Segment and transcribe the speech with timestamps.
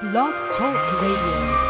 [0.00, 1.67] Blog Talk Radio.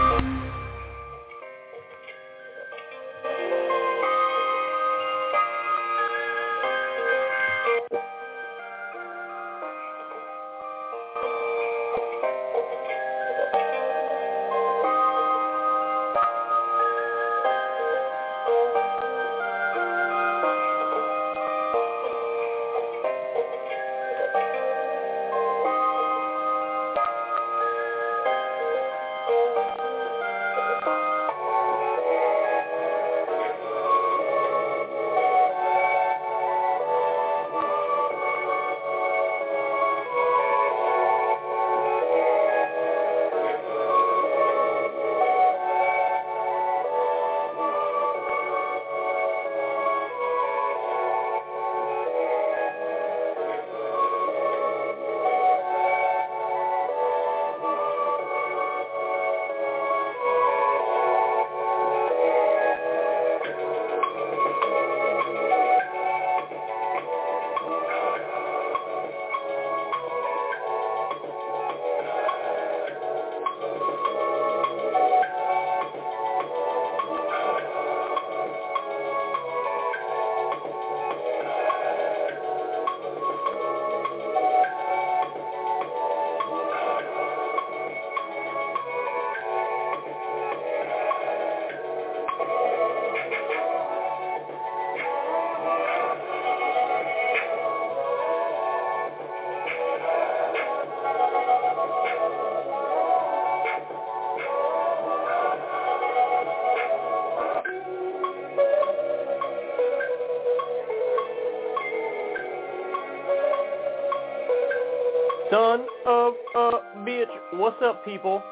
[117.68, 118.42] What's up, people?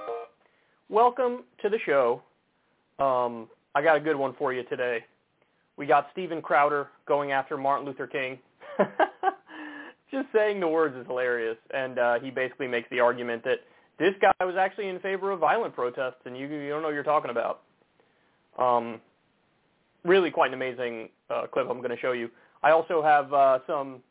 [0.90, 2.20] Welcome to the show.
[2.98, 5.06] Um, I got a good one for you today.
[5.78, 8.38] We got Steven Crowder going after Martin Luther King.
[10.10, 13.60] Just saying the words is hilarious, and uh, he basically makes the argument that
[13.98, 16.94] this guy was actually in favor of violent protests, and you, you don't know what
[16.94, 17.62] you're talking about.
[18.58, 19.00] Um,
[20.04, 22.28] really quite an amazing uh, clip I'm going to show you.
[22.62, 24.02] I also have uh, some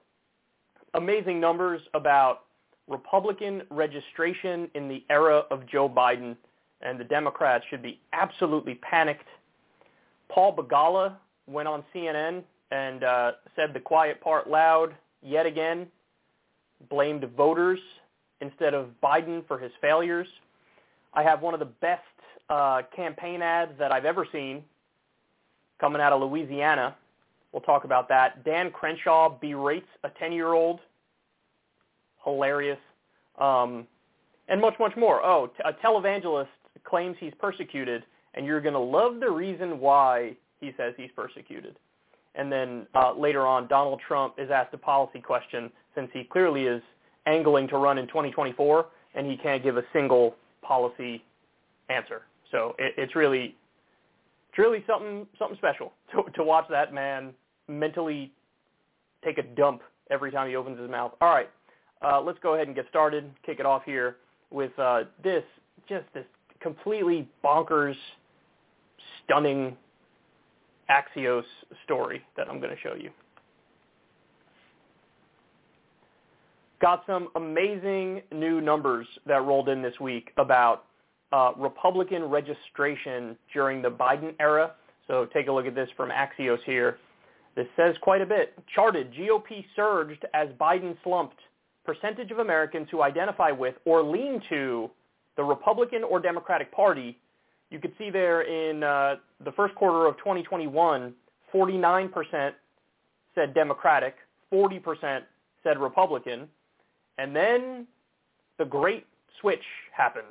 [0.96, 2.45] amazing numbers about
[2.88, 6.36] Republican registration in the era of Joe Biden,
[6.82, 9.28] and the Democrats should be absolutely panicked.
[10.30, 11.14] Paul Begala
[11.48, 15.88] went on CNN and uh, said the quiet part loud yet again,
[16.90, 17.80] blamed voters
[18.42, 20.28] instead of Biden for his failures.
[21.14, 22.02] I have one of the best
[22.50, 24.64] uh, campaign ads that I've ever seen
[25.80, 26.96] coming out of Louisiana.
[27.52, 28.44] We'll talk about that.
[28.44, 30.80] Dan Crenshaw berates a 10-year-old
[32.26, 32.80] hilarious,
[33.40, 33.88] um,
[34.50, 35.24] and much, much more.
[35.24, 36.48] Oh, t- a televangelist
[36.84, 38.04] claims he's persecuted,
[38.34, 41.78] and you're going to love the reason why he says he's persecuted.
[42.36, 46.66] And then uh, later on, Donald Trump is asked a policy question since he clearly
[46.66, 46.82] is
[47.26, 51.24] angling to run in 2024, and he can't give a single policy
[51.90, 52.24] answer.
[52.52, 53.56] So it, it's really,
[54.50, 57.34] it's really something something special to, to watch that man
[57.68, 58.32] mentally
[59.24, 59.82] take a dump
[60.12, 61.14] every time he opens his mouth.
[61.22, 61.50] All right,
[62.06, 63.30] uh, let's go ahead and get started.
[63.46, 64.18] Kick it off here
[64.52, 65.44] with uh, this,
[65.90, 66.26] just this
[66.62, 67.96] completely bonkers,
[69.24, 69.76] stunning
[70.90, 71.44] Axios
[71.84, 73.10] story that I'm going to show you.
[76.82, 80.86] Got some amazing new numbers that rolled in this week about
[81.32, 84.74] uh, Republican registration during the Biden era.
[85.08, 86.98] So take a look at this from Axios here.
[87.56, 88.54] This says quite a bit.
[88.74, 91.40] Charted, GOP surged as Biden slumped
[91.86, 94.90] percentage of Americans who identify with or lean to
[95.38, 97.18] the Republican or Democratic Party,
[97.70, 101.14] you could see there in uh, the first quarter of 2021,
[101.54, 102.52] 49%
[103.34, 104.16] said Democratic,
[104.52, 105.22] 40%
[105.64, 106.48] said Republican,
[107.18, 107.88] and then
[108.58, 109.06] the great
[109.42, 109.64] switch
[109.96, 110.26] happened.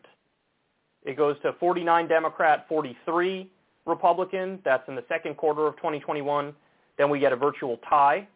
[1.04, 3.50] It goes to 49 Democrat, 43
[3.86, 4.58] Republican.
[4.64, 6.54] That's in the second quarter of 2021.
[6.96, 8.26] Then we get a virtual tie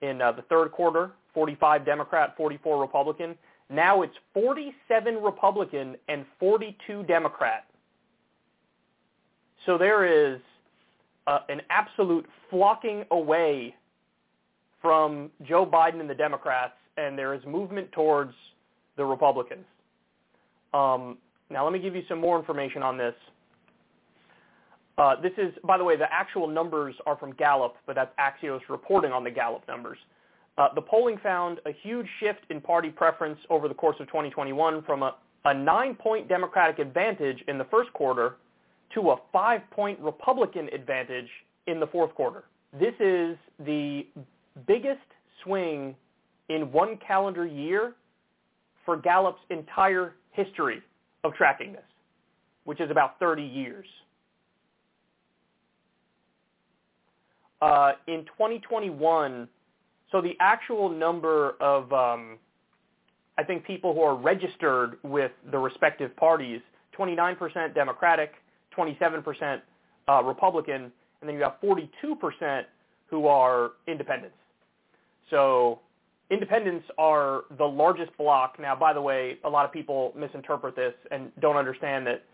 [0.00, 3.34] in uh, the third quarter, 45 Democrat, 44 Republican.
[3.70, 7.66] Now it's 47 Republican and 42 Democrat.
[9.66, 10.40] So there is
[11.26, 13.74] uh, an absolute flocking away
[14.80, 18.32] from Joe Biden and the Democrats, and there is movement towards
[18.96, 19.64] the Republicans.
[20.72, 21.18] Um,
[21.50, 23.14] now let me give you some more information on this.
[24.96, 28.60] Uh, this is, by the way, the actual numbers are from Gallup, but that's Axios
[28.68, 29.98] reporting on the Gallup numbers.
[30.58, 34.82] Uh, the polling found a huge shift in party preference over the course of 2021
[34.82, 35.14] from a,
[35.44, 38.36] a nine-point Democratic advantage in the first quarter
[38.92, 41.28] to a five-point Republican advantage
[41.68, 42.44] in the fourth quarter.
[42.72, 44.04] This is the
[44.66, 44.98] biggest
[45.44, 45.94] swing
[46.48, 47.94] in one calendar year
[48.84, 50.82] for Gallup's entire history
[51.22, 51.82] of tracking this,
[52.64, 53.86] which is about 30 years.
[57.60, 59.48] Uh, in 2021,
[60.10, 62.38] so the actual number of, um,
[63.36, 66.60] I think, people who are registered with the respective parties,
[66.98, 68.32] 29% Democratic,
[68.76, 69.60] 27%
[70.08, 70.90] uh, Republican,
[71.20, 72.64] and then you have 42%
[73.06, 74.36] who are independents.
[75.30, 75.80] So
[76.30, 78.58] independents are the largest block.
[78.58, 82.24] Now, by the way, a lot of people misinterpret this and don't understand that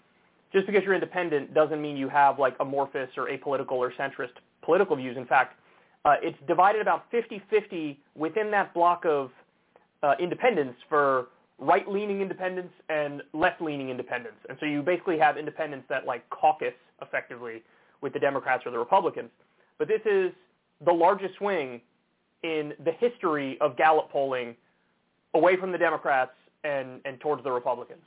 [0.53, 4.32] just because you're independent doesn't mean you have like amorphous or apolitical or centrist
[4.62, 5.17] political views.
[5.17, 5.59] In fact,
[6.04, 9.30] uh, it's divided about 50-50 within that block of
[10.02, 11.28] uh, independents for
[11.58, 14.38] right-leaning independents and left-leaning independents.
[14.48, 17.62] And so you basically have independents that like caucus effectively
[18.00, 19.30] with the Democrats or the Republicans.
[19.78, 20.32] But this is
[20.84, 21.80] the largest swing
[22.42, 24.54] in the history of Gallup polling
[25.32, 26.32] away from the Democrats
[26.64, 28.02] and, and towards the Republicans.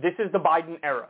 [0.00, 1.08] This is the Biden era.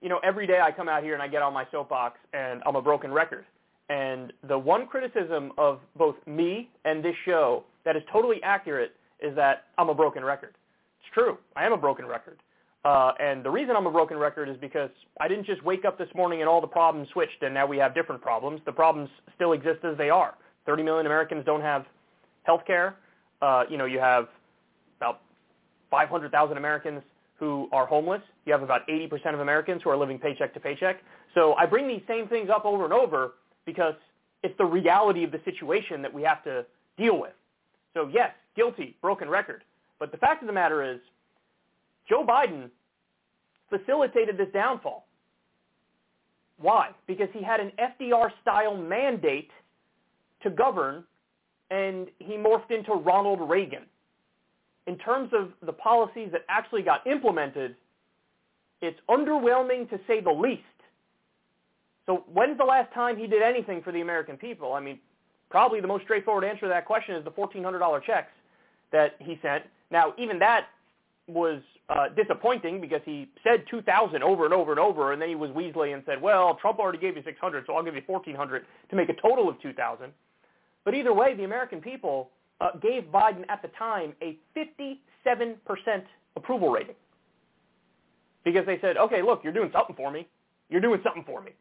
[0.00, 2.62] You know, every day I come out here and I get on my soapbox and
[2.66, 3.44] I'm a broken record.
[3.88, 9.34] And the one criticism of both me and this show that is totally accurate is
[9.36, 10.54] that I'm a broken record.
[11.00, 11.38] It's true.
[11.56, 12.38] I am a broken record.
[12.84, 14.90] Uh, and the reason I'm a broken record is because
[15.20, 17.76] I didn't just wake up this morning and all the problems switched and now we
[17.78, 18.60] have different problems.
[18.66, 20.34] The problems still exist as they are.
[20.66, 21.86] 30 million Americans don't have
[22.44, 22.96] health care.
[23.42, 24.28] Uh, you know, you have
[24.98, 25.20] about
[25.90, 27.02] 500,000 Americans
[27.38, 28.20] who are homeless.
[28.44, 30.96] You have about 80% of Americans who are living paycheck to paycheck.
[31.34, 33.32] So I bring these same things up over and over
[33.68, 33.92] because
[34.42, 36.64] it's the reality of the situation that we have to
[36.96, 37.34] deal with.
[37.92, 39.62] So yes, guilty, broken record.
[39.98, 41.00] But the fact of the matter is
[42.08, 42.70] Joe Biden
[43.68, 45.06] facilitated this downfall.
[46.58, 46.92] Why?
[47.06, 49.50] Because he had an FDR-style mandate
[50.42, 51.04] to govern,
[51.70, 53.82] and he morphed into Ronald Reagan.
[54.86, 57.76] In terms of the policies that actually got implemented,
[58.80, 60.62] it's underwhelming to say the least.
[62.08, 64.72] So when's the last time he did anything for the American people?
[64.72, 64.98] I mean,
[65.50, 68.32] probably the most straightforward answer to that question is the $1,400 checks
[68.92, 69.64] that he sent.
[69.90, 70.68] Now, even that
[71.26, 71.60] was
[71.90, 75.50] uh, disappointing because he said 2,000 over and over and over, and then he was
[75.50, 78.96] Weasley and said, well, Trump already gave you 600, so I'll give you 1,400 to
[78.96, 80.10] make a total of 2,000.
[80.86, 82.30] But either way, the American people
[82.62, 84.96] uh, gave Biden at the time a 57%
[86.36, 86.94] approval rating
[88.44, 90.26] because they said, okay, look, you're doing something for me.
[90.70, 91.52] You're doing something for me.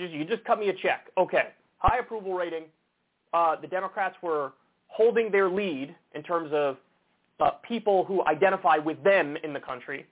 [0.00, 1.08] Just, you just cut me a check.
[1.16, 1.48] Okay.
[1.78, 2.64] High approval rating.
[3.32, 4.52] Uh, the Democrats were
[4.88, 6.76] holding their lead in terms of
[7.38, 10.06] uh, people who identify with them in the country.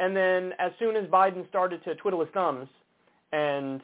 [0.00, 2.68] And then as soon as Biden started to twiddle his thumbs
[3.32, 3.80] and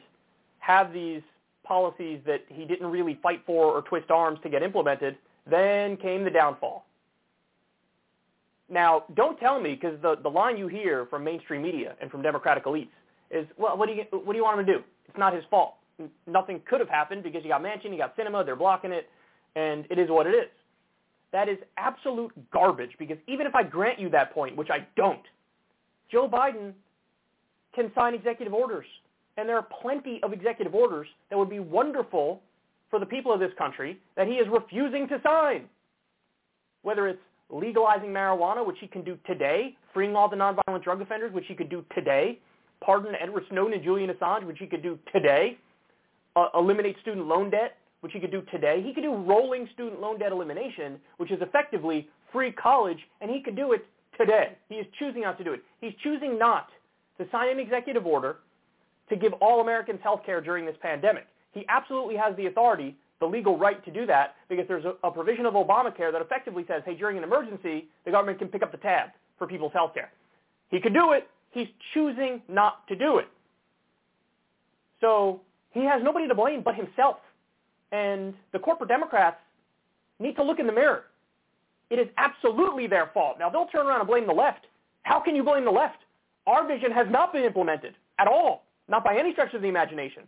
[0.59, 1.21] have these
[1.63, 5.17] policies that he didn't really fight for or twist arms to get implemented,
[5.49, 6.85] then came the downfall.
[8.69, 12.21] Now, don't tell me, because the, the line you hear from mainstream media and from
[12.21, 12.87] Democratic elites
[13.33, 14.79] is, well, what do, you, what do you want him to do?
[15.07, 15.75] It's not his fault.
[16.27, 19.09] Nothing could have happened because you got Manchin, you got Sinema, they're blocking it,
[19.55, 20.49] and it is what it is.
[21.31, 25.21] That is absolute garbage because even if I grant you that point, which I don't,
[26.11, 26.73] Joe Biden
[27.75, 28.85] can sign executive orders.
[29.35, 32.41] And there are plenty of executive orders that would be wonderful
[32.89, 35.65] for the people of this country that he is refusing to sign.
[36.83, 41.33] Whether it's legalizing marijuana, which he can do today, freeing all the nonviolent drug offenders,
[41.33, 42.39] which he could do today,
[42.85, 45.57] pardon Edward Snowden and Julian Assange, which he could do today,
[46.35, 48.81] uh, eliminate student loan debt, which he could do today.
[48.85, 53.41] He could do rolling student loan debt elimination, which is effectively free college, and he
[53.41, 53.85] could do it
[54.17, 54.57] today.
[54.69, 55.61] He is choosing not to do it.
[55.79, 56.67] He's choosing not
[57.17, 58.37] to sign an executive order
[59.09, 61.27] to give all Americans health care during this pandemic.
[61.51, 65.11] He absolutely has the authority, the legal right to do that because there's a, a
[65.11, 68.71] provision of Obamacare that effectively says, hey, during an emergency, the government can pick up
[68.71, 70.11] the tab for people's health care.
[70.69, 71.27] He could do it.
[71.53, 73.27] He's choosing not to do it.
[75.01, 75.41] So
[75.71, 77.17] he has nobody to blame but himself.
[77.91, 79.37] And the corporate Democrats
[80.19, 81.05] need to look in the mirror.
[81.89, 83.37] It is absolutely their fault.
[83.37, 84.65] Now, they'll turn around and blame the left.
[85.03, 85.99] How can you blame the left?
[86.47, 90.23] Our vision has not been implemented at all, not by any stretch of the imagination.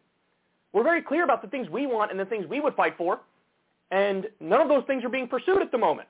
[0.73, 3.21] We're very clear about the things we want and the things we would fight for,
[3.91, 6.07] and none of those things are being pursued at the moment.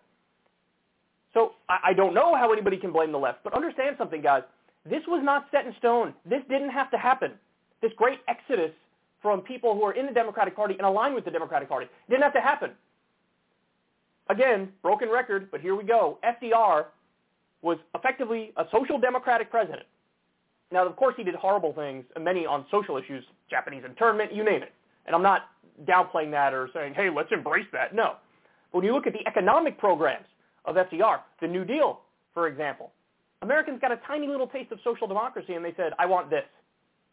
[1.34, 4.44] So I, I don't know how anybody can blame the left, but understand something, guys.
[4.88, 6.14] This was not set in stone.
[6.30, 7.32] This didn't have to happen.
[7.82, 8.72] This great exodus
[9.22, 11.88] from people who are in the Democratic Party and aligned with the Democratic Party.
[12.10, 12.72] Didn't have to happen.
[14.30, 16.20] Again, broken record, but here we go.
[16.24, 16.86] FDR
[17.62, 19.86] was effectively a social democratic president.
[20.72, 24.64] Now, of course, he did horrible things, many on social issues, Japanese internment, you name
[24.64, 24.74] it.
[25.06, 25.50] And I'm not
[25.86, 27.94] downplaying that or saying, hey, let's embrace that.
[27.94, 28.16] No.
[28.72, 30.26] But when you look at the economic programs
[30.66, 32.02] of FDR, the New Deal,
[32.34, 32.92] for example,
[33.42, 36.44] Americans got a tiny little taste of social democracy and they said, I want this.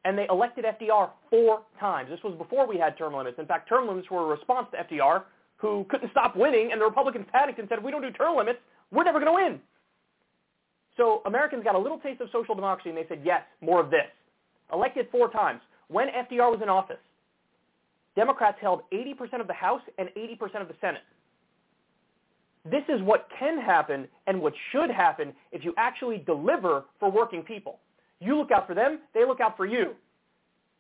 [0.05, 2.11] And they elected FDR four times.
[2.11, 3.39] This was before we had term limits.
[3.39, 5.23] In fact, term limits were a response to FDR,
[5.57, 8.37] who couldn't stop winning, and the Republicans panicked and said, if we don't do term
[8.37, 8.59] limits,
[8.91, 9.61] we're never going to win.
[10.97, 13.91] So Americans got a little taste of social democracy, and they said, yes, more of
[13.91, 14.11] this.
[14.73, 15.61] Elected four times.
[15.89, 16.99] When FDR was in office,
[18.17, 21.03] Democrats held 80% of the House and 80% of the Senate.
[22.65, 27.43] This is what can happen and what should happen if you actually deliver for working
[27.43, 27.81] people.
[28.21, 29.95] You look out for them, they look out for you.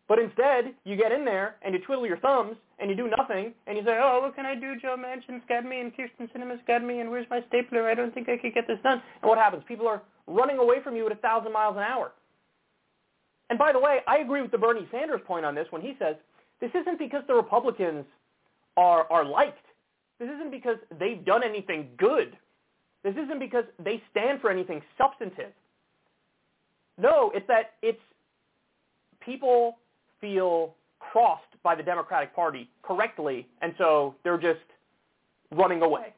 [0.08, 3.52] But instead, you get in there and you twiddle your thumbs and you do nothing
[3.66, 4.74] and you say, oh, what can I do?
[4.80, 7.88] Joe Manchin's got me and Kyrsten Sinema's got me and where's my stapler?
[7.88, 9.00] I don't think I could get this done.
[9.22, 9.64] And what happens?
[9.66, 12.12] People are running away from you at a thousand miles an hour.
[13.50, 15.94] And by the way, I agree with the Bernie Sanders point on this when he
[15.98, 16.16] says
[16.60, 18.04] this isn't because the Republicans
[18.76, 19.64] are, are liked.
[20.22, 22.36] This isn't because they've done anything good.
[23.02, 25.50] This isn't because they stand for anything substantive.
[26.96, 27.98] No, it's that it's
[29.18, 29.78] people
[30.20, 34.60] feel crossed by the Democratic Party correctly, and so they're just
[35.50, 36.14] running away.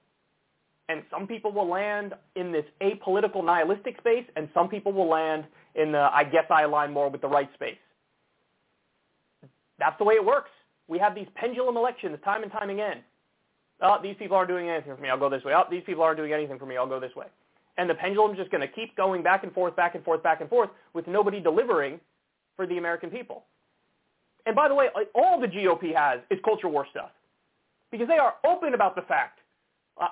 [0.90, 5.44] And some people will land in this apolitical nihilistic space, and some people will land
[5.76, 7.78] in the I guess I align more with the right space.
[9.78, 10.50] That's the way it works.
[10.88, 12.98] We have these pendulum elections time and time again.
[13.84, 15.10] Oh, these people aren't doing anything for me.
[15.10, 15.52] I'll go this way.
[15.54, 16.76] Oh, these people aren't doing anything for me.
[16.76, 17.26] I'll go this way.
[17.76, 20.40] And the pendulum's just going to keep going back and forth, back and forth, back
[20.40, 22.00] and forth with nobody delivering
[22.56, 23.44] for the American people.
[24.46, 27.10] And by the way, all the GOP has is culture war stuff
[27.90, 29.40] because they are open about the fact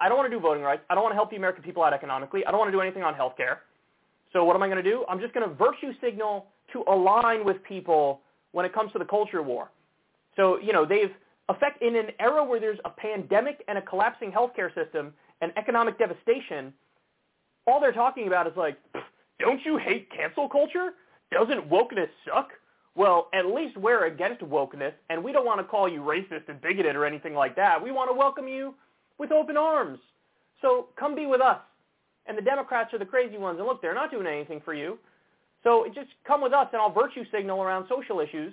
[0.01, 0.83] I don't want to do voting rights.
[0.91, 2.45] I don't want to help the American people out economically.
[2.47, 3.63] I don't want to do anything on health care.
[4.33, 5.05] So what am I going to do?
[5.09, 8.21] I'm just going to virtue signal to align with people
[8.53, 9.71] when it comes to the culture war.
[10.37, 11.11] So, you know, they've
[11.53, 15.99] affect in an era where there's a pandemic and a collapsing healthcare system and economic
[15.99, 16.73] devastation,
[17.67, 18.77] all they're talking about is like,
[19.39, 20.91] don't you hate cancel culture?
[21.31, 22.51] Doesn't wokeness suck?
[22.95, 26.61] Well, at least we're against wokeness, and we don't want to call you racist and
[26.61, 27.83] bigoted or anything like that.
[27.83, 28.75] We want to welcome you
[29.19, 29.99] with open arms.
[30.61, 31.59] So come be with us.
[32.27, 33.59] And the Democrats are the crazy ones.
[33.59, 34.99] And look, they're not doing anything for you.
[35.65, 38.53] So just come with us, and I'll virtue signal around social issues,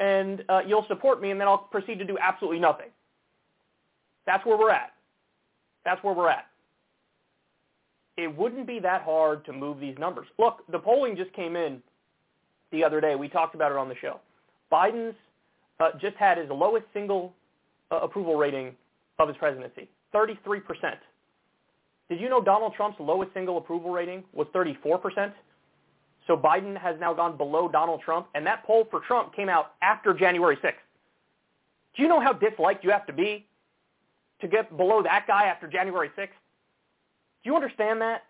[0.00, 2.88] and uh, you'll support me, and then I'll proceed to do absolutely nothing.
[4.26, 4.92] That's where we're at.
[5.84, 6.46] That's where we're at.
[8.16, 10.26] It wouldn't be that hard to move these numbers.
[10.38, 11.80] Look, the polling just came in
[12.72, 13.14] the other day.
[13.14, 14.20] We talked about it on the show.
[14.72, 15.14] Biden's
[15.78, 17.32] uh, just had his lowest single
[17.90, 18.74] uh, approval rating
[19.18, 20.62] of his presidency, 33%.
[22.08, 25.32] Did you know Donald Trump's lowest single approval rating was 34%?
[26.30, 29.72] So Biden has now gone below Donald Trump, and that poll for Trump came out
[29.82, 30.74] after January 6th.
[31.96, 33.48] Do you know how disliked you have to be
[34.40, 36.28] to get below that guy after January 6th?
[36.28, 38.22] Do you understand that?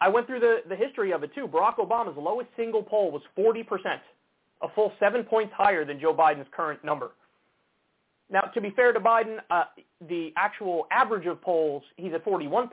[0.00, 1.46] I went through the, the history of it too.
[1.46, 3.66] Barack Obama's lowest single poll was 40%,
[4.62, 7.10] a full seven points higher than Joe Biden's current number.
[8.30, 9.64] Now, to be fair to Biden, uh,
[10.08, 12.70] the actual average of polls, he's at 41%,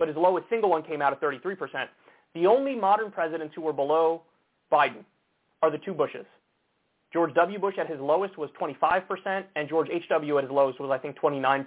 [0.00, 1.86] but his lowest single one came out at 33%.
[2.36, 4.20] The only modern presidents who were below
[4.70, 5.04] Biden
[5.62, 6.26] are the two Bushes.
[7.10, 7.58] George W.
[7.58, 10.36] Bush at his lowest was 25%, and George H.W.
[10.36, 11.66] at his lowest was, I think, 29%.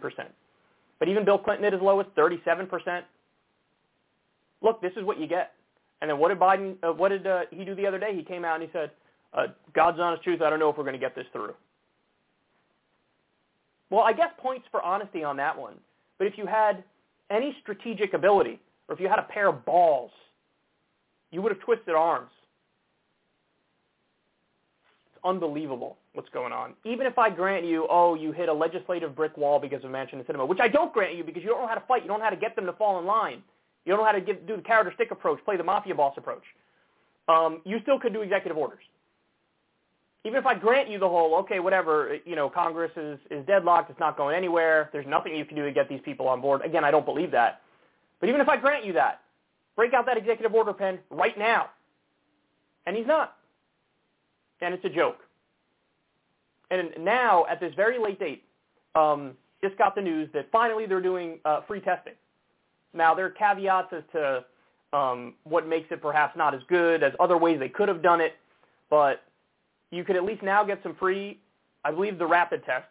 [1.00, 3.02] But even Bill Clinton at his lowest, 37%
[4.62, 5.54] look, this is what you get.
[6.02, 8.16] And then what did Biden, uh, what did uh, he do the other day?
[8.16, 8.92] He came out and he said,
[9.34, 11.56] uh, God's honest truth, I don't know if we're going to get this through.
[13.90, 15.76] Well, I guess points for honesty on that one.
[16.20, 16.84] But if you had
[17.32, 20.12] any strategic ability, or if you had a pair of balls,
[21.32, 22.32] you would have twisted arms.
[25.14, 26.74] It's unbelievable what's going on.
[26.86, 30.14] Even if I grant you, oh, you hit a legislative brick wall because of Manchin
[30.14, 32.04] and Sinema, which I don't grant you because you don't know how to fight.
[32.04, 33.42] You don't know how to get them to fall in line.
[33.86, 36.14] You don't know how to do the carrot or stick approach, play the mafia boss
[36.18, 36.44] approach.
[37.28, 38.84] Um, you still could do executive orders.
[40.26, 43.90] Even if I grant you the whole, okay, whatever, you know, Congress is, is deadlocked,
[43.90, 46.62] it's not going anywhere, there's nothing you can do to get these people on board.
[46.66, 47.62] Again, I don't believe that.
[48.20, 49.22] But even if I grant you that,
[49.80, 51.70] break out that executive order pen right now.
[52.86, 53.38] And he's not.
[54.60, 55.20] And it's a joke.
[56.70, 58.44] And now, at this very late date,
[58.94, 62.16] um, just got the news that finally they're doing uh, free testing.
[62.94, 64.44] Now, there are caveats as to
[64.92, 68.20] um, what makes it perhaps not as good as other ways they could have done
[68.20, 68.34] it,
[68.90, 69.24] but
[69.92, 71.40] you could at least now get some free,
[71.86, 72.90] I believe, the rapid tests.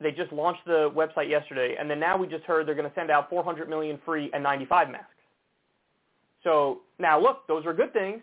[0.00, 2.94] they just launched the website yesterday, and then now we just heard they're going to
[2.94, 5.16] send out 400 million free N95 masks.
[6.44, 8.20] So now look, those are good things,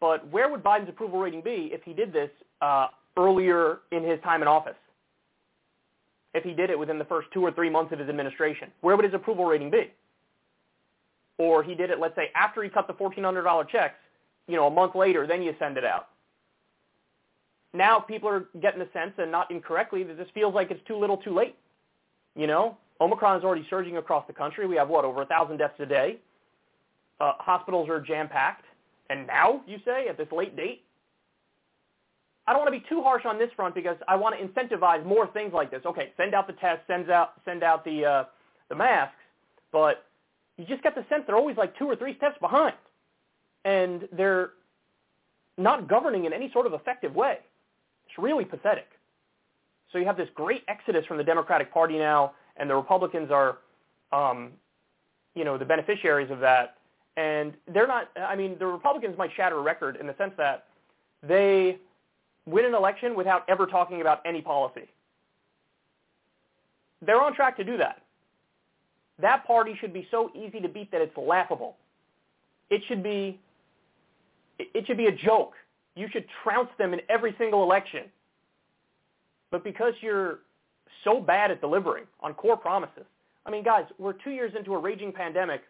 [0.00, 4.20] but where would Biden's approval rating be if he did this uh, earlier in his
[4.22, 4.74] time in office?
[6.34, 8.96] If he did it within the first two or three months of his administration, where
[8.96, 9.92] would his approval rating be?
[11.38, 13.96] Or he did it, let's say, after he cut the $1,400 checks,
[14.46, 16.08] you know, a month later, then you send it out
[17.74, 20.96] now people are getting the sense, and not incorrectly, that this feels like it's too
[20.96, 21.56] little too late.
[22.36, 24.66] You know, Omicron is already surging across the country.
[24.66, 26.18] We have, what, over 1,000 deaths a day.
[27.20, 28.64] Uh, hospitals are jam-packed.
[29.10, 30.82] And now, you say, at this late date?
[32.46, 35.04] I don't want to be too harsh on this front because I want to incentivize
[35.04, 35.80] more things like this.
[35.86, 38.24] Okay, send out the tests, send out, send out the, uh,
[38.68, 39.16] the masks,
[39.72, 40.04] but
[40.58, 42.74] you just get the sense they're always like two or three steps behind.
[43.64, 44.50] And they're
[45.56, 47.38] not governing in any sort of effective way.
[48.06, 48.88] It's really pathetic.
[49.92, 53.58] So you have this great exodus from the Democratic Party now, and the Republicans are,
[54.12, 54.50] um,
[55.34, 56.76] you know, the beneficiaries of that.
[57.16, 60.66] And they're not, I mean, the Republicans might shatter a record in the sense that
[61.22, 61.78] they
[62.46, 64.88] win an election without ever talking about any policy.
[67.02, 68.02] They're on track to do that.
[69.20, 71.76] That party should be so easy to beat that it's laughable.
[72.68, 73.38] It should be,
[74.58, 75.54] it should be a joke
[75.96, 78.04] you should trounce them in every single election.
[79.50, 80.40] But because you're
[81.04, 83.04] so bad at delivering on core promises,
[83.46, 85.62] I mean, guys, we're two years into a raging pandemic.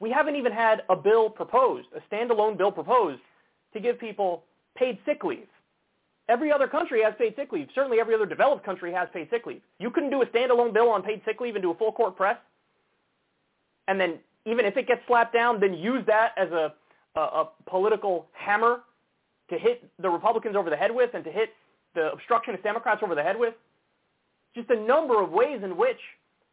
[0.00, 3.20] We haven't even had a bill proposed, a standalone bill proposed
[3.72, 4.44] to give people
[4.76, 5.48] paid sick leave.
[6.28, 7.68] Every other country has paid sick leave.
[7.74, 9.62] Certainly every other developed country has paid sick leave.
[9.78, 12.16] You couldn't do a standalone bill on paid sick leave and do a full court
[12.16, 12.36] press?
[13.88, 16.74] And then even if it gets slapped down, then use that as a,
[17.16, 18.80] a, a political hammer
[19.50, 21.50] to hit the Republicans over the head with and to hit
[21.94, 23.54] the obstructionist Democrats over the head with.
[24.54, 25.98] Just a number of ways in which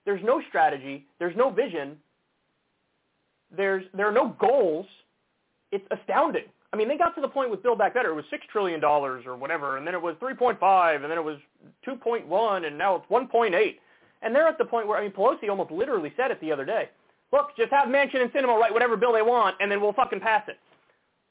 [0.05, 1.97] there's no strategy, there's no vision,
[3.55, 4.85] there's, there are no goals.
[5.71, 6.45] It's astounding.
[6.73, 8.09] I mean, they got to the point with Build Back Better.
[8.09, 11.37] It was $6 trillion or whatever, and then it was 3.5, and then it was
[11.87, 13.75] 2.1, and now it's 1.8.
[14.21, 16.65] And they're at the point where, I mean, Pelosi almost literally said it the other
[16.65, 16.89] day.
[17.31, 20.19] Look, just have Manchin and Sinema write whatever bill they want, and then we'll fucking
[20.19, 20.57] pass it.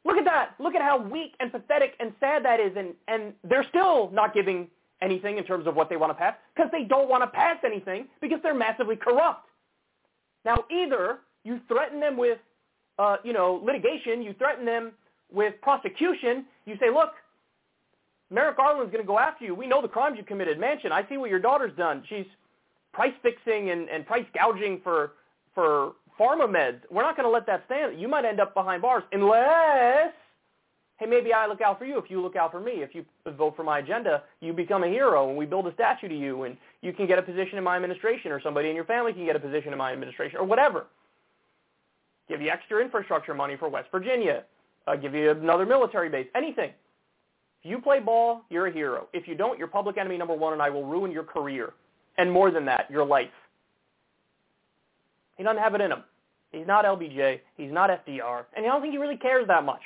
[0.04, 0.54] Look at that.
[0.58, 2.72] Look at how weak and pathetic and sad that is.
[2.76, 4.68] And, and they're still not giving
[5.02, 7.56] anything in terms of what they want to pass because they don't want to pass
[7.64, 9.48] anything because they're massively corrupt.
[10.44, 12.38] Now, either you threaten them with,
[12.98, 14.92] uh, you know, litigation, you threaten them
[15.32, 17.10] with prosecution, you say, look,
[18.30, 19.54] Merrick Garland's going to go after you.
[19.54, 20.58] We know the crimes you committed.
[20.58, 22.02] Manchin, I see what your daughter's done.
[22.08, 22.26] She's
[22.92, 25.12] price fixing and, and price gouging for,
[25.54, 26.80] for pharma meds.
[26.90, 28.00] We're not going to let that stand.
[28.00, 30.12] You might end up behind bars unless,
[30.98, 32.72] hey, maybe I look out for you if you look out for me.
[32.82, 33.04] If you
[33.36, 36.44] vote for my agenda, you become a hero and we build a statue to you
[36.44, 39.26] and you can get a position in my administration or somebody in your family can
[39.26, 40.86] get a position in my administration or whatever.
[42.28, 44.44] Give you extra infrastructure money for West Virginia.
[44.86, 46.26] Uh, give you another military base.
[46.34, 46.70] Anything.
[47.62, 49.08] If you play ball, you're a hero.
[49.12, 51.72] If you don't, you're public enemy number one and I will ruin your career.
[52.18, 53.28] And more than that, your life.
[55.36, 56.04] He doesn't have it in him.
[56.52, 57.40] He's not LBJ.
[57.56, 58.44] He's not FDR.
[58.56, 59.80] And I don't think he really cares that much.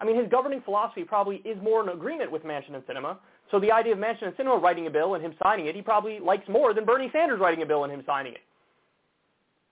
[0.00, 3.16] I mean, his governing philosophy probably is more in agreement with Manchin and Sinema.
[3.50, 5.82] So the idea of Manchin and Sinema writing a bill and him signing it, he
[5.82, 8.40] probably likes more than Bernie Sanders writing a bill and him signing it.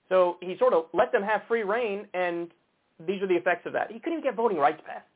[0.09, 2.49] So he sort of let them have free reign, and
[3.07, 3.91] these are the effects of that.
[3.91, 5.07] He couldn't even get voting rights passed.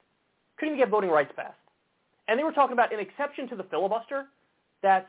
[0.58, 1.54] Couldn't even get voting rights passed.
[2.28, 4.26] And they were talking about an exception to the filibuster
[4.82, 5.08] that's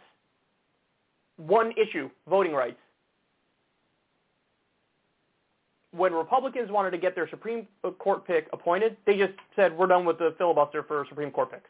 [1.37, 2.77] one issue, voting rights
[5.91, 7.67] when Republicans wanted to get their Supreme
[7.99, 11.69] Court pick appointed, they just said, we're done with the filibuster for Supreme Court picks.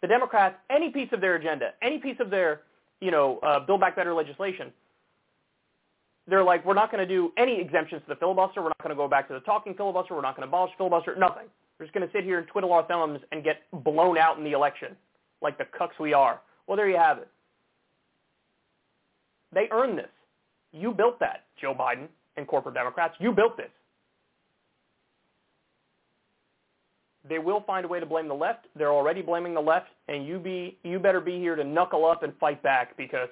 [0.00, 2.62] The Democrats, any piece of their agenda, any piece of their,
[3.00, 4.72] you know, uh, Build Back Better legislation,
[6.28, 8.60] they're like, we're not going to do any exemptions to the filibuster.
[8.60, 10.14] We're not going to go back to the talking filibuster.
[10.14, 11.16] We're not going to abolish filibuster.
[11.16, 11.46] Nothing.
[11.78, 14.44] We're just going to sit here and twiddle our thumbs and get blown out in
[14.44, 14.96] the election
[15.40, 16.40] like the cucks we are.
[16.66, 17.28] Well, there you have it.
[19.52, 20.10] They earned this.
[20.72, 23.14] You built that, Joe Biden and corporate Democrats.
[23.18, 23.70] You built this.
[27.26, 28.66] They will find a way to blame the left.
[28.76, 32.22] They're already blaming the left, and you be you better be here to knuckle up
[32.22, 33.28] and fight back because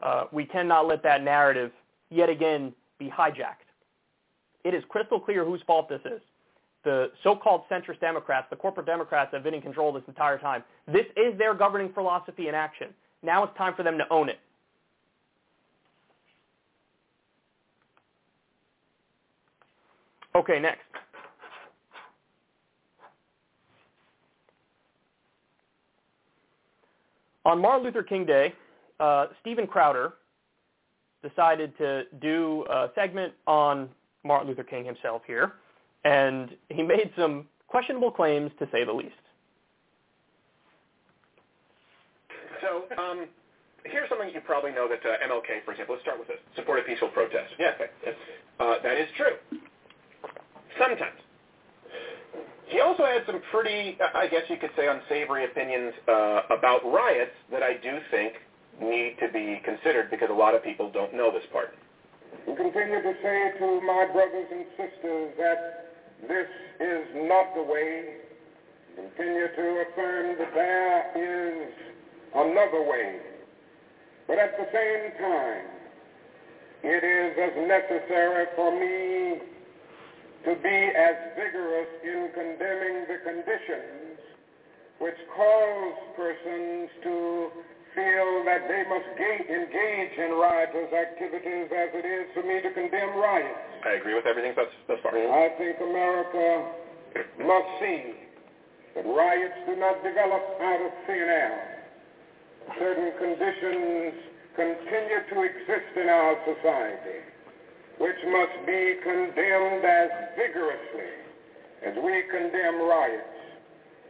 [0.00, 1.72] uh, we cannot let that narrative
[2.14, 3.66] yet again be hijacked.
[4.64, 6.20] It is crystal clear whose fault this is.
[6.84, 10.62] The so-called centrist Democrats, the corporate Democrats have been in control this entire time.
[10.86, 12.88] This is their governing philosophy in action.
[13.22, 14.38] Now it's time for them to own it.
[20.36, 20.80] Okay, next.
[27.46, 28.54] On Martin Luther King Day,
[29.00, 30.14] uh, Steven Crowder
[31.26, 33.88] decided to do a segment on
[34.24, 35.54] Martin Luther King himself here,
[36.04, 39.14] and he made some questionable claims to say the least.
[42.60, 43.26] So um,
[43.84, 46.86] here's something you probably know that uh, MLK, for example, let's start with this, supported
[46.86, 47.52] peaceful protest.
[47.58, 48.16] Yeah, okay.
[48.58, 49.36] Uh, that is true.
[50.78, 51.20] Sometimes.
[52.66, 57.36] He also had some pretty, I guess you could say, unsavory opinions uh, about riots
[57.52, 58.34] that I do think
[58.80, 61.74] need to be considered because a lot of people don't know this part.
[62.46, 65.94] We continue to say to my brothers and sisters that
[66.28, 66.48] this
[66.80, 68.16] is not the way.
[68.96, 71.72] Continue to affirm that there is
[72.34, 73.18] another way.
[74.26, 75.66] But at the same time,
[76.82, 79.40] it is as necessary for me
[80.44, 84.20] to be as vigorous in condemning the conditions
[84.98, 87.50] which cause persons to
[87.94, 93.16] feel that they must engage in riotous activities as it is for me to condemn
[93.16, 93.70] riots.
[93.86, 95.14] I agree with everything thus, thus far.
[95.14, 96.74] I think America
[97.38, 98.14] must see
[98.94, 101.86] that riots do not develop out of thin air.
[102.78, 104.14] Certain conditions
[104.56, 107.20] continue to exist in our society,
[107.98, 111.14] which must be condemned as vigorously
[111.84, 113.33] as we condemn riots.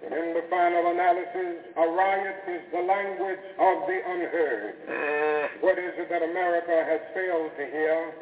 [0.05, 4.77] And in the final analysis, a riot is the language of the unheard.
[4.85, 5.65] Uh.
[5.65, 8.13] What is it that America has failed to hear?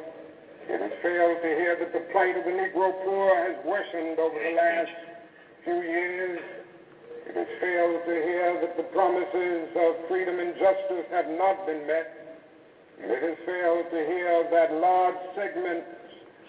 [0.71, 4.38] It has failed to hear that the plight of the Negro poor has worsened over
[4.38, 4.95] the last
[5.66, 6.38] few years.
[7.27, 11.83] It has failed to hear that the promises of freedom and justice have not been
[11.87, 12.14] met.
[13.03, 15.90] And it has failed to hear that large segments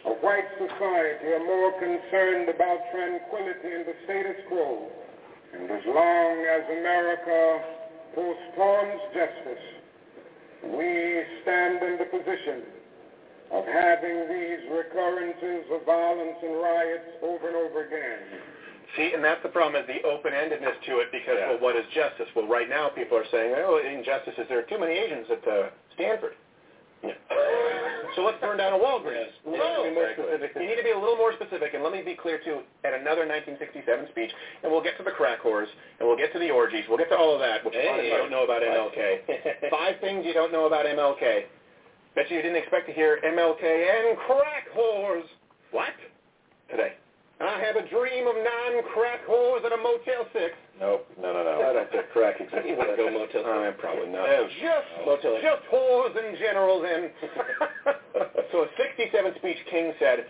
[0.06, 4.94] of white society are more concerned about tranquility and the status quo
[5.54, 7.62] and as long as America
[8.16, 9.66] postpones justice,
[10.76, 12.64] we stand in the position
[13.52, 18.42] of having these recurrences of violence and riots over and over again.
[18.98, 21.50] See, and that's the problem is the open-endedness to it because, yeah.
[21.50, 22.28] well, what is justice?
[22.36, 25.48] Well, right now people are saying, oh, injustice is there are too many Asians at
[25.48, 26.34] uh, Stanford.
[28.16, 29.34] So let's burn down a Walgreens.
[29.48, 29.60] Yes.
[29.64, 29.86] No,
[30.62, 32.62] you need to be a little more specific, and let me be clear too.
[32.86, 35.68] At another 1967 speech, and we'll get to the crack whores,
[36.00, 38.18] and we'll get to the orgies, we'll get to all of that, which hey, you
[38.18, 39.70] don't know about MLK.
[39.72, 41.50] Five things you don't know about MLK.
[42.16, 45.26] Bet you didn't expect to hear MLK and crack whores.
[45.72, 45.98] What?
[46.70, 46.94] Today.
[47.42, 50.54] I have a dream of non-crack whores at a Motel 6.
[50.80, 51.70] Nope, no, no, no.
[51.70, 52.66] I don't think crack exists.
[52.66, 53.46] You want to go Motel 6?
[53.46, 54.26] Uh, probably not.
[54.26, 54.48] No.
[54.50, 55.06] Just, no.
[55.06, 57.12] Motel just whores in general then.
[58.52, 60.26] so a 67 speech, King said,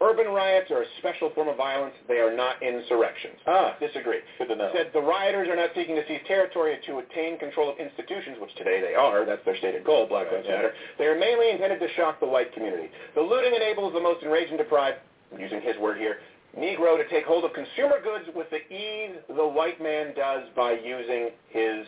[0.00, 1.94] Urban riots are a special form of violence.
[2.06, 3.34] They are not insurrections.
[3.46, 4.20] Ah, disagree.
[4.38, 4.70] Good to know.
[4.72, 8.54] Said the rioters are not seeking to seize territory to attain control of institutions, which
[8.54, 9.26] today they are.
[9.26, 10.54] That's their stated goal, Black Lives yeah.
[10.54, 10.72] Matter.
[10.98, 12.90] They are mainly intended to shock the white community.
[13.16, 14.98] The looting enables the most enraged and deprived,
[15.36, 16.18] using his word here,
[16.56, 20.72] Negro to take hold of consumer goods with the ease the white man does by
[20.72, 21.86] using his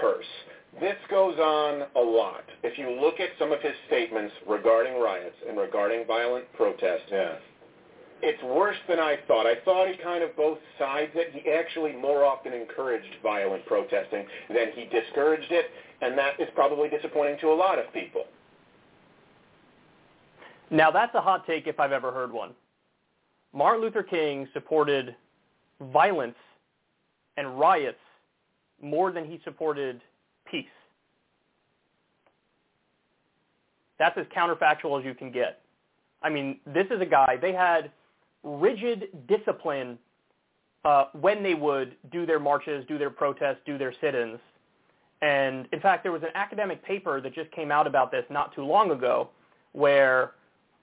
[0.00, 0.24] purse.
[0.78, 2.44] This goes on a lot.
[2.62, 7.34] If you look at some of his statements regarding riots and regarding violent protests, yeah.
[8.22, 9.46] it's worse than I thought.
[9.46, 11.32] I thought he kind of both sides it.
[11.32, 15.66] He actually more often encouraged violent protesting than he discouraged it,
[16.02, 18.24] and that is probably disappointing to a lot of people.
[20.70, 22.54] Now that's a hot take if I've ever heard one.
[23.52, 25.14] Martin Luther King supported
[25.92, 26.36] violence
[27.36, 27.98] and riots
[28.80, 30.00] more than he supported
[30.50, 30.66] peace.
[33.98, 35.60] That's as counterfactual as you can get.
[36.22, 37.90] I mean, this is a guy, they had
[38.42, 39.98] rigid discipline
[40.84, 44.38] uh, when they would do their marches, do their protests, do their sit-ins.
[45.22, 48.54] And in fact, there was an academic paper that just came out about this not
[48.54, 49.28] too long ago
[49.72, 50.32] where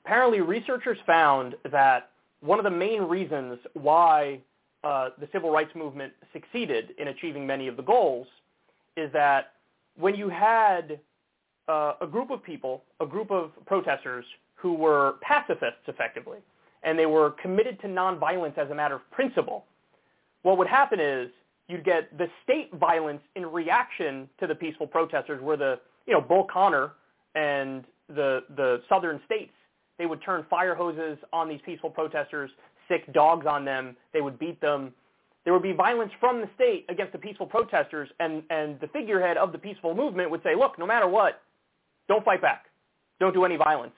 [0.05, 4.39] apparently researchers found that one of the main reasons why
[4.83, 8.27] uh, the civil rights movement succeeded in achieving many of the goals
[8.95, 9.53] is that
[9.97, 10.99] when you had
[11.67, 16.39] uh, a group of people, a group of protesters who were pacifists effectively,
[16.83, 19.65] and they were committed to nonviolence as a matter of principle,
[20.43, 21.29] what would happen is
[21.67, 26.21] you'd get the state violence in reaction to the peaceful protesters where the, you know,
[26.21, 26.91] Bull Connor
[27.35, 29.51] and the, the southern states
[29.97, 32.51] they would turn fire hoses on these peaceful protesters,
[32.87, 33.95] sick dogs on them.
[34.13, 34.93] They would beat them.
[35.43, 39.37] There would be violence from the state against the peaceful protesters, and, and the figurehead
[39.37, 41.41] of the peaceful movement would say, look, no matter what,
[42.07, 42.65] don't fight back.
[43.19, 43.93] Don't do any violence.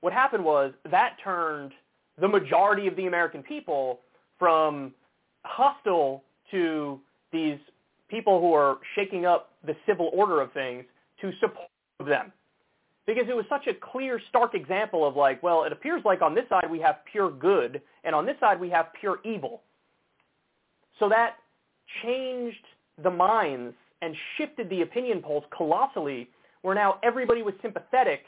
[0.00, 1.72] What happened was that turned
[2.20, 4.00] the majority of the American people
[4.38, 4.94] from
[5.44, 7.00] hostile to
[7.32, 7.58] these
[8.08, 10.84] people who are shaking up the civil order of things
[11.20, 11.68] to support
[12.06, 12.32] them.
[13.06, 16.34] Because it was such a clear, stark example of like, well, it appears like on
[16.34, 19.62] this side we have pure good, and on this side we have pure evil.
[20.98, 21.36] So that
[22.02, 22.64] changed
[23.02, 26.28] the minds and shifted the opinion polls colossally,
[26.62, 28.24] where now everybody was sympathetic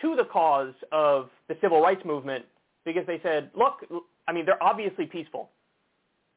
[0.00, 2.44] to the cause of the civil rights movement
[2.84, 3.84] because they said, look,
[4.28, 5.50] I mean, they're obviously peaceful.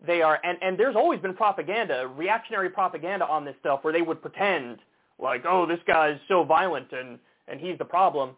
[0.06, 4.02] They are, and, and there's always been propaganda, reactionary propaganda on this stuff where they
[4.02, 4.80] would pretend
[5.20, 8.32] like, oh, this guy's so violent and, and he's the problem.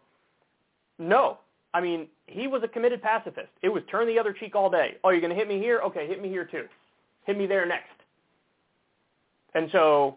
[0.98, 1.38] No.
[1.74, 3.48] I mean, he was a committed pacifist.
[3.62, 4.96] It was turn the other cheek all day.
[5.04, 5.80] Oh, you're going to hit me here?
[5.80, 6.64] Okay, hit me here too.
[7.26, 7.90] Hit me there next.
[9.54, 10.16] And so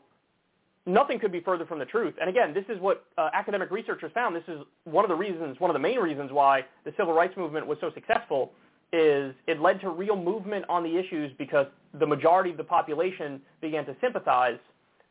[0.86, 2.16] nothing could be further from the truth.
[2.20, 4.36] And again, this is what uh, academic researchers found.
[4.36, 7.36] This is one of the reasons, one of the main reasons why the civil rights
[7.38, 8.52] movement was so successful
[8.94, 11.66] is it led to real movement on the issues because
[12.00, 14.60] the majority of the population began to sympathize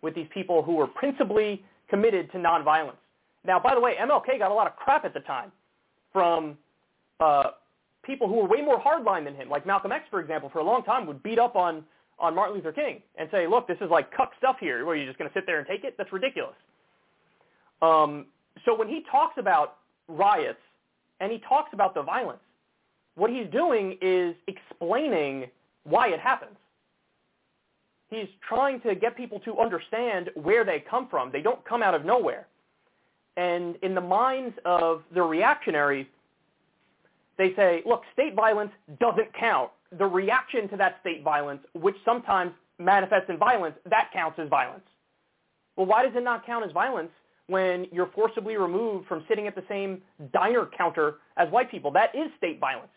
[0.02, 2.92] with these people who were principally committed to nonviolence.
[3.44, 5.50] Now, by the way, MLK got a lot of crap at the time
[6.12, 6.58] from
[7.20, 7.50] uh,
[8.02, 10.64] people who were way more hardline than him, like Malcolm X, for example, for a
[10.64, 11.84] long time would beat up on
[12.18, 14.84] on Martin Luther King and say, look, this is like cuck stuff here.
[14.84, 15.94] Where you're just going to sit there and take it?
[15.96, 16.54] That's ridiculous.
[17.80, 18.26] Um,
[18.66, 20.60] so when he talks about riots
[21.20, 22.40] and he talks about the violence,
[23.14, 25.46] what he's doing is explaining
[25.84, 26.56] why it happens.
[28.08, 31.30] He's trying to get people to understand where they come from.
[31.32, 32.48] They don't come out of nowhere.
[33.36, 36.06] And in the minds of the reactionaries,
[37.38, 42.52] they say, look, state violence doesn't count the reaction to that state violence, which sometimes
[42.78, 44.84] manifests in violence, that counts as violence.
[45.76, 47.10] Well, why does it not count as violence
[47.46, 51.90] when you're forcibly removed from sitting at the same diner counter as white people?
[51.90, 52.92] That is state violence.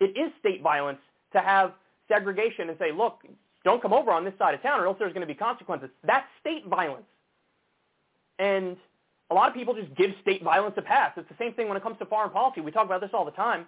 [0.00, 0.98] It is state violence
[1.32, 1.72] to have
[2.08, 3.20] segregation and say, look,
[3.64, 5.88] don't come over on this side of town or else there's going to be consequences.
[6.04, 7.06] That's state violence.
[8.38, 8.76] And
[9.32, 11.12] a lot of people just give state violence a pass.
[11.16, 12.60] It's the same thing when it comes to foreign policy.
[12.60, 13.64] We talk about this all the time.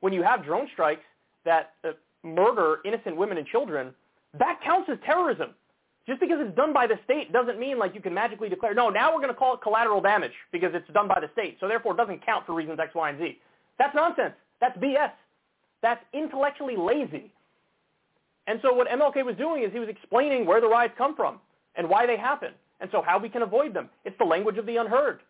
[0.00, 1.04] When you have drone strikes,
[1.44, 1.92] that uh,
[2.24, 3.94] murder innocent women and children,
[4.38, 5.50] that counts as terrorism.
[6.08, 8.90] Just because it's done by the state doesn't mean like you can magically declare, no,
[8.90, 11.56] now we're going to call it collateral damage because it's done by the state.
[11.60, 13.38] So therefore it doesn't count for reasons X, Y, and Z.
[13.78, 14.34] That's nonsense.
[14.60, 15.12] That's BS.
[15.82, 17.32] That's intellectually lazy.
[18.48, 21.38] And so what MLK was doing is he was explaining where the riots come from
[21.76, 23.88] and why they happen and so how we can avoid them.
[24.04, 25.20] It's the language of the unheard.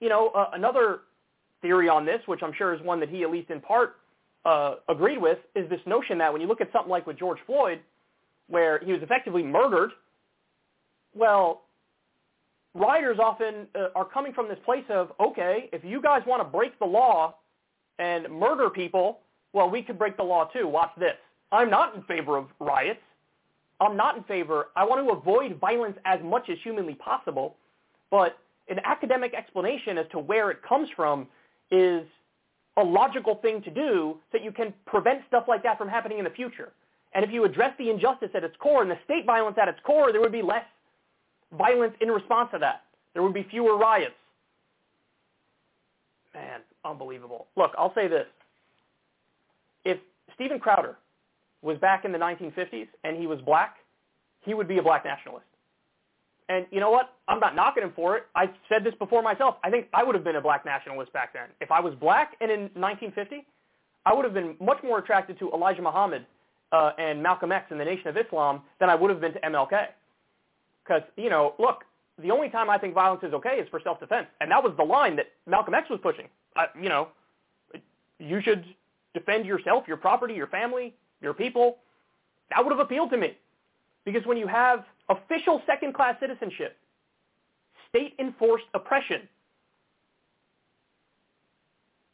[0.00, 1.00] You know, uh, another
[1.62, 3.96] theory on this, which I'm sure is one that he at least in part
[4.44, 7.38] uh, agreed with is this notion that when you look at something like with George
[7.46, 7.80] Floyd,
[8.48, 9.90] where he was effectively murdered,
[11.14, 11.62] well,
[12.74, 16.48] rioters often uh, are coming from this place of, okay, if you guys want to
[16.48, 17.34] break the law
[17.98, 19.20] and murder people,
[19.52, 20.68] well, we could break the law too.
[20.68, 21.16] Watch this.
[21.50, 23.00] I'm not in favor of riots.
[23.80, 24.68] I'm not in favor.
[24.76, 27.56] I want to avoid violence as much as humanly possible,
[28.10, 28.38] but
[28.68, 31.26] an academic explanation as to where it comes from
[31.70, 32.04] is
[32.76, 36.18] a logical thing to do so that you can prevent stuff like that from happening
[36.18, 36.72] in the future.
[37.14, 39.78] And if you address the injustice at its core and the state violence at its
[39.84, 40.64] core, there would be less
[41.56, 42.82] violence in response to that.
[43.14, 44.14] There would be fewer riots.
[46.34, 47.46] Man, unbelievable.
[47.56, 48.26] Look, I'll say this.
[49.84, 49.98] If
[50.34, 50.96] Steven Crowder
[51.62, 53.76] was back in the 1950s and he was black,
[54.40, 55.46] he would be a black nationalist.
[56.48, 57.14] And you know what?
[57.26, 58.26] I'm not knocking him for it.
[58.34, 59.56] I said this before myself.
[59.62, 61.48] I think I would have been a black nationalist back then.
[61.60, 63.46] If I was black and in 1950,
[64.06, 66.24] I would have been much more attracted to Elijah Muhammad
[66.72, 69.40] uh, and Malcolm X and the Nation of Islam than I would have been to
[69.40, 69.88] MLK.
[70.84, 71.84] Because, you know, look,
[72.22, 74.26] the only time I think violence is okay is for self-defense.
[74.40, 76.28] And that was the line that Malcolm X was pushing.
[76.56, 77.08] I, you know,
[78.18, 78.64] you should
[79.12, 81.78] defend yourself, your property, your family, your people.
[82.50, 83.36] That would have appealed to me.
[84.04, 86.76] Because when you have official second-class citizenship,
[87.90, 89.28] state-enforced oppression,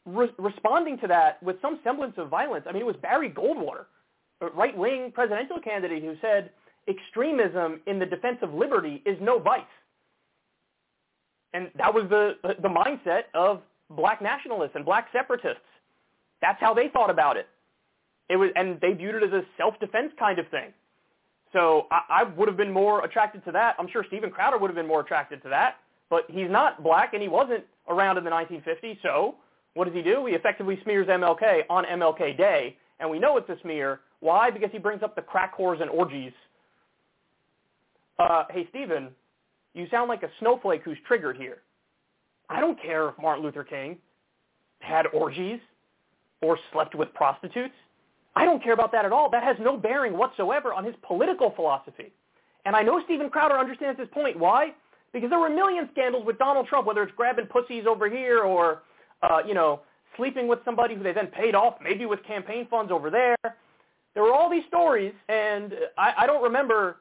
[0.05, 2.65] re- responding to that with some semblance of violence.
[2.67, 3.85] I mean, it was Barry Goldwater,
[4.41, 6.51] a right-wing presidential candidate who said
[6.87, 9.63] extremism in the defense of liberty is no vice.
[11.53, 15.63] And that was the, the mindset of black nationalists and black separatists.
[16.41, 17.47] That's how they thought about it.
[18.29, 20.73] It was, and they viewed it as a self-defense kind of thing.
[21.53, 23.75] So I, I would have been more attracted to that.
[23.79, 25.75] I'm sure Steven Crowder would have been more attracted to that.
[26.09, 28.97] But he's not black, and he wasn't around in the 1950s.
[29.01, 29.35] So
[29.73, 30.25] what does he do?
[30.25, 34.01] He effectively smears MLK on MLK Day, and we know it's a smear.
[34.21, 34.49] Why?
[34.49, 36.31] Because he brings up the crack whores and orgies.
[38.17, 39.09] Uh, hey, Steven,
[39.73, 41.57] you sound like a snowflake who's triggered here.
[42.49, 43.97] I don't care if Martin Luther King
[44.79, 45.59] had orgies
[46.41, 47.73] or slept with prostitutes.
[48.35, 49.29] I don't care about that at all.
[49.29, 52.11] That has no bearing whatsoever on his political philosophy.
[52.65, 54.37] And I know Steven Crowder understands this point.
[54.37, 54.73] Why?
[55.13, 58.41] Because there were a million scandals with Donald Trump, whether it's grabbing pussies over here
[58.41, 58.81] or,
[59.23, 59.81] uh, you know,
[60.17, 63.35] sleeping with somebody who they then paid off, maybe with campaign funds over there.
[64.13, 66.97] There were all these stories, and I, I don't remember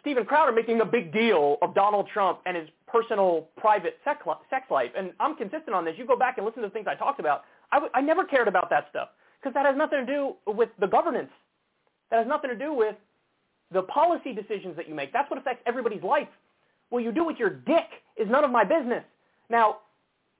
[0.00, 4.26] Steven Crowder making a big deal of Donald Trump and his personal private sex
[4.70, 4.90] life.
[4.96, 5.94] And I'm consistent on this.
[5.96, 7.44] You go back and listen to the things I talked about.
[7.72, 9.08] I, w- I never cared about that stuff
[9.44, 11.28] because that has nothing to do with the governance.
[12.10, 12.96] That has nothing to do with
[13.72, 15.12] the policy decisions that you make.
[15.12, 16.28] That's what affects everybody's life.
[16.88, 17.84] What you do with your dick
[18.16, 19.04] is none of my business.
[19.50, 19.78] Now,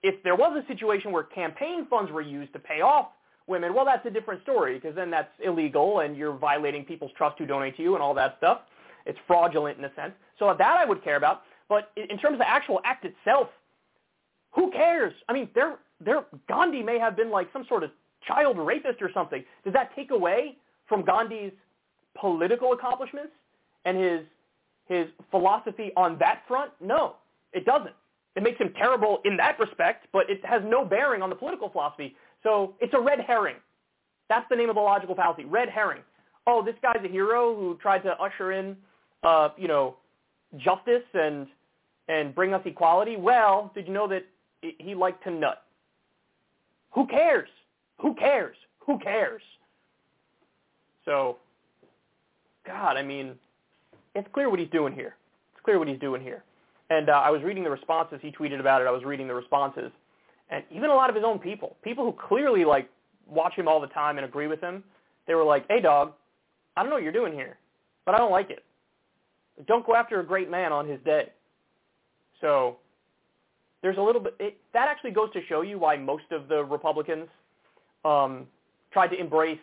[0.03, 3.09] if there was a situation where campaign funds were used to pay off
[3.47, 7.39] women, well, that's a different story because then that's illegal and you're violating people's trust
[7.39, 8.61] who donate to you and all that stuff.
[9.05, 10.15] It's fraudulent in a sense.
[10.39, 11.43] So that I would care about.
[11.69, 13.49] But in terms of the actual act itself,
[14.53, 15.13] who cares?
[15.29, 17.91] I mean, there, there, Gandhi may have been like some sort of
[18.27, 19.45] child rapist or something.
[19.65, 20.57] Does that take away
[20.89, 21.53] from Gandhi's
[22.19, 23.33] political accomplishments
[23.85, 24.21] and his
[24.87, 26.71] his philosophy on that front?
[26.81, 27.17] No,
[27.53, 27.95] it doesn't.
[28.37, 31.69] It makes him terrible in that respect, but it has no bearing on the political
[31.69, 32.17] philosophy.
[32.43, 33.57] So it's a red herring.
[34.29, 36.03] That's the name of the logical fallacy, red herring.
[36.47, 38.77] Oh, this guy's a hero who tried to usher in,
[39.23, 39.97] uh, you know,
[40.59, 41.47] justice and
[42.09, 43.17] and bring us equality.
[43.17, 44.27] Well, did you know that
[44.61, 45.63] he liked to nut?
[46.93, 47.49] Who cares?
[48.01, 48.57] Who cares?
[48.87, 49.43] Who cares?
[51.05, 51.37] So,
[52.67, 53.35] God, I mean,
[54.15, 55.17] it's clear what he's doing here.
[55.53, 56.45] It's clear what he's doing here.
[56.91, 58.19] And uh, I was reading the responses.
[58.23, 58.87] He tweeted about it.
[58.87, 59.91] I was reading the responses.
[60.51, 62.89] And even a lot of his own people, people who clearly, like,
[63.27, 64.85] watch him all the time and agree with him,
[65.27, 66.13] they were like, hey, dog,
[66.77, 67.57] I don't know what you're doing here,
[68.05, 68.63] but I don't like it.
[69.67, 71.33] Don't go after a great man on his day.
[72.41, 72.77] So
[73.83, 76.65] there's a little bit, it, that actually goes to show you why most of the
[76.65, 77.29] Republicans
[78.05, 78.47] um,
[78.93, 79.59] tried to embrace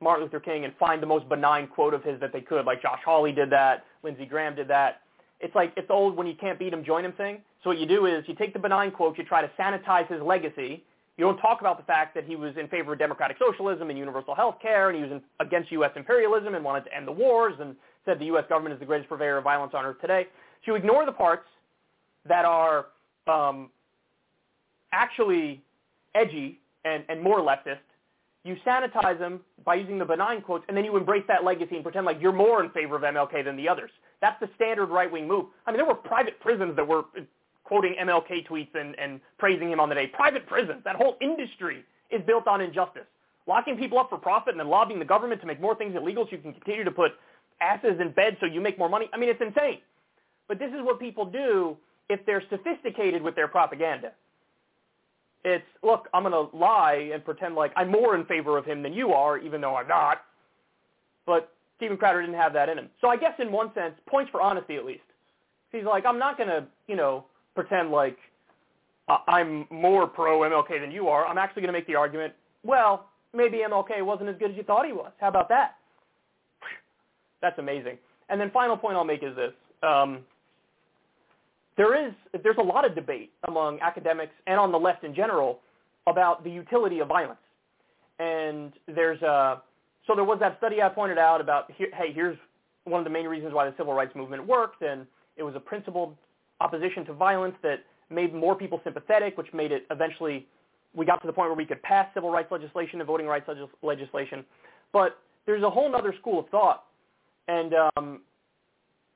[0.00, 2.66] Martin Luther King and find the most benign quote of his that they could.
[2.66, 5.02] Like Josh Hawley did that, Lindsey Graham did that.
[5.40, 7.38] It's like it's old when you can't beat him, join him thing.
[7.62, 10.22] So what you do is you take the benign quote, you try to sanitize his
[10.22, 10.84] legacy.
[11.16, 13.98] You don't talk about the fact that he was in favor of democratic socialism and
[13.98, 15.90] universal health care, and he was in, against U.S.
[15.96, 18.44] imperialism and wanted to end the wars and said the U.S.
[18.48, 20.26] government is the greatest purveyor of violence on earth today.
[20.64, 21.46] So you ignore the parts
[22.28, 22.86] that are
[23.26, 23.70] um,
[24.92, 25.62] actually
[26.14, 27.80] edgy and, and more leftist
[28.46, 31.82] you sanitize them by using the benign quotes, and then you embrace that legacy and
[31.82, 33.90] pretend like you're more in favor of MLK than the others.
[34.20, 35.46] That's the standard right-wing move.
[35.66, 37.22] I mean, there were private prisons that were uh,
[37.64, 40.06] quoting MLK tweets and, and praising him on the day.
[40.06, 43.06] Private prisons, that whole industry is built on injustice.
[43.48, 46.24] Locking people up for profit and then lobbying the government to make more things illegal
[46.24, 47.12] so you can continue to put
[47.60, 49.10] asses in bed so you make more money.
[49.12, 49.78] I mean, it's insane.
[50.46, 51.76] But this is what people do
[52.08, 54.12] if they're sophisticated with their propaganda.
[55.48, 58.82] It's, look, I'm going to lie and pretend like I'm more in favor of him
[58.82, 60.22] than you are, even though I'm not.
[61.24, 62.90] But Steven Crowder didn't have that in him.
[63.00, 65.04] So I guess in one sense, points for honesty at least.
[65.70, 68.16] He's like, I'm not going to, you know, pretend like
[69.28, 71.24] I'm more pro MLK than you are.
[71.24, 72.32] I'm actually going to make the argument,
[72.64, 75.12] well, maybe MLK wasn't as good as you thought he was.
[75.20, 75.76] How about that?
[77.40, 77.98] That's amazing.
[78.30, 79.52] And then final point I'll make is this.
[79.84, 80.24] Um,
[81.76, 82.12] there is
[82.42, 85.60] there's a lot of debate among academics and on the left in general
[86.06, 87.40] about the utility of violence.
[88.18, 89.62] And there's a
[90.06, 92.38] so there was that study I pointed out about hey here's
[92.84, 95.60] one of the main reasons why the civil rights movement worked and it was a
[95.60, 96.16] principled
[96.60, 100.46] opposition to violence that made more people sympathetic, which made it eventually
[100.94, 103.46] we got to the point where we could pass civil rights legislation and voting rights
[103.46, 104.44] legis- legislation.
[104.92, 106.84] But there's a whole other school of thought,
[107.48, 108.20] and um,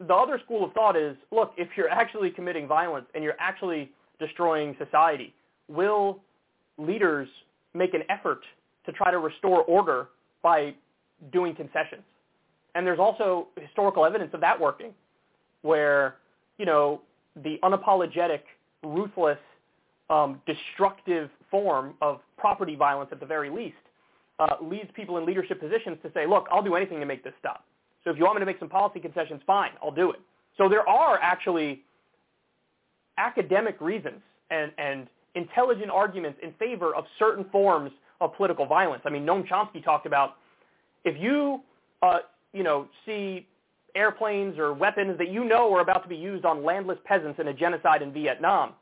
[0.07, 3.91] the other school of thought is, look, if you're actually committing violence and you're actually
[4.19, 5.35] destroying society,
[5.69, 6.21] will
[6.79, 7.29] leaders
[7.75, 8.41] make an effort
[8.87, 10.09] to try to restore order
[10.43, 10.75] by
[11.33, 12.03] doing concessions?
[12.75, 14.93] And there's also historical evidence of that working,
[15.63, 16.17] where,
[16.59, 17.03] you know,
[17.43, 18.41] the unapologetic,
[18.83, 19.39] ruthless,
[20.09, 23.77] um, destructive form of property violence at the very least
[24.39, 27.35] uh, leads people in leadership positions to say, look, I'll do anything to make this
[27.39, 27.65] stop.
[28.05, 30.21] So if you want me to make some policy concessions, fine, I'll do it.
[30.57, 31.83] So there are actually
[33.19, 34.21] academic reasons
[34.51, 39.03] and, and intelligent arguments in favor of certain forms of political violence.
[39.05, 40.37] I mean, Noam Chomsky talked about
[41.05, 41.61] if you,
[42.03, 42.19] uh,
[42.53, 43.47] you know, see
[43.95, 47.49] airplanes or weapons that you know are about to be used on landless peasants in
[47.49, 48.73] a genocide in Vietnam,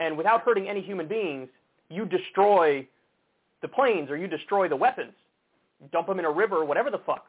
[0.00, 1.48] and without hurting any human beings,
[1.88, 2.86] you destroy
[3.62, 5.12] the planes or you destroy the weapons,
[5.92, 7.26] dump them in a river, whatever the fuck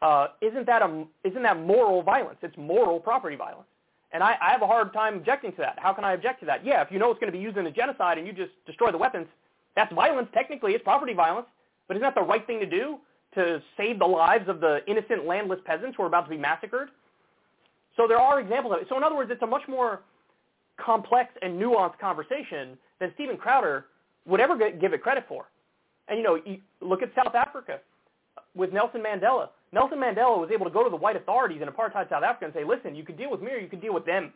[0.00, 2.38] uh, isn't that a isn't that moral violence?
[2.42, 3.68] It's moral property violence,
[4.12, 5.78] and I, I have a hard time objecting to that.
[5.78, 6.64] How can I object to that?
[6.64, 8.52] Yeah, if you know it's going to be used in a genocide and you just
[8.66, 9.26] destroy the weapons,
[9.74, 10.28] that's violence.
[10.32, 11.46] Technically, it's property violence,
[11.88, 12.98] but isn't that the right thing to do
[13.34, 16.90] to save the lives of the innocent landless peasants who are about to be massacred?
[17.96, 18.86] So there are examples of it.
[18.88, 20.02] So in other words, it's a much more
[20.76, 23.86] complex and nuanced conversation than Steven Crowder
[24.26, 25.46] would ever give it credit for.
[26.06, 26.38] And you know,
[26.80, 27.80] look at South Africa
[28.54, 29.48] with Nelson Mandela.
[29.72, 32.54] Nelson Mandela was able to go to the white authorities in apartheid South Africa and
[32.54, 34.32] say, listen, you could deal with me or you could deal with them.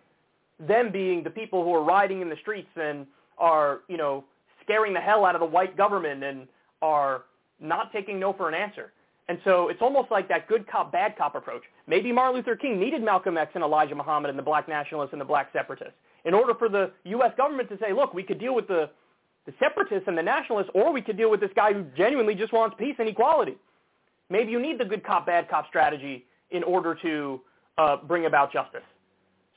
[0.60, 3.06] Them being the people who are riding in the streets and
[3.38, 4.24] are, you know,
[4.62, 6.46] scaring the hell out of the white government and
[6.82, 7.22] are
[7.60, 8.92] not taking no for an answer.
[9.28, 11.62] And so it's almost like that good cop, bad cop approach.
[11.86, 15.20] Maybe Martin Luther King needed Malcolm X and Elijah Muhammad and the black nationalists and
[15.20, 17.32] the black separatists in order for the U.S.
[17.36, 18.90] government to say, look, we could deal with the,
[19.46, 22.52] the separatists and the nationalists, or we could deal with this guy who genuinely just
[22.52, 23.56] wants peace and equality.
[24.32, 27.40] Maybe you need the good cop, bad cop strategy in order to
[27.76, 28.82] uh, bring about justice.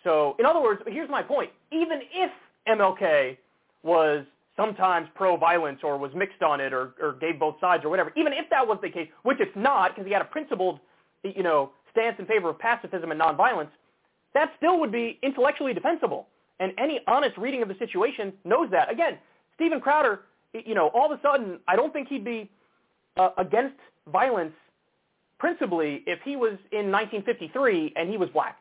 [0.03, 1.49] So, in other words, here's my point.
[1.71, 2.29] Even if
[2.67, 3.37] MLK
[3.83, 4.25] was
[4.57, 8.33] sometimes pro-violence or was mixed on it or, or gave both sides or whatever, even
[8.33, 10.79] if that was the case, which it's not because he had a principled,
[11.23, 13.69] you know, stance in favor of pacifism and nonviolence,
[14.33, 16.27] that still would be intellectually defensible.
[16.59, 18.91] And any honest reading of the situation knows that.
[18.91, 19.17] Again,
[19.55, 20.21] Steven Crowder,
[20.53, 22.49] you know, all of a sudden, I don't think he'd be
[23.17, 23.75] uh, against
[24.11, 24.53] violence
[25.39, 28.57] principally if he was in 1953 and he was black.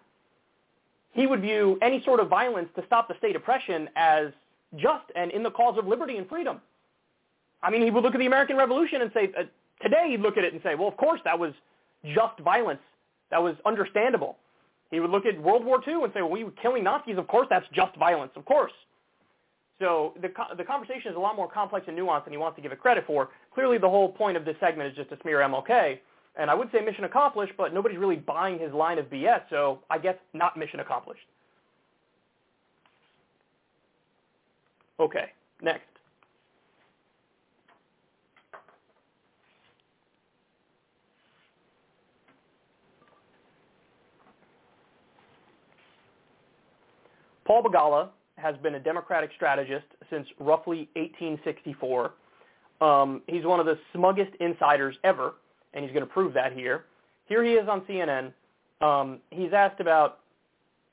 [1.13, 4.29] He would view any sort of violence to stop the state oppression as
[4.77, 6.61] just and in the cause of liberty and freedom.
[7.63, 9.45] I mean, he would look at the American Revolution and say, uh,
[9.81, 11.53] today he'd look at it and say, well, of course that was
[12.05, 12.81] just violence.
[13.31, 14.37] That was understandable.
[14.91, 17.17] He would look at World War II and say, well, we were killing Nazis.
[17.17, 18.33] Of course that's just violence.
[18.37, 18.73] Of course.
[19.81, 22.63] So the, the conversation is a lot more complex and nuanced than he wants to
[22.63, 23.31] give it credit for.
[23.55, 25.99] Clearly the whole point of this segment is just to smear MLK.
[26.37, 29.81] And I would say mission accomplished, but nobody's really buying his line of BS, so
[29.89, 31.23] I guess not mission accomplished.
[34.99, 35.27] Okay,
[35.63, 35.85] next.
[47.45, 52.13] Paul Begala has been a Democratic strategist since roughly 1864.
[52.81, 55.35] Um, he's one of the smuggest insiders ever,
[55.75, 56.85] and he's going to prove that here.
[57.27, 58.33] Here he is on CNN.
[58.81, 60.21] Um, he's asked about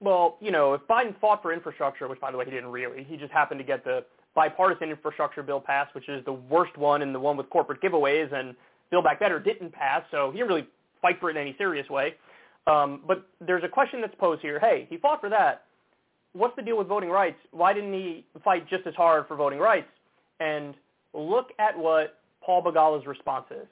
[0.02, 3.04] well, you know, if Biden fought for infrastructure, which by the way he didn't really,
[3.04, 4.04] he just happened to get the
[4.34, 8.34] bipartisan infrastructure bill passed, which is the worst one and the one with corporate giveaways,
[8.34, 8.56] and
[8.90, 10.68] Build Back Better didn't pass, so he didn't really
[11.02, 12.16] fight for it in any serious way.
[12.68, 14.60] Um, but there's a question that's posed here.
[14.60, 15.66] Hey, he fought for that.
[16.34, 17.38] What's the deal with voting rights?
[17.52, 19.90] Why didn't he fight just as hard for voting rights?
[20.40, 20.74] And
[21.14, 23.68] look at what Paul Begala's response is.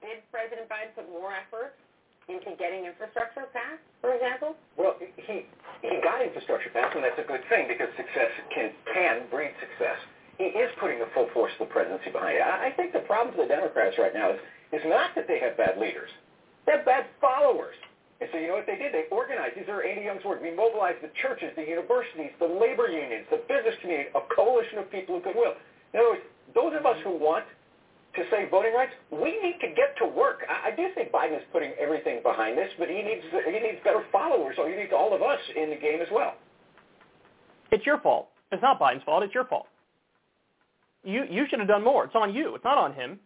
[0.00, 1.74] Did President Biden put more effort
[2.28, 4.56] into getting infrastructure passed, for example?
[4.76, 5.46] Well, he
[5.82, 9.96] he got infrastructure passed, and that's a good thing because success can can breed success.
[10.38, 12.42] He is putting the full force of the presidency behind it.
[12.42, 14.40] I think the problem for the Democrats right now is
[14.72, 16.10] is not that they have bad leaders;
[16.66, 17.76] they have bad followers.
[18.20, 18.96] And so you know what they did?
[18.96, 19.56] They organized.
[19.60, 20.40] These are Andy Young's words.
[20.40, 24.90] We mobilized the churches, the universities, the labor unions, the business community, a coalition of
[24.90, 25.52] people of goodwill.
[25.92, 26.24] In other words,
[26.56, 27.44] those of us who want
[28.16, 30.40] to say voting rights, we need to get to work.
[30.48, 33.78] I, I do think Biden is putting everything behind this, but he needs he needs
[33.84, 36.34] better followers, or he needs all of us in the game as well.
[37.70, 38.28] It's your fault.
[38.52, 39.22] It's not Biden's fault.
[39.22, 39.66] It's your fault.
[41.04, 42.04] You you should have done more.
[42.04, 42.54] It's on you.
[42.54, 43.18] It's not on him.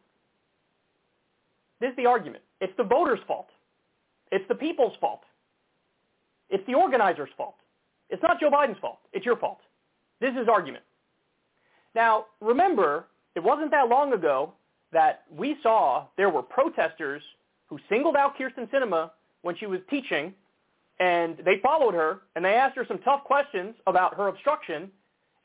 [1.81, 2.45] This is the argument.
[2.61, 3.49] It's the voters' fault.
[4.31, 5.23] It's the people's fault.
[6.51, 7.55] It's the organizers' fault.
[8.11, 8.99] It's not Joe Biden's fault.
[9.13, 9.61] It's your fault.
[10.21, 10.85] This is argument.
[11.95, 14.53] Now, remember, it wasn't that long ago
[14.93, 17.23] that we saw there were protesters
[17.69, 19.11] who singled out Kyrsten Sinema
[19.43, 20.35] when she was teaching,
[20.99, 24.91] and they followed her, and they asked her some tough questions about her obstruction.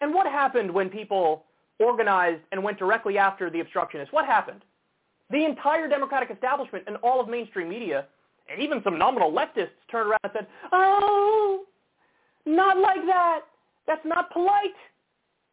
[0.02, 1.46] And what happened when people
[1.80, 4.12] organized and went directly after the obstructionists?
[4.12, 4.62] What happened?
[5.30, 8.06] The entire Democratic establishment and all of mainstream media,
[8.52, 11.66] and even some nominal leftists turned around and said, oh,
[12.46, 13.42] not like that.
[13.88, 14.76] That's not polite.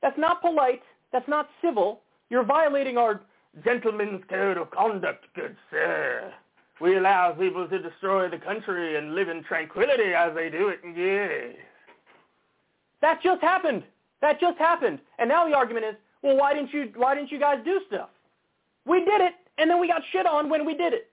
[0.03, 0.83] That's not polite.
[1.13, 2.01] That's not civil.
[2.29, 3.21] You're violating our
[3.65, 6.33] gentleman's code of conduct, good sir.
[6.81, 10.81] We allow people to destroy the country and live in tranquility as they do it.
[10.97, 11.57] Yes.
[13.01, 13.83] That just happened.
[14.21, 14.99] That just happened.
[15.19, 18.09] And now the argument is, well, why didn't you why didn't you guys do stuff?
[18.87, 21.11] We did it, and then we got shit on when we did it.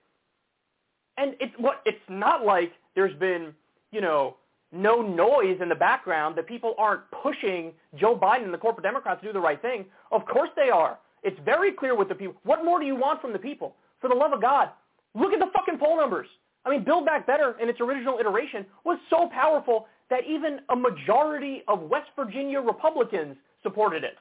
[1.17, 3.53] And it's what it's not like there's been,
[3.91, 4.37] you know,
[4.71, 9.21] no noise in the background that people aren't pushing Joe Biden and the corporate Democrats
[9.21, 9.85] to do the right thing.
[10.11, 10.99] Of course they are.
[11.23, 12.35] It's very clear with the people.
[12.43, 13.75] What more do you want from the people?
[14.01, 14.69] For the love of God,
[15.15, 16.27] look at the fucking poll numbers.
[16.65, 20.75] I mean, Build Back Better in its original iteration was so powerful that even a
[20.75, 24.15] majority of West Virginia Republicans supported it.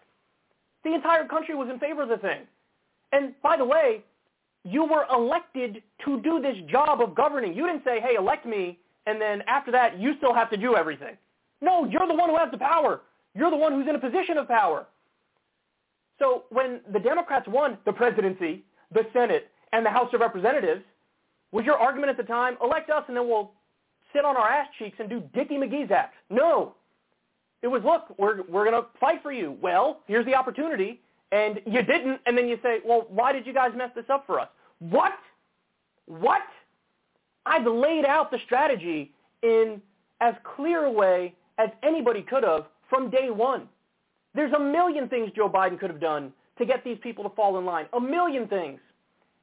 [0.85, 2.43] The entire country was in favor of the thing.
[3.13, 4.03] And by the way,
[4.65, 7.55] You were elected to do this job of governing.
[7.55, 10.77] You didn't say, hey, elect me, and then after that, you still have to do
[10.77, 11.17] everything.
[11.61, 13.01] No, you're the one who has the power.
[13.35, 14.87] You're the one who's in a position of power.
[16.19, 20.83] So when the Democrats won the presidency, the Senate, and the House of Representatives,
[21.53, 23.53] was your argument at the time, elect us and then we'll
[24.13, 26.15] sit on our ass cheeks and do Dickie McGee's act?
[26.31, 26.75] No.
[27.63, 29.57] It was, look, we're, we're going to fight for you.
[29.61, 31.01] Well, here's the opportunity.
[31.33, 34.27] And you didn't, and then you say, well, why did you guys mess this up
[34.27, 34.49] for us?
[34.79, 35.13] What?
[36.07, 36.43] What?
[37.45, 39.13] I've laid out the strategy
[39.43, 39.81] in
[40.21, 43.69] as clear a way as anybody could have from day one.
[44.39, 47.59] There's a million things Joe Biden could have done to get these people to fall
[47.59, 47.87] in line.
[47.93, 48.79] A million things.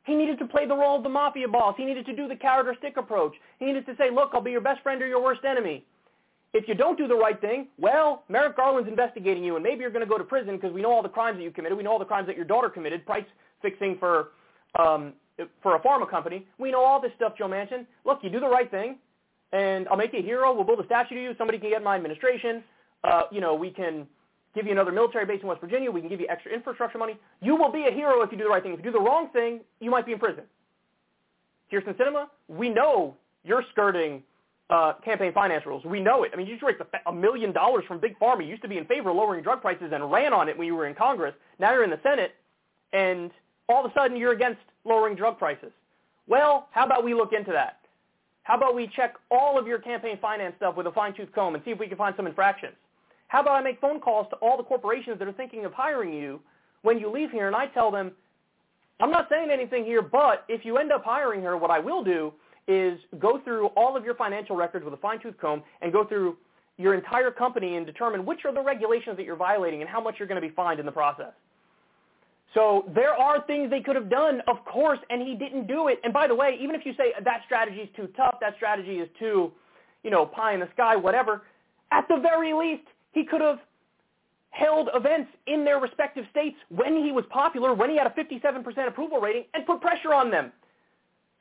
[0.05, 1.75] He needed to play the role of the mafia boss.
[1.77, 3.33] He needed to do the carrot or stick approach.
[3.59, 5.83] He needed to say, look, I'll be your best friend or your worst enemy.
[6.53, 9.91] If you don't do the right thing, well, Merrick Garland's investigating you, and maybe you're
[9.91, 11.77] going to go to prison because we know all the crimes that you committed.
[11.77, 13.25] We know all the crimes that your daughter committed, price
[13.61, 14.29] fixing for
[14.79, 15.11] um,
[15.61, 16.47] for a pharma company.
[16.57, 17.85] We know all this stuff, Joe Manchin.
[18.05, 18.95] Look, you do the right thing,
[19.51, 20.53] and I'll make you a hero.
[20.53, 21.35] We'll build a statue to you.
[21.37, 22.63] Somebody can get my administration.
[23.03, 24.07] Uh, you know, we can
[24.55, 25.91] give you another military base in West Virginia.
[25.91, 27.17] We can give you extra infrastructure money.
[27.41, 28.73] You will be a hero if you do the right thing.
[28.73, 30.43] If you do the wrong thing, you might be in prison.
[31.71, 34.23] Kyrsten Sinema, we know you're skirting
[34.69, 35.83] uh, campaign finance rules.
[35.83, 36.31] We know it.
[36.33, 38.43] I mean, you just raised a, a million dollars from Big Pharma.
[38.43, 40.67] You used to be in favor of lowering drug prices and ran on it when
[40.67, 41.35] you were in Congress.
[41.59, 42.33] Now you're in the Senate,
[42.93, 43.31] and
[43.69, 45.71] all of a sudden you're against lowering drug prices.
[46.27, 47.79] Well, how about we look into that?
[48.43, 51.63] How about we check all of your campaign finance stuff with a fine-tooth comb and
[51.63, 52.75] see if we can find some infractions?
[53.27, 56.13] How about I make phone calls to all the corporations that are thinking of hiring
[56.13, 56.39] you
[56.83, 58.11] when you leave here and I tell them,
[58.99, 62.03] I'm not saying anything here, but if you end up hiring her, what I will
[62.03, 62.31] do
[62.67, 66.37] is go through all of your financial records with a fine-tooth comb and go through
[66.77, 70.15] your entire company and determine which are the regulations that you're violating and how much
[70.17, 71.33] you're going to be fined in the process.
[72.53, 75.99] So there are things they could have done, of course, and he didn't do it.
[76.03, 78.95] And by the way, even if you say that strategy is too tough, that strategy
[78.95, 79.51] is too,
[80.03, 81.43] you know, pie in the sky, whatever,
[81.91, 83.59] at the very least, he could have
[84.51, 88.87] held events in their respective states when he was popular, when he had a 57%
[88.87, 90.51] approval rating, and put pressure on them.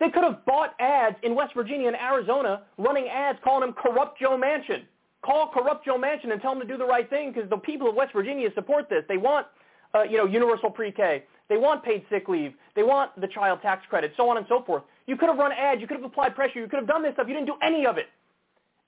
[0.01, 4.19] They could have bought ads in West Virginia and Arizona, running ads calling him Corrupt
[4.19, 4.85] Joe Manchin.
[5.25, 7.89] Call Corrupt Joe Manchin and tell him to do the right thing because the people
[7.89, 9.05] of West Virginia support this.
[9.09, 9.47] They want,
[9.95, 11.25] uh, you know, universal pre-K.
[11.49, 12.55] They want paid sick leave.
[12.75, 14.83] They want the child tax credit, so on and so forth.
[15.07, 15.81] You could have run ads.
[15.81, 16.61] You could have applied pressure.
[16.61, 17.27] You could have done this stuff.
[17.29, 18.07] You didn't do any of it.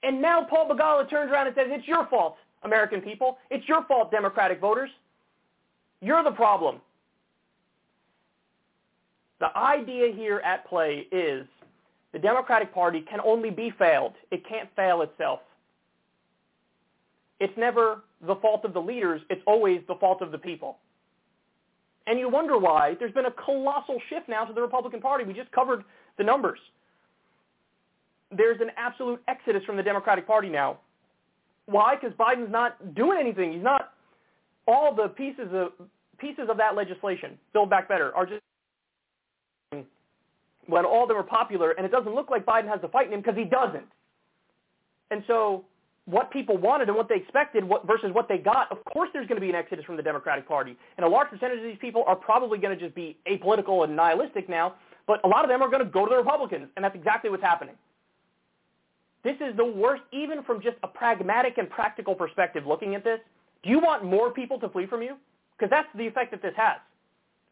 [0.02, 2.36] And now Paul Begala turns around and says, it's your fault.
[2.66, 3.38] American people.
[3.50, 4.90] It's your fault, Democratic voters.
[6.00, 6.80] You're the problem.
[9.40, 11.46] The idea here at play is
[12.12, 14.12] the Democratic Party can only be failed.
[14.30, 15.40] It can't fail itself.
[17.40, 19.20] It's never the fault of the leaders.
[19.28, 20.78] It's always the fault of the people.
[22.06, 25.24] And you wonder why there's been a colossal shift now to the Republican Party.
[25.24, 25.84] We just covered
[26.18, 26.58] the numbers.
[28.30, 30.78] There's an absolute exodus from the Democratic Party now.
[31.66, 31.96] Why?
[31.96, 33.52] Because Biden's not doing anything.
[33.52, 33.92] He's not.
[34.68, 35.72] All the pieces of
[36.18, 38.42] pieces of that legislation, Build Back Better, are just
[40.66, 43.06] when all of them are popular, and it doesn't look like Biden has the fight
[43.06, 43.86] in him because he doesn't.
[45.10, 45.64] And so,
[46.06, 49.26] what people wanted and what they expected what, versus what they got, of course, there's
[49.28, 51.78] going to be an exodus from the Democratic Party, and a large percentage of these
[51.80, 54.74] people are probably going to just be apolitical and nihilistic now.
[55.06, 57.30] But a lot of them are going to go to the Republicans, and that's exactly
[57.30, 57.76] what's happening.
[59.26, 63.18] This is the worst, even from just a pragmatic and practical perspective looking at this.
[63.64, 65.16] Do you want more people to flee from you?
[65.58, 66.76] Because that's the effect that this has.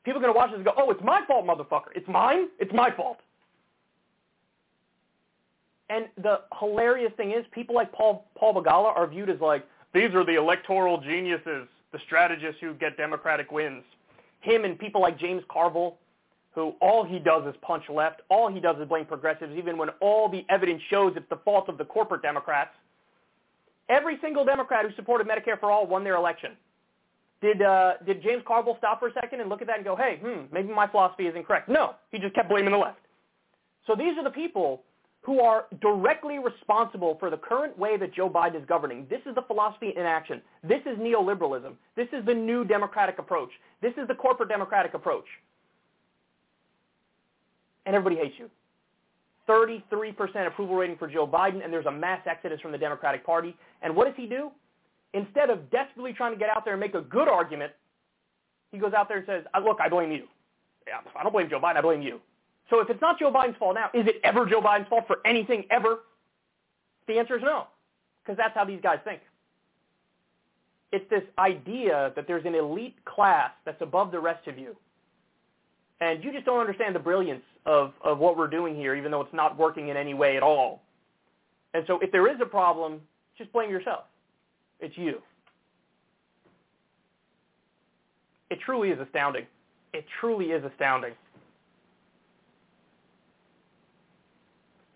[0.04, 1.90] People are going to watch this and go, oh, it's my fault, motherfucker.
[1.96, 2.46] It's mine.
[2.60, 3.16] It's my fault.
[5.90, 10.14] And the hilarious thing is people like Paul, Paul Begala are viewed as like, these
[10.14, 13.82] are the electoral geniuses, the strategists who get Democratic wins.
[14.42, 15.96] Him and people like James Carville,
[16.54, 18.22] who all he does is punch left.
[18.28, 21.68] All he does is blame progressives, even when all the evidence shows it's the fault
[21.68, 22.70] of the corporate Democrats.
[23.88, 26.52] Every single Democrat who supported Medicare for All won their election.
[27.42, 29.96] Did, uh, did James Carville stop for a second and look at that and go,
[29.96, 31.68] hey, hmm, maybe my philosophy is incorrect?
[31.68, 33.00] No, he just kept blaming the left.
[33.86, 34.82] So these are the people
[35.20, 39.06] who are directly responsible for the current way that Joe Biden is governing.
[39.10, 40.40] This is the philosophy in action.
[40.62, 41.74] This is neoliberalism.
[41.96, 43.50] This is the new democratic approach.
[43.82, 45.26] This is the corporate democratic approach
[47.86, 48.50] and everybody hates you.
[49.48, 53.54] 33% approval rating for Joe Biden, and there's a mass exodus from the Democratic Party.
[53.82, 54.50] And what does he do?
[55.12, 57.72] Instead of desperately trying to get out there and make a good argument,
[58.72, 60.24] he goes out there and says, uh, look, I blame you.
[61.16, 62.20] I don't blame Joe Biden, I blame you.
[62.70, 65.18] So if it's not Joe Biden's fault now, is it ever Joe Biden's fault for
[65.26, 66.00] anything ever?
[67.06, 67.66] The answer is no,
[68.22, 69.20] because that's how these guys think.
[70.92, 74.76] It's this idea that there's an elite class that's above the rest of you
[76.00, 79.20] And you just don't understand the brilliance of, of what we're doing here, even though
[79.20, 80.82] it's not working in any way at all.
[81.72, 83.00] And so if there is a problem,
[83.36, 84.04] just blame yourself.
[84.80, 85.20] It's you.
[88.50, 89.46] It truly is astounding.
[89.92, 91.14] It truly is astounding.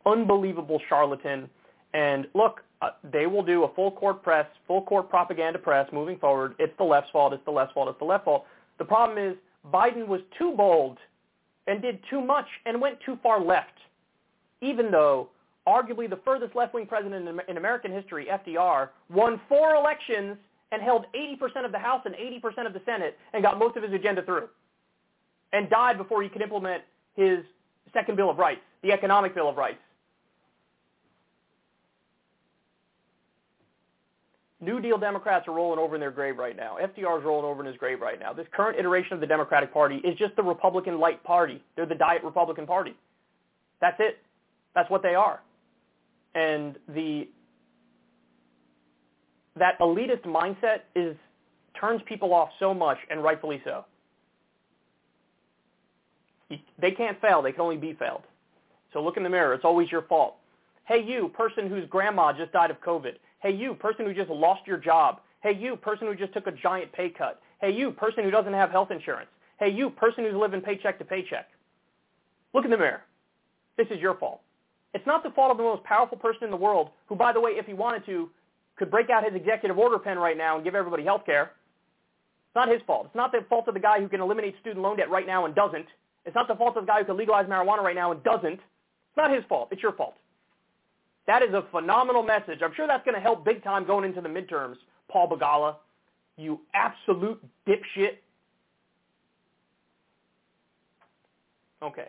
[0.06, 1.48] Unbelievable charlatan.
[1.94, 6.18] And look, uh, they will do a full court press, full court propaganda press moving
[6.18, 6.54] forward.
[6.58, 7.32] It's the left's fault.
[7.32, 7.88] It's the left's fault.
[7.88, 8.44] It's the left's fault.
[8.78, 9.36] The problem is
[9.72, 10.98] Biden was too bold
[11.68, 13.78] and did too much and went too far left,
[14.60, 15.28] even though
[15.66, 20.36] arguably the furthest left-wing president in, in American history, FDR, won four elections
[20.72, 23.82] and held 80% of the House and 80% of the Senate and got most of
[23.82, 24.48] his agenda through
[25.52, 26.82] and died before he could implement
[27.14, 27.38] his
[27.92, 29.78] second Bill of Rights, the Economic Bill of Rights.
[34.60, 36.76] New Deal Democrats are rolling over in their grave right now.
[36.80, 38.32] FDR is rolling over in his grave right now.
[38.32, 41.62] This current iteration of the Democratic Party is just the Republican light party.
[41.76, 42.94] They're the diet Republican Party.
[43.80, 44.18] That's it.
[44.74, 45.40] That's what they are.
[46.34, 47.28] And the
[49.56, 51.16] that elitist mindset is
[51.80, 53.84] turns people off so much, and rightfully so.
[56.78, 57.42] They can't fail.
[57.42, 58.22] They can only be failed.
[58.92, 59.54] So look in the mirror.
[59.54, 60.36] It's always your fault.
[60.86, 63.14] Hey, you, person whose grandma just died of COVID.
[63.40, 65.20] Hey, you, person who just lost your job.
[65.42, 67.40] Hey, you, person who just took a giant pay cut.
[67.60, 69.30] Hey, you, person who doesn't have health insurance.
[69.58, 71.46] Hey, you, person who's living paycheck to paycheck.
[72.54, 73.02] Look in the mirror.
[73.76, 74.40] This is your fault.
[74.94, 77.40] It's not the fault of the most powerful person in the world, who, by the
[77.40, 78.30] way, if he wanted to,
[78.76, 81.52] could break out his executive order pen right now and give everybody health care.
[82.48, 83.06] It's not his fault.
[83.06, 85.44] It's not the fault of the guy who can eliminate student loan debt right now
[85.44, 85.86] and doesn't.
[86.24, 88.54] It's not the fault of the guy who can legalize marijuana right now and doesn't.
[88.54, 89.68] It's not his fault.
[89.70, 90.14] It's your fault.
[91.28, 92.60] That is a phenomenal message.
[92.64, 94.76] I'm sure that's going to help big time going into the midterms,
[95.12, 95.76] Paul Begala.
[96.38, 98.16] You absolute dipshit.
[101.82, 102.08] Okay.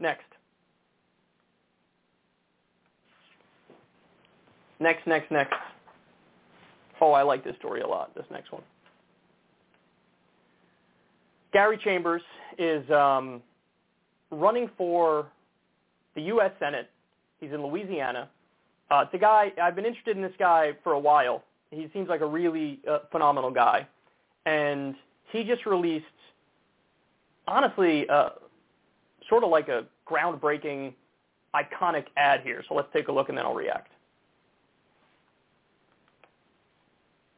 [0.00, 0.24] Next.
[4.80, 5.54] Next, next, next.
[7.00, 8.62] Oh, I like this story a lot, this next one.
[11.56, 12.20] Gary Chambers
[12.58, 13.40] is um,
[14.30, 15.26] running for
[16.14, 16.50] the U.S.
[16.60, 16.90] Senate.
[17.40, 18.28] He's in Louisiana.
[18.90, 21.44] Uh, it's a guy, I've been interested in this guy for a while.
[21.70, 23.88] He seems like a really uh, phenomenal guy.
[24.44, 24.96] And
[25.32, 26.04] he just released,
[27.48, 28.28] honestly, uh,
[29.26, 30.92] sort of like a groundbreaking,
[31.54, 32.64] iconic ad here.
[32.68, 33.92] So let's take a look and then I'll react.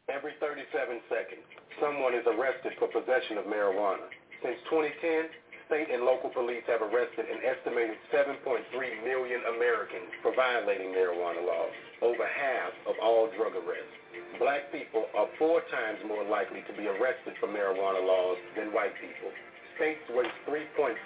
[0.08, 1.44] Every 37 seconds,
[1.80, 4.06] someone is arrested for possession of marijuana.
[4.42, 5.30] Since 2010,
[5.66, 8.64] state and local police have arrested an estimated 7.3
[9.04, 13.94] million Americans for violating marijuana laws, over half of all drug arrests.
[14.40, 18.94] Black people are four times more likely to be arrested for marijuana laws than white
[18.96, 19.30] people.
[19.76, 20.96] States waste $3.7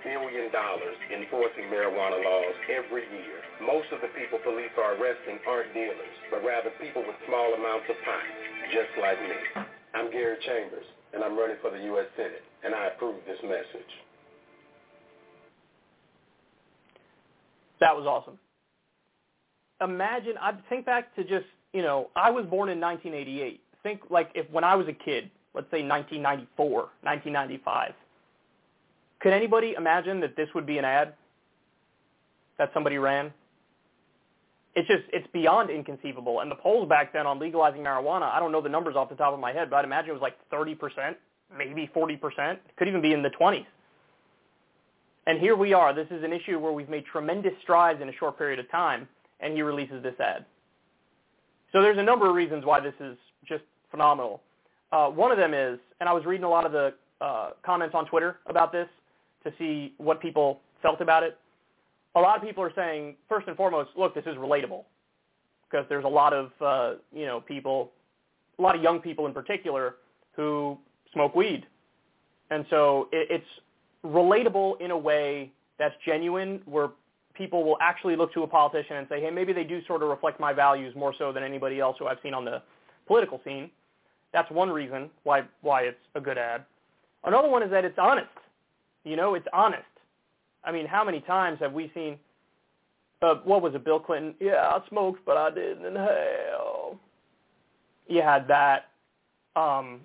[0.00, 3.38] billion enforcing marijuana laws every year.
[3.60, 7.84] Most of the people police are arresting aren't dealers, but rather people with small amounts
[7.90, 8.24] of pot,
[8.72, 9.73] just like me.
[9.94, 12.06] I'm Gary Chambers, and I'm running for the U.S.
[12.16, 13.90] Senate, and I approve this message.
[17.80, 18.38] That was awesome.
[19.80, 23.60] Imagine, I think back to just, you know, I was born in 1988.
[23.82, 26.70] Think like if when I was a kid, let's say 1994,
[27.02, 27.92] 1995.
[29.20, 31.14] Could anybody imagine that this would be an ad
[32.58, 33.32] that somebody ran?
[34.76, 36.40] It's just, it's beyond inconceivable.
[36.40, 39.14] And the polls back then on legalizing marijuana, I don't know the numbers off the
[39.14, 41.14] top of my head, but I'd imagine it was like 30%,
[41.56, 42.58] maybe 40%.
[42.76, 43.66] Could even be in the 20s.
[45.26, 45.94] And here we are.
[45.94, 49.08] This is an issue where we've made tremendous strides in a short period of time,
[49.40, 50.44] and he releases this ad.
[51.72, 53.16] So there's a number of reasons why this is
[53.46, 54.42] just phenomenal.
[54.92, 57.94] Uh, one of them is, and I was reading a lot of the uh, comments
[57.94, 58.88] on Twitter about this
[59.44, 61.38] to see what people felt about it.
[62.16, 64.84] A lot of people are saying, first and foremost, look, this is relatable
[65.68, 67.90] because there's a lot of, uh, you know, people,
[68.58, 69.96] a lot of young people in particular
[70.36, 70.78] who
[71.12, 71.66] smoke weed.
[72.50, 73.46] And so it, it's
[74.04, 76.90] relatable in a way that's genuine where
[77.34, 80.08] people will actually look to a politician and say, hey, maybe they do sort of
[80.08, 82.62] reflect my values more so than anybody else who I've seen on the
[83.06, 83.70] political scene.
[84.32, 86.64] That's one reason why why it's a good ad.
[87.24, 88.28] Another one is that it's honest.
[89.04, 89.84] You know, it's honest.
[90.64, 92.18] I mean, how many times have we seen,
[93.22, 94.34] uh, what was it, Bill Clinton?
[94.40, 96.98] Yeah, I smoked, but I didn't inhale.
[98.08, 98.90] You had that.
[99.56, 100.00] Um,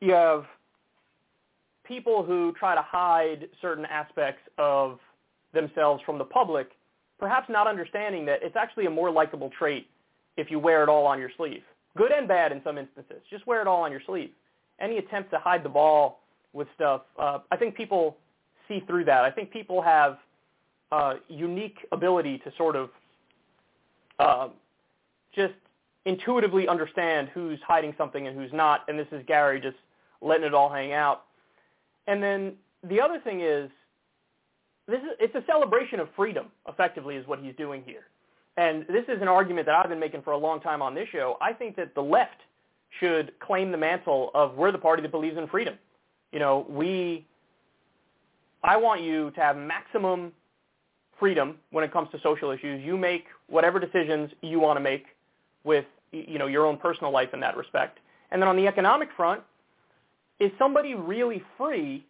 [0.00, 0.44] you have
[1.84, 4.98] people who try to hide certain aspects of
[5.52, 6.68] themselves from the public,
[7.18, 9.86] perhaps not understanding that it's actually a more likable trait
[10.36, 11.62] if you wear it all on your sleeve.
[11.96, 13.16] good and bad in some instances.
[13.28, 14.30] Just wear it all on your sleeve.
[14.80, 16.20] Any attempt to hide the ball
[16.52, 18.16] with stuff, uh, I think people
[18.70, 19.24] see through that.
[19.24, 20.18] I think people have
[20.92, 22.90] uh, unique ability to sort of
[24.18, 24.48] uh,
[25.34, 25.54] just
[26.06, 28.88] intuitively understand who's hiding something and who's not.
[28.88, 29.76] And this is Gary just
[30.22, 31.24] letting it all hang out.
[32.06, 32.54] And then
[32.88, 33.70] the other thing is,
[34.88, 36.46] this is it's a celebration of freedom.
[36.68, 38.04] Effectively, is what he's doing here.
[38.56, 41.08] And this is an argument that I've been making for a long time on this
[41.12, 41.36] show.
[41.40, 42.40] I think that the left
[42.98, 45.74] should claim the mantle of we're the party that believes in freedom.
[46.32, 47.26] You know, we
[48.62, 50.32] I want you to have maximum
[51.18, 52.84] freedom when it comes to social issues.
[52.84, 55.04] You make whatever decisions you want to make
[55.64, 57.98] with you know your own personal life in that respect.
[58.30, 59.42] And then on the economic front,
[60.38, 62.04] is somebody really free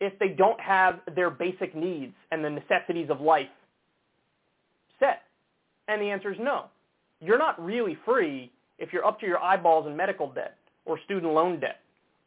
[0.00, 3.48] if they don't have their basic needs and the necessities of life
[4.98, 5.22] set?
[5.88, 6.66] And the answer is no.
[7.20, 11.32] You're not really free if you're up to your eyeballs in medical debt or student
[11.32, 11.80] loan debt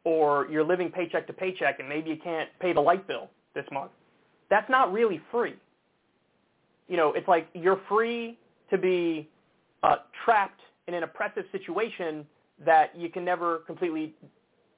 [0.04, 3.28] or you're living paycheck to paycheck and maybe you can't pay the light bill
[3.58, 3.90] this month.
[4.50, 5.54] That's not really free.
[6.88, 8.38] You know, it's like you're free
[8.70, 9.28] to be
[9.82, 12.24] uh, trapped in an oppressive situation
[12.64, 14.14] that you can never completely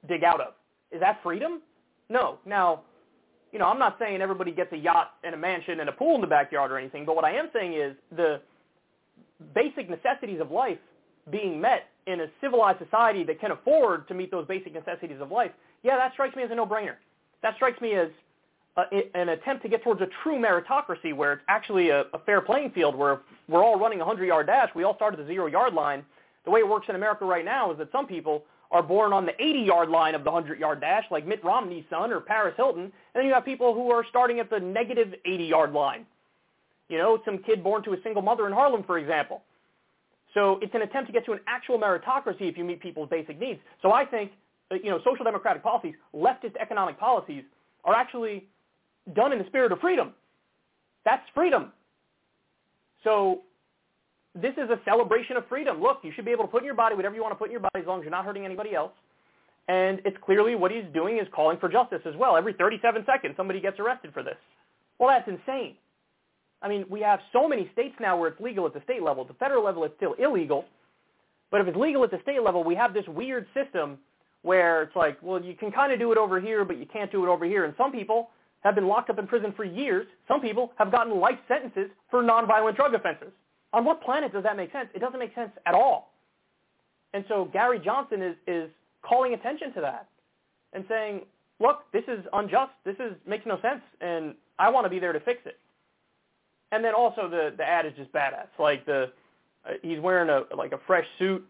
[0.09, 0.53] dig out of.
[0.91, 1.61] Is that freedom?
[2.09, 2.39] No.
[2.45, 2.81] Now,
[3.51, 6.15] you know, I'm not saying everybody gets a yacht and a mansion and a pool
[6.15, 8.41] in the backyard or anything, but what I am saying is the
[9.53, 10.77] basic necessities of life
[11.31, 15.31] being met in a civilized society that can afford to meet those basic necessities of
[15.31, 15.51] life,
[15.83, 16.95] yeah, that strikes me as a no-brainer.
[17.41, 18.09] That strikes me as
[18.77, 22.71] an attempt to get towards a true meritocracy where it's actually a, a fair playing
[22.71, 26.05] field where we're all running a 100-yard dash, we all start at the zero-yard line.
[26.45, 29.25] The way it works in America right now is that some people are born on
[29.25, 32.91] the 80-yard line of the 100-yard dash, like Mitt Romney's son or Paris Hilton, and
[33.13, 36.05] then you have people who are starting at the negative 80-yard line.
[36.87, 39.43] You know, some kid born to a single mother in Harlem, for example.
[40.33, 43.37] So it's an attempt to get to an actual meritocracy if you meet people's basic
[43.39, 43.59] needs.
[43.81, 44.31] So I think,
[44.71, 47.43] uh, you know, social democratic policies, leftist economic policies,
[47.83, 48.45] are actually
[49.13, 50.13] done in the spirit of freedom.
[51.05, 51.71] That's freedom.
[53.03, 53.41] So
[54.35, 55.81] this is a celebration of freedom.
[55.81, 57.45] Look, you should be able to put in your body whatever you want to put
[57.45, 58.91] in your body as long as you're not hurting anybody else.
[59.67, 62.35] And it's clearly what he's doing is calling for justice as well.
[62.35, 64.37] Every 37 seconds, somebody gets arrested for this.
[64.99, 65.75] Well, that's insane.
[66.61, 69.23] I mean, we have so many states now where it's legal at the state level.
[69.23, 70.65] At the federal level, it's still illegal.
[71.49, 73.97] But if it's legal at the state level, we have this weird system
[74.43, 77.11] where it's like, well, you can kind of do it over here, but you can't
[77.11, 77.65] do it over here.
[77.65, 78.29] And some people
[78.61, 80.07] have been locked up in prison for years.
[80.27, 83.31] Some people have gotten life sentences for nonviolent drug offenses.
[83.73, 84.89] On what planet does that make sense?
[84.93, 86.13] It doesn't make sense at all.
[87.13, 88.69] And so Gary Johnson is, is
[89.01, 90.07] calling attention to that
[90.73, 91.21] and saying,
[91.59, 92.71] look, this is unjust.
[92.85, 95.57] This is makes no sense, and I want to be there to fix it.
[96.71, 98.47] And then also the the ad is just badass.
[98.59, 99.11] Like the
[99.65, 101.45] uh, he's wearing a like a fresh suit,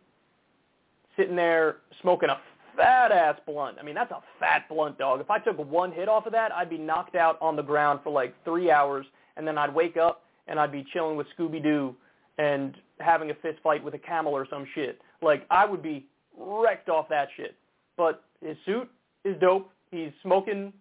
[1.17, 2.39] sitting there smoking a
[2.75, 3.77] fat ass blunt.
[3.79, 5.21] I mean, that's a fat blunt, dog.
[5.21, 7.99] If I took one hit off of that, I'd be knocked out on the ground
[8.03, 9.05] for like three hours,
[9.37, 11.95] and then I'd wake up and I'd be chilling with Scooby Doo
[12.37, 14.99] and having a fist fight with a camel or some shit.
[15.21, 16.05] Like I would be
[16.37, 17.55] wrecked off that shit.
[17.97, 18.89] But his suit
[19.23, 19.69] is dope.
[19.91, 20.73] He's smoking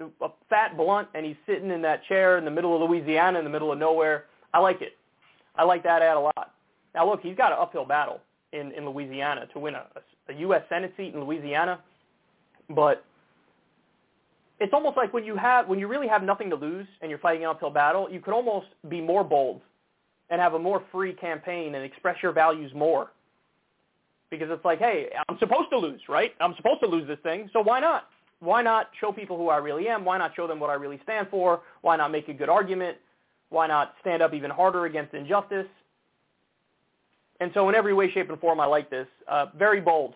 [0.00, 3.44] a fat blunt and he's sitting in that chair in the middle of Louisiana in
[3.44, 4.24] the middle of nowhere.
[4.54, 4.96] I like it.
[5.56, 6.54] I like that ad a lot.
[6.94, 8.20] Now look, he's got an uphill battle
[8.52, 9.86] in, in Louisiana to win a,
[10.28, 10.62] a U.S.
[10.68, 11.80] Senate seat in Louisiana,
[12.70, 13.04] but
[14.58, 17.18] it's almost like when you have when you really have nothing to lose and you're
[17.18, 19.60] fighting an uphill battle, you could almost be more bold
[20.30, 23.12] and have a more free campaign and express your values more.
[24.30, 26.32] Because it's like, hey, I'm supposed to lose, right?
[26.40, 28.08] I'm supposed to lose this thing, so why not?
[28.40, 30.04] Why not show people who I really am?
[30.04, 31.62] Why not show them what I really stand for?
[31.82, 32.98] Why not make a good argument?
[33.50, 35.66] Why not stand up even harder against injustice?
[37.40, 39.06] And so in every way, shape, and form, I like this.
[39.28, 40.14] Uh, very bold,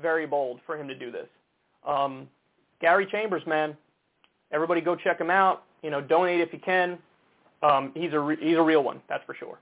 [0.00, 1.26] very bold for him to do this.
[1.86, 2.28] Um,
[2.80, 3.76] Gary Chambers, man,
[4.52, 5.64] everybody go check him out.
[5.82, 6.98] You know, donate if you can.
[7.62, 9.58] Um, he's a re- he's a real one, that's for sure.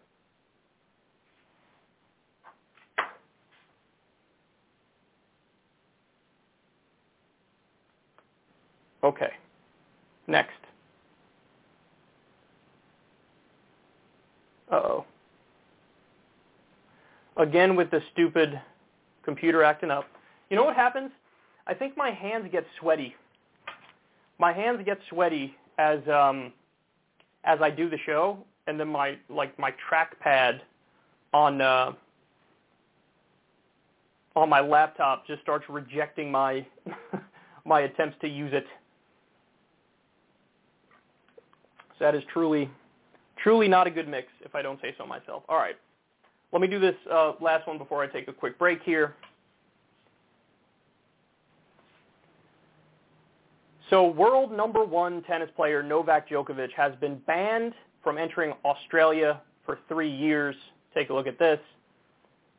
[9.05, 9.31] Okay.
[10.27, 10.53] Next.
[14.73, 15.05] Uh-oh.
[17.37, 18.61] Again with the stupid
[19.25, 20.05] computer acting up.
[20.51, 21.11] You know what happens?
[21.67, 23.15] I think my hands get sweaty.
[24.39, 26.53] My hands get sweaty as um,
[27.45, 30.61] as I do the show, and then my like my trackpad
[31.33, 31.93] on uh,
[34.37, 36.67] on my laptop just starts rejecting my
[37.65, 38.67] my attempts to use it.
[41.99, 42.71] So that is truly
[43.43, 45.43] truly not a good mix, if I don't say so myself.
[45.49, 45.77] All right,
[46.55, 49.17] let me do this uh, last one before I take a quick break here.
[53.91, 57.75] So world number one tennis player Novak Djokovic has been banned
[58.05, 60.55] from entering Australia for three years.
[60.95, 61.59] Take a look at this.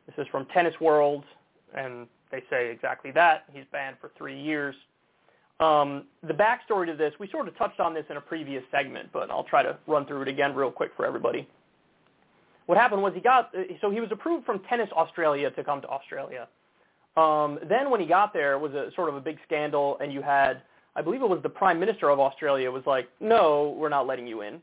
[0.06, 1.24] This is from Tennis World,
[1.74, 3.44] and they say exactly that.
[3.52, 4.76] He's banned for three years.
[5.58, 9.08] Um, the backstory to this, we sort of touched on this in a previous segment,
[9.12, 11.48] but I'll try to run through it again real quick for everybody.
[12.66, 15.88] What happened was he got, so he was approved from Tennis Australia to come to
[15.88, 16.48] Australia.
[17.16, 20.20] Um, then when he got there, was a sort of a big scandal, and you
[20.20, 20.62] had,
[20.94, 24.26] I believe it was the Prime Minister of Australia was like, no, we're not letting
[24.26, 24.60] you in.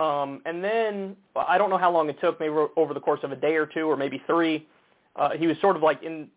[0.00, 3.32] Um, and then I don't know how long it took, maybe over the course of
[3.32, 4.66] a day or two or maybe three.
[5.14, 6.28] Uh, he was sort of like in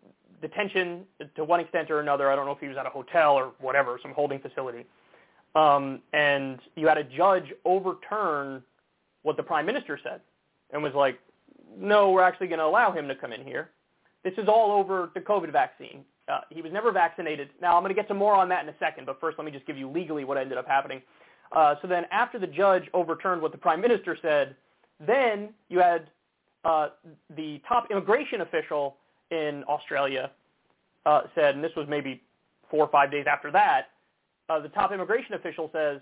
[0.42, 2.30] detention to one extent or another.
[2.30, 4.84] I don't know if he was at a hotel or whatever, some holding facility.
[5.54, 8.62] Um, and you had a judge overturn
[9.22, 10.20] what the prime minister said
[10.72, 11.18] and was like,
[11.76, 13.70] no, we're actually going to allow him to come in here.
[14.24, 16.04] This is all over the COVID vaccine.
[16.28, 17.48] Uh, he was never vaccinated.
[17.62, 19.44] Now, I'm going to get to more on that in a second, but first let
[19.44, 21.00] me just give you legally what ended up happening.
[21.52, 24.54] Uh, so then after the judge overturned what the prime minister said,
[25.06, 26.10] then you had
[26.64, 26.88] uh,
[27.36, 28.96] the top immigration official
[29.30, 30.30] in Australia
[31.06, 32.22] uh, said, and this was maybe
[32.70, 33.90] four or five days after that,
[34.48, 36.00] uh, the top immigration official says,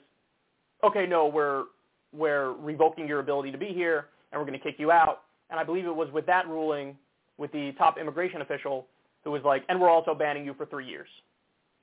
[0.83, 1.65] okay, no, we're,
[2.13, 4.07] we're revoking your ability to be here,
[4.37, 5.23] and we're going to kick you out.
[5.51, 6.97] And I believe it was with that ruling,
[7.39, 8.87] with the top immigration official,
[9.25, 11.09] who was like, and we're also banning you for three years.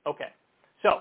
[0.06, 0.28] Okay.
[0.82, 1.00] So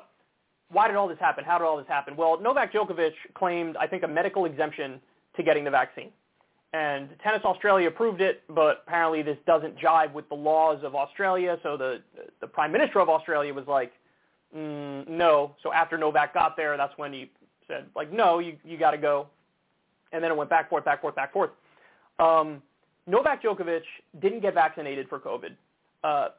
[0.72, 1.44] why did all this happen?
[1.44, 2.16] How did all this happen?
[2.16, 5.00] Well, Novak Djokovic claimed, I think, a medical exemption
[5.36, 6.10] to getting the vaccine.
[6.74, 11.60] And Tennis Australia approved it, but apparently this doesn't jive with the laws of Australia.
[11.62, 12.02] So the
[12.42, 13.92] the Prime Minister of Australia was like,
[14.58, 15.56] mm, no.
[15.62, 17.30] So after Novak got there, that's when he
[17.68, 19.28] said, like, no, you you got to go.
[20.14, 21.50] And then it went back forth, back forth, back forth.
[22.20, 22.62] Um,
[23.08, 23.82] Novak Djokovic
[24.22, 25.56] didn't get vaccinated for COVID.
[26.04, 26.30] Uh,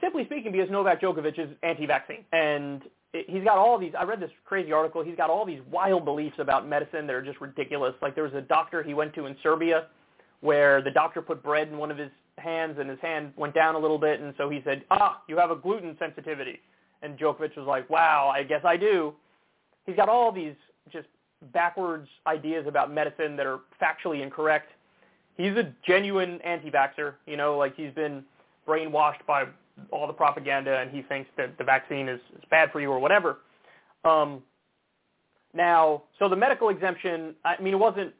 [0.00, 3.92] simply speaking, because Novak Djokovic is anti-vaccine, and he's got all these.
[3.98, 5.02] I read this crazy article.
[5.02, 7.94] He's got all these wild beliefs about medicine that are just ridiculous.
[8.00, 9.86] Like there was a doctor he went to in Serbia,
[10.40, 13.74] where the doctor put bread in one of his hands and his hand went down
[13.74, 16.60] a little bit, and so he said, "Ah, you have a gluten sensitivity."
[17.02, 19.14] And Djokovic was like, "Wow, I guess I do."
[19.86, 20.54] He's got all these
[20.92, 21.08] just
[21.52, 24.70] backwards ideas about medicine that are factually incorrect.
[25.36, 27.14] He's a genuine anti-vaxxer.
[27.26, 28.24] You know, like he's been
[28.66, 29.44] brainwashed by
[29.90, 32.98] all the propaganda and he thinks that the vaccine is, is bad for you or
[32.98, 33.38] whatever.
[34.04, 34.42] Um,
[35.54, 38.12] now, so the medical exemption, I mean, it wasn't,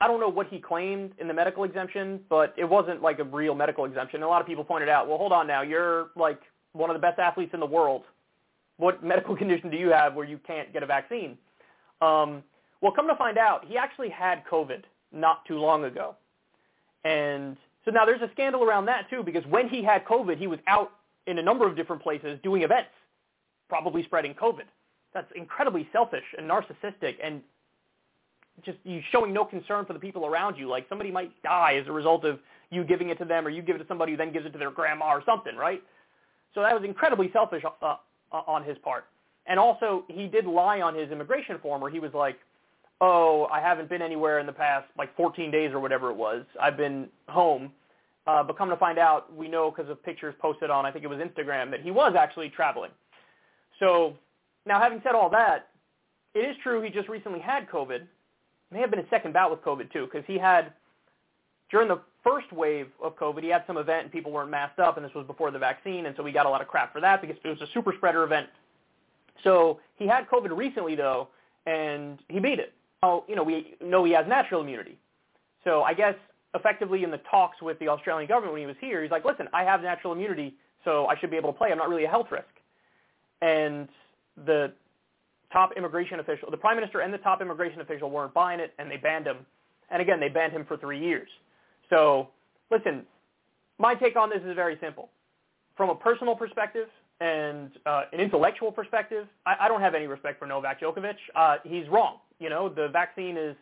[0.00, 3.24] I don't know what he claimed in the medical exemption, but it wasn't like a
[3.24, 4.22] real medical exemption.
[4.22, 6.40] A lot of people pointed out, well, hold on now, you're like
[6.72, 8.02] one of the best athletes in the world.
[8.76, 11.38] What medical condition do you have where you can't get a vaccine?
[12.00, 12.42] Um,
[12.80, 14.82] well, come to find out, he actually had COVID
[15.12, 16.14] not too long ago.
[17.04, 20.46] And so now there's a scandal around that too, because when he had COVID, he
[20.46, 20.92] was out
[21.26, 22.90] in a number of different places doing events,
[23.68, 24.64] probably spreading COVID.
[25.14, 27.40] That's incredibly selfish and narcissistic and
[28.64, 30.68] just you showing no concern for the people around you.
[30.68, 32.38] Like somebody might die as a result of
[32.70, 34.52] you giving it to them or you give it to somebody who then gives it
[34.52, 35.82] to their grandma or something, right?
[36.54, 37.96] So that was incredibly selfish uh, uh
[38.32, 39.06] on his part.
[39.46, 42.36] And also, he did lie on his immigration form where he was like,
[43.00, 46.44] oh, I haven't been anywhere in the past like 14 days or whatever it was.
[46.60, 47.72] I've been home.
[48.26, 51.04] Uh, but come to find out, we know because of pictures posted on, I think
[51.04, 52.90] it was Instagram, that he was actually traveling.
[53.78, 54.16] So
[54.64, 55.68] now having said all that,
[56.34, 58.00] it is true he just recently had COVID.
[58.02, 58.08] It
[58.72, 60.72] may have been his second bout with COVID too, because he had,
[61.70, 64.96] during the first wave of COVID, he had some event and people weren't masked up,
[64.96, 67.00] and this was before the vaccine, and so we got a lot of crap for
[67.00, 68.48] that because it was a super spreader event.
[69.44, 71.28] So he had COVID recently though,
[71.66, 72.72] and he beat it
[73.02, 74.98] Oh, you know, we know he has natural immunity.
[75.64, 76.14] So I guess
[76.54, 79.48] effectively in the talks with the Australian government when he was here, he's like, listen,
[79.52, 81.70] I have natural immunity, so I should be able to play.
[81.70, 82.44] I'm not really a health risk.
[83.42, 83.88] And
[84.46, 84.72] the
[85.52, 88.90] top immigration official, the prime minister and the top immigration official weren't buying it, and
[88.90, 89.38] they banned him.
[89.90, 91.28] And again, they banned him for three years.
[91.90, 92.28] So
[92.70, 93.02] listen,
[93.78, 95.10] my take on this is very simple.
[95.76, 96.88] From a personal perspective
[97.20, 101.16] and uh, an intellectual perspective, I, I don't have any respect for Novak Djokovic.
[101.34, 102.18] Uh, he's wrong.
[102.38, 103.56] You know, the vaccine is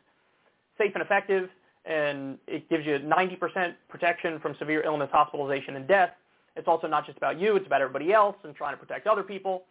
[0.77, 1.49] safe and effective,
[1.85, 6.11] and it gives you 90% protection from severe illness, hospitalization, and death.
[6.57, 9.23] It's also not just about you, it's about everybody else and trying to protect other
[9.23, 9.65] people.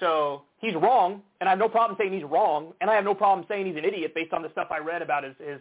[0.00, 3.14] So he's wrong, and I have no problem saying he's wrong, and I have no
[3.14, 5.60] problem saying he's an idiot based on the stuff I read about his, his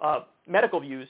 [0.00, 1.08] uh, medical views.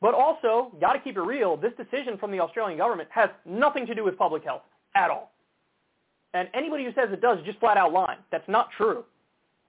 [0.00, 3.84] But also, got to keep it real, this decision from the Australian government has nothing
[3.86, 4.62] to do with public health
[4.94, 5.32] at all.
[6.34, 8.18] And anybody who says it does just flat out lying.
[8.30, 9.04] That's not true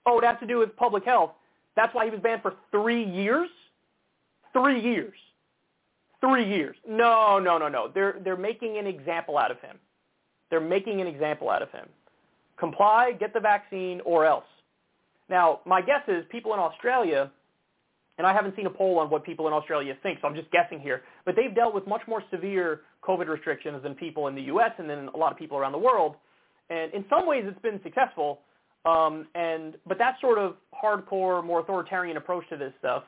[0.09, 1.31] oh, it has to do with public health.
[1.75, 3.49] That's why he was banned for three years?
[4.53, 5.13] Three years.
[6.19, 6.75] Three years.
[6.87, 7.89] No, no, no, no.
[7.93, 9.77] They're they're making an example out of him.
[10.49, 11.87] They're making an example out of him.
[12.57, 14.43] Comply, get the vaccine, or else.
[15.29, 17.31] Now, my guess is people in Australia,
[18.19, 20.51] and I haven't seen a poll on what people in Australia think, so I'm just
[20.51, 24.41] guessing here, but they've dealt with much more severe COVID restrictions than people in the
[24.43, 24.71] U.S.
[24.77, 26.15] and then a lot of people around the world.
[26.69, 28.41] And in some ways, it's been successful.
[28.85, 33.03] Um, and but that sort of hardcore, more authoritarian approach to this stuff,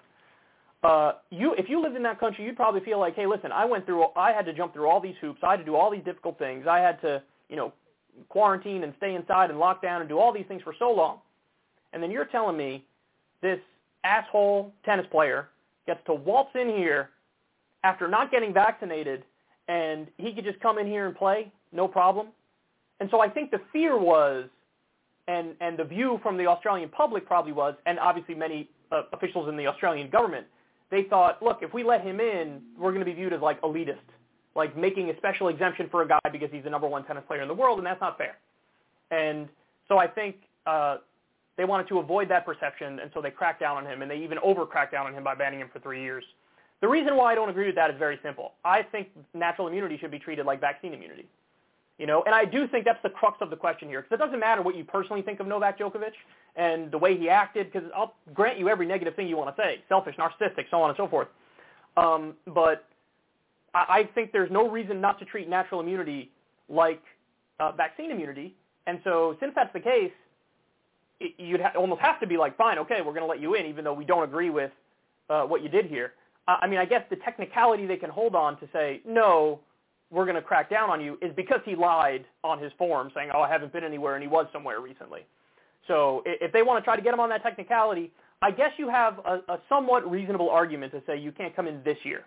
[0.84, 3.66] uh, you if you lived in that country, you'd probably feel like, hey, listen, I
[3.66, 5.91] went through, I had to jump through all these hoops, I had to do all
[5.91, 7.74] these difficult things, I had to, you know,
[8.30, 11.20] quarantine and stay inside and lock down and do all these things for so long,
[11.93, 12.86] and then you're telling me
[13.41, 13.59] this
[14.04, 15.49] asshole tennis player
[15.88, 17.10] gets to waltz in here
[17.84, 19.24] after not getting vaccinated,
[19.68, 22.28] and he could just come in here and play, no problem.
[22.99, 24.47] And so I think the fear was
[25.28, 29.49] and, and the view from the Australian public probably was, and obviously many uh, officials
[29.49, 30.45] in the Australian government,
[30.89, 33.62] they thought, look, if we let him in, we're going to be viewed as like
[33.62, 33.97] elitist,
[34.56, 37.41] like making a special exemption for a guy because he's the number one tennis player
[37.41, 38.38] in the world, and that's not fair.
[39.10, 39.47] And
[39.88, 40.36] so I think
[40.66, 40.97] uh,
[41.58, 44.18] they wanted to avoid that perception, and so they cracked down on him, and they
[44.18, 46.24] even over cracked down on him by banning him for three years.
[46.82, 48.54] The reason why I don't agree with that is very simple.
[48.66, 51.28] I think natural immunity should be treated like vaccine immunity.
[51.97, 54.24] You know, and I do think that's the crux of the question here, because it
[54.26, 56.14] doesn't matter what you personally think of Novak Djokovic
[56.56, 59.62] and the way he acted, because I'll grant you every negative thing you want to
[59.62, 61.28] say, selfish, narcissistic, so on and so forth.
[61.97, 62.86] Um, but
[63.76, 66.32] I, I think there's no reason not to treat natural immunity
[66.70, 67.04] like
[67.60, 68.56] uh, vaccine immunity.
[68.88, 70.12] And so since that's the case,
[71.22, 73.53] it, you'd ha- almost have to be like, fine, okay, we're going to let you
[73.55, 74.72] in, even though we don't agree with
[75.30, 76.13] uh, what you did here.
[76.47, 79.59] Uh, I mean, I guess the technicality they can hold on to say, no,
[80.09, 83.30] we're going to crack down on you is because he lied on his form saying,
[83.34, 85.22] oh, I haven't been anywhere, and he was somewhere recently.
[85.88, 88.11] So if they want to try to get him on that technicality,
[88.41, 91.82] I guess you have a, a somewhat reasonable argument to say you can't come in
[91.84, 92.24] this year.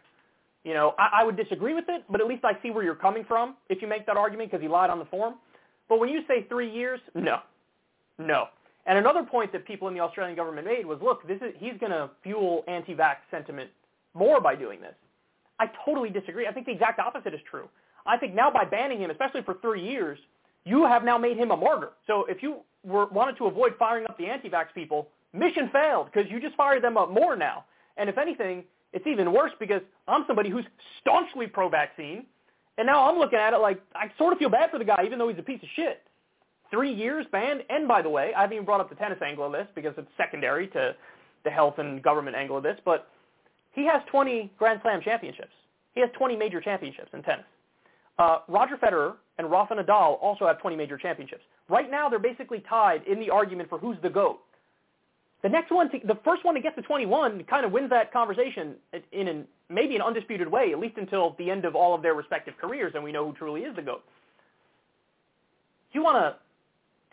[0.64, 2.94] You know, I, I would disagree with it, but at least I see where you're
[2.94, 5.34] coming from if you make that argument because he lied on the form.
[5.88, 7.38] But when you say three years, no,
[8.18, 8.46] no.
[8.86, 11.74] And another point that people in the Australian government made was, look, this is, he's
[11.80, 13.70] going to fuel anti-vax sentiment
[14.12, 14.94] more by doing this.
[15.58, 16.46] I totally disagree.
[16.46, 17.68] I think the exact opposite is true.
[18.06, 20.18] I think now by banning him, especially for three years,
[20.64, 21.90] you have now made him a martyr.
[22.06, 26.30] So if you were, wanted to avoid firing up the anti-vax people, mission failed because
[26.30, 27.64] you just fired them up more now.
[27.96, 30.64] And if anything, it's even worse because I'm somebody who's
[31.00, 32.26] staunchly pro-vaccine,
[32.76, 35.02] and now I'm looking at it like I sort of feel bad for the guy,
[35.04, 36.02] even though he's a piece of shit.
[36.74, 39.46] Three years banned, and by the way, I haven't even brought up the tennis angle
[39.46, 40.96] of this because it's secondary to
[41.44, 43.06] the health and government angle of this, but
[43.74, 45.52] he has 20 Grand Slam championships.
[45.94, 47.44] He has 20 major championships in tennis.
[48.18, 51.42] Uh, Roger Federer and Rafa Nadal also have 20 major championships.
[51.68, 54.40] Right now, they're basically tied in the argument for who's the GOAT.
[55.44, 58.12] The next one, to, the first one to get to 21 kind of wins that
[58.12, 58.74] conversation
[59.12, 62.14] in an, maybe an undisputed way, at least until the end of all of their
[62.14, 64.02] respective careers, and we know who truly is the GOAT.
[65.92, 66.34] You want to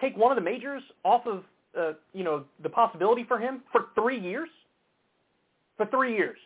[0.02, 1.43] take one of the majors off of,
[1.80, 4.49] uh, you know, the possibility for him for three years?
[5.78, 6.38] For three years.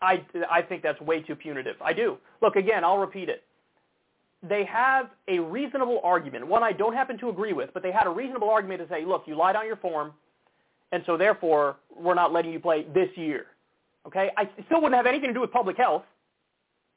[0.00, 1.76] I, I think that's way too punitive.
[1.80, 2.18] I do.
[2.40, 3.44] Look, again, I'll repeat it.
[4.42, 8.08] They have a reasonable argument, one I don't happen to agree with, but they had
[8.08, 10.12] a reasonable argument to say, look, you lied on your form,
[10.90, 13.46] and so therefore we're not letting you play this year.
[14.04, 14.30] Okay?
[14.36, 16.02] I still wouldn't have anything to do with public health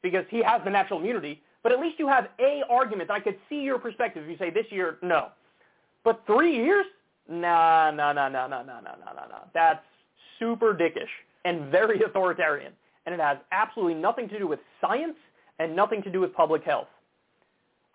[0.02, 3.10] because he has the natural immunity, but at least you have a argument.
[3.10, 5.30] I could see your perspective if you say this year, no.
[6.04, 6.86] But three years?
[7.28, 9.40] Nah, nah, nah, nah, nah, nah, nah, nah, nah, nah.
[9.52, 9.84] That's
[10.38, 11.10] super dickish
[11.44, 12.72] and very authoritarian
[13.08, 15.16] and it has absolutely nothing to do with science
[15.58, 16.88] and nothing to do with public health.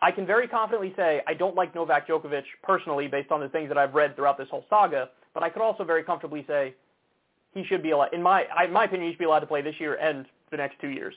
[0.03, 3.69] I can very confidently say I don't like Novak Djokovic personally based on the things
[3.69, 6.75] that I've read throughout this whole saga, but I could also very comfortably say
[7.55, 9.63] he should be allowed, in my, in my opinion, he should be allowed to play
[9.63, 11.15] this year and the next two years.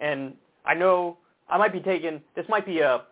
[0.00, 0.34] And
[0.66, 1.18] I know
[1.48, 3.02] I might be taking, this might be a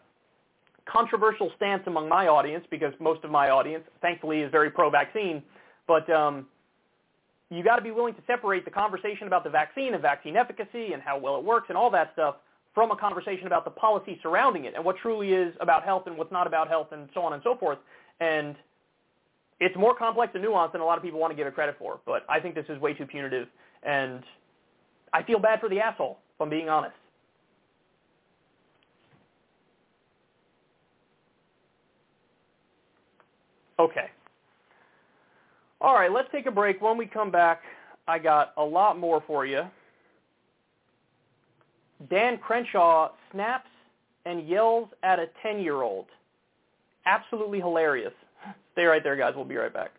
[0.87, 5.43] controversial stance among my audience because most of my audience, thankfully, is very pro-vaccine,
[5.87, 6.47] but um,
[7.51, 10.93] you got to be willing to separate the conversation about the vaccine and vaccine efficacy
[10.93, 12.37] and how well it works and all that stuff
[12.75, 16.17] from a conversation about the policy surrounding it and what truly is about health and
[16.17, 17.79] what's not about health and so on and so forth.
[18.21, 18.57] And
[19.61, 21.77] it's more complex and nuanced than a lot of people want to give it credit
[21.79, 22.01] for.
[22.07, 23.49] But I think this is way too punitive,
[23.83, 24.23] and
[25.13, 26.95] I feel bad for the asshole, if I'm being honest.
[33.83, 34.07] Okay.
[35.81, 36.81] All right, let's take a break.
[36.81, 37.63] When we come back,
[38.07, 39.63] I got a lot more for you.
[42.09, 43.69] Dan Crenshaw snaps
[44.25, 46.07] and yells at a 10-year-old.
[47.07, 48.13] Absolutely hilarious.
[48.73, 49.35] Stay right there, guys.
[49.35, 49.91] We'll be right back.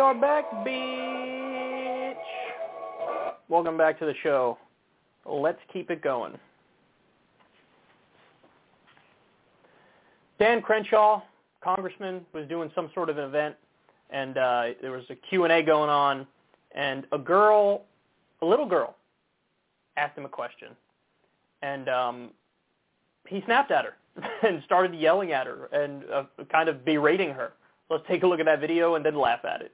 [0.00, 2.14] Are back, bitch.
[3.48, 4.58] Welcome back to the show.
[5.26, 6.38] Let's keep it going.
[10.38, 11.22] Dan Crenshaw,
[11.62, 13.56] congressman, was doing some sort of an event,
[14.10, 16.26] and uh, there was a Q&A going on,
[16.76, 17.82] and a girl,
[18.42, 18.94] a little girl,
[19.96, 20.68] asked him a question,
[21.62, 22.30] and um,
[23.26, 23.94] he snapped at her
[24.48, 27.52] and started yelling at her and uh, kind of berating her.
[27.90, 29.72] Let's take a look at that video and then laugh at it.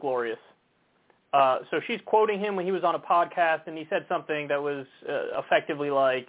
[0.00, 0.38] Glorious.
[1.32, 4.48] Uh, so she's quoting him when he was on a podcast, and he said something
[4.48, 6.28] that was uh, effectively like,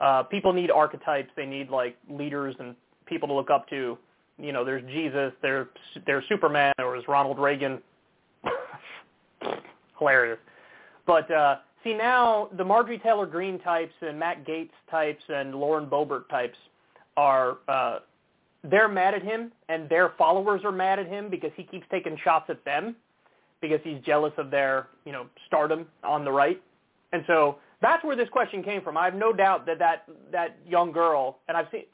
[0.00, 1.30] uh, "People need archetypes.
[1.34, 2.76] They need like leaders and
[3.06, 3.96] people to look up to.
[4.38, 5.66] You know, there's Jesus, there's
[6.06, 7.80] there's Superman, or there's Ronald Reagan.
[9.98, 10.38] Hilarious.
[11.06, 15.86] But uh, see now, the Marjorie Taylor Greene types and Matt Gaetz types and Lauren
[15.86, 16.58] Boebert types
[17.16, 17.98] are uh,
[18.64, 22.16] they're mad at him, and their followers are mad at him because he keeps taking
[22.22, 22.96] shots at them
[23.60, 26.60] because he's jealous of their, you know, stardom on the right.
[27.12, 28.96] And so that's where this question came from.
[28.96, 31.84] I have no doubt that that, that young girl, and I've seen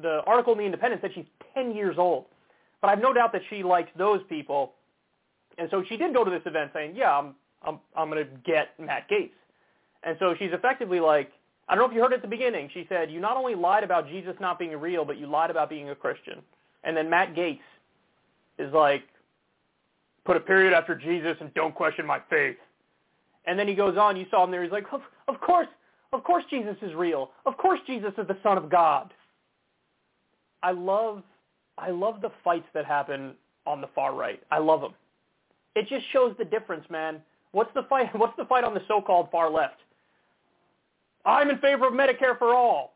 [0.00, 2.26] the article in The Independent said she's 10 years old,
[2.80, 4.72] but I have no doubt that she likes those people.
[5.58, 8.30] And so she did go to this event saying, yeah, I'm, I'm, I'm going to
[8.44, 9.30] get Matt Gaetz.
[10.04, 11.32] And so she's effectively like,
[11.68, 12.70] I don't know if you heard at the beginning.
[12.72, 15.68] She said, you not only lied about Jesus not being real, but you lied about
[15.68, 16.40] being a Christian.
[16.84, 17.60] And then Matt Gaetz
[18.58, 19.02] is like,
[20.24, 22.56] put a period after Jesus and don't question my faith.
[23.46, 25.68] And then he goes on, you saw him there, he's like, of, of course,
[26.12, 27.30] of course Jesus is real.
[27.44, 29.12] Of course Jesus is the Son of God.
[30.62, 31.22] I love,
[31.76, 33.34] I love the fights that happen
[33.66, 34.42] on the far right.
[34.50, 34.94] I love them.
[35.76, 37.20] It just shows the difference, man.
[37.52, 39.80] What's the fight, what's the fight on the so-called far left?
[41.28, 42.94] I'm in favor of Medicare for all.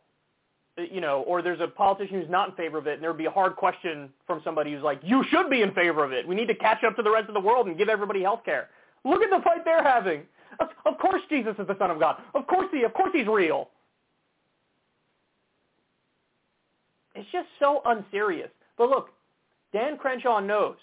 [0.78, 3.10] Uh, you know, or there's a politician who's not in favor of it, and there
[3.10, 6.12] would be a hard question from somebody who's like, you should be in favor of
[6.12, 6.26] it.
[6.26, 8.40] We need to catch up to the rest of the world and give everybody health
[8.44, 8.70] care.
[9.04, 10.22] Look at the fight they're having.
[10.60, 12.16] Of, of course Jesus is the Son of God.
[12.34, 13.68] Of course he, of course he's real.
[17.14, 18.50] It's just so unserious.
[18.78, 19.10] But look,
[19.74, 20.76] Dan Crenshaw knows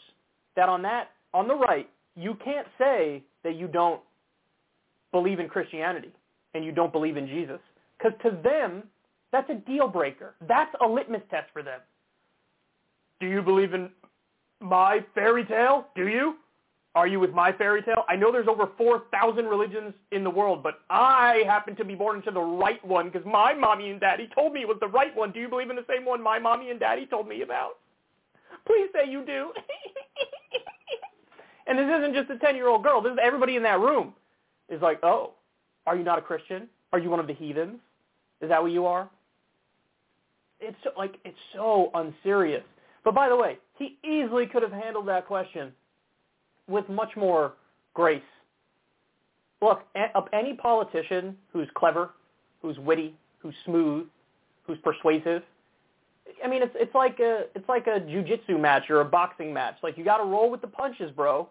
[0.56, 4.02] that on that, on the right, you can't say that you don't
[5.12, 6.12] believe in Christianity
[6.54, 7.60] and you don't believe in Jesus.
[7.98, 8.84] Because to them,
[9.32, 10.36] that's a deal breaker.
[10.48, 11.80] That's a litmus test for them.
[13.20, 13.90] Do you believe in
[14.62, 15.88] my fairy tale?
[15.96, 16.36] Do you?
[16.96, 18.04] Are you with my fairy tale?
[18.10, 22.18] I know there's over 4,000 religions in the world, but I happen to be born
[22.18, 25.16] into the right one because my mommy and daddy told me it was the right
[25.16, 25.32] one.
[25.32, 27.78] Do you believe in the same one my mommy and daddy told me about?
[28.66, 29.54] Please say you do.
[31.68, 33.02] and this isn't just a 10-year-old girl.
[33.02, 34.14] This is everybody in that room
[34.68, 35.34] is like, oh,
[35.90, 36.70] are you not a Christian?
[36.94, 37.80] Are you one of the heathens?
[38.42, 39.10] Is that what you are?
[40.60, 42.64] It's so, like it's so unserious.
[43.04, 45.74] But by the way, he easily could have handled that question
[46.68, 47.54] with much more
[47.96, 48.22] grace.
[49.64, 49.82] Look,
[50.32, 52.12] any politician who's clever,
[52.62, 54.06] who's witty, who's smooth,
[54.68, 55.42] who's persuasive,
[56.46, 59.78] I mean, it's it's like a it's like a jujitsu match or a boxing match.
[59.82, 61.50] Like you got to roll with the punches, bro.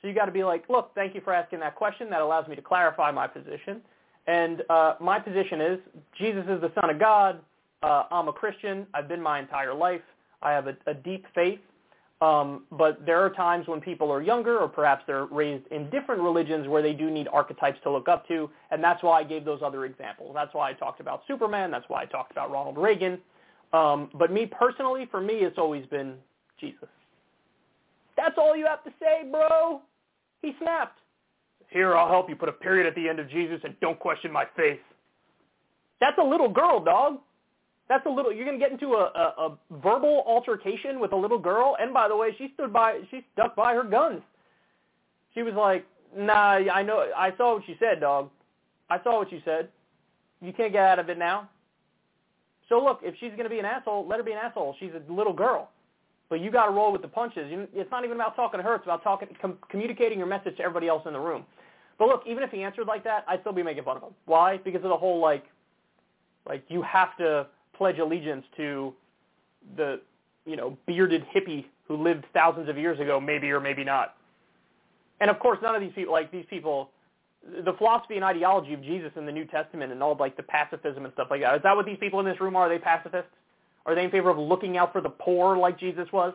[0.00, 2.08] So you got to be like, look, thank you for asking that question.
[2.10, 3.80] That allows me to clarify my position.
[4.26, 5.78] And uh, my position is
[6.18, 7.40] Jesus is the Son of God.
[7.82, 8.86] Uh, I'm a Christian.
[8.94, 10.02] I've been my entire life.
[10.42, 11.60] I have a, a deep faith.
[12.20, 16.20] Um, but there are times when people are younger or perhaps they're raised in different
[16.20, 18.50] religions where they do need archetypes to look up to.
[18.70, 20.32] And that's why I gave those other examples.
[20.34, 21.70] That's why I talked about Superman.
[21.70, 23.18] That's why I talked about Ronald Reagan.
[23.72, 26.14] Um, but me personally, for me, it's always been
[26.60, 26.88] Jesus.
[28.16, 29.80] That's all you have to say, bro.
[30.42, 30.98] He snapped.
[31.70, 34.32] Here, I'll help you put a period at the end of Jesus and don't question
[34.32, 34.80] my faith.
[36.00, 37.18] That's a little girl, dog.
[37.88, 38.32] That's a little.
[38.32, 42.08] You're gonna get into a, a, a verbal altercation with a little girl, and by
[42.08, 43.00] the way, she stood by.
[43.10, 44.22] She stuck by her guns.
[45.34, 45.86] She was like,
[46.16, 46.32] "Nah,
[46.72, 47.06] I know.
[47.16, 48.30] I saw what you said, dog.
[48.90, 49.68] I saw what you said.
[50.40, 51.48] You can't get out of it now.
[52.68, 54.76] So look, if she's gonna be an asshole, let her be an asshole.
[54.78, 55.70] She's a little girl."
[56.30, 57.50] But you got to roll with the punches.
[57.50, 58.74] You, it's not even about talking to her.
[58.74, 61.44] It's about talking, com- communicating your message to everybody else in the room.
[61.98, 64.14] But look, even if he answered like that, I'd still be making fun of him.
[64.26, 64.58] Why?
[64.58, 65.44] Because of the whole like,
[66.46, 67.46] like you have to
[67.76, 68.92] pledge allegiance to
[69.76, 70.00] the,
[70.46, 74.14] you know, bearded hippie who lived thousands of years ago, maybe or maybe not.
[75.20, 76.90] And of course, none of these people, like these people,
[77.64, 81.04] the philosophy and ideology of Jesus in the New Testament and all like the pacifism
[81.04, 81.56] and stuff like that.
[81.56, 82.66] Is that what these people in this room are?
[82.66, 83.30] Are they pacifists?
[83.88, 86.34] Are they in favor of looking out for the poor like Jesus was?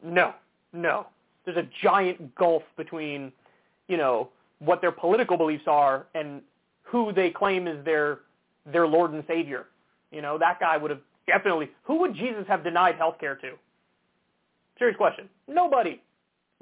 [0.00, 0.32] No,
[0.72, 1.06] no.
[1.44, 3.32] There's a giant gulf between,
[3.88, 4.28] you know,
[4.60, 6.40] what their political beliefs are and
[6.84, 8.20] who they claim is their
[8.72, 9.66] their Lord and Savior.
[10.12, 11.70] You know, that guy would have definitely.
[11.82, 13.54] Who would Jesus have denied health care to?
[14.78, 15.28] Serious question.
[15.48, 16.00] Nobody.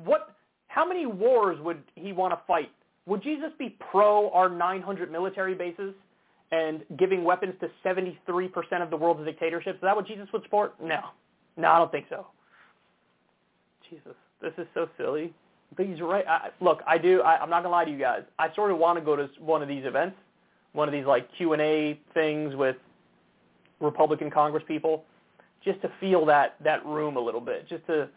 [0.02, 0.34] What?
[0.68, 2.70] How many wars would he want to fight?
[3.04, 5.92] Would Jesus be pro our 900 military bases?
[6.52, 8.18] And giving weapons to 73%
[8.82, 9.76] of the world's dictatorships.
[9.76, 10.74] Is that what Jesus would support?
[10.80, 11.00] No.
[11.56, 12.26] No, I don't think so.
[13.90, 15.32] Jesus, this is so silly.
[15.76, 16.26] But he's right.
[16.26, 17.22] I, look, I do.
[17.22, 18.22] I, I'm not gonna lie to you guys.
[18.38, 20.16] I sort of want to go to one of these events,
[20.72, 22.76] one of these like Q and A things with
[23.80, 25.04] Republican Congress people,
[25.64, 28.08] just to feel that that room a little bit, just to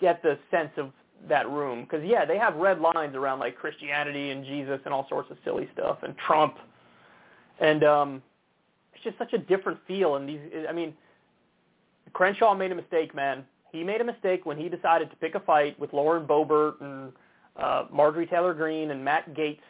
[0.00, 0.92] get the sense of
[1.28, 1.82] that room.
[1.82, 5.36] Because yeah, they have red lines around like Christianity and Jesus and all sorts of
[5.44, 6.58] silly stuff and Trump
[7.60, 8.22] and um,
[8.94, 10.16] it's just such a different feel.
[10.16, 10.94] And these, I mean,
[12.12, 13.44] Crenshaw made a mistake, man.
[13.72, 17.12] He made a mistake when he decided to pick a fight with Lauren Boebert and
[17.56, 19.60] uh, Marjorie Taylor Greene and Matt Gaetz,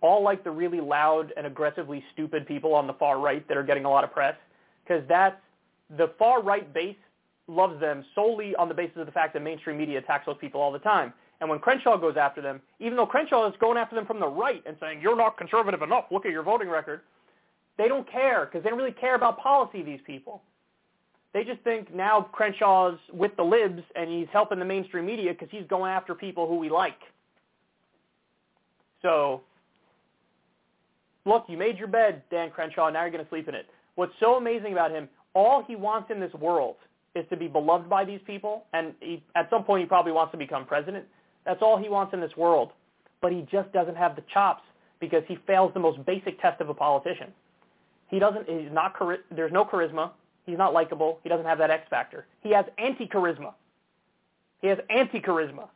[0.00, 3.62] all like the really loud and aggressively stupid people on the far right that are
[3.62, 4.36] getting a lot of press,
[4.84, 5.40] because that's
[5.96, 6.96] the far right base
[7.48, 10.60] loves them solely on the basis of the fact that mainstream media attacks those people
[10.60, 11.12] all the time.
[11.40, 14.28] And when Crenshaw goes after them, even though Crenshaw is going after them from the
[14.28, 17.00] right and saying, you're not conservative enough, look at your voting record,
[17.78, 20.42] they don't care because they don't really care about policy, these people.
[21.32, 25.48] They just think now Crenshaw's with the libs and he's helping the mainstream media because
[25.50, 26.98] he's going after people who we like.
[29.00, 29.42] So,
[31.24, 33.66] look, you made your bed, Dan Crenshaw, now you're going to sleep in it.
[33.94, 36.76] What's so amazing about him, all he wants in this world
[37.14, 40.32] is to be beloved by these people, and he, at some point he probably wants
[40.32, 41.04] to become president.
[41.44, 42.72] That's all he wants in this world.
[43.20, 44.62] But he just doesn't have the chops
[45.00, 47.32] because he fails the most basic test of a politician.
[48.12, 48.46] He doesn't.
[48.46, 48.94] He's not.
[49.34, 50.10] There's no charisma.
[50.44, 51.18] He's not likable.
[51.22, 52.26] He doesn't have that X factor.
[52.42, 53.54] He has anti-charisma.
[54.60, 55.68] He has anti-charisma.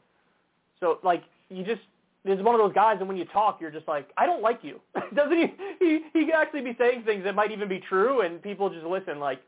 [0.78, 1.80] So like you just
[2.26, 4.58] there's one of those guys, and when you talk, you're just like, I don't like
[4.62, 4.80] you.
[5.14, 5.54] Doesn't he?
[5.78, 8.84] He he can actually be saying things that might even be true, and people just
[8.84, 9.18] listen.
[9.18, 9.40] Like,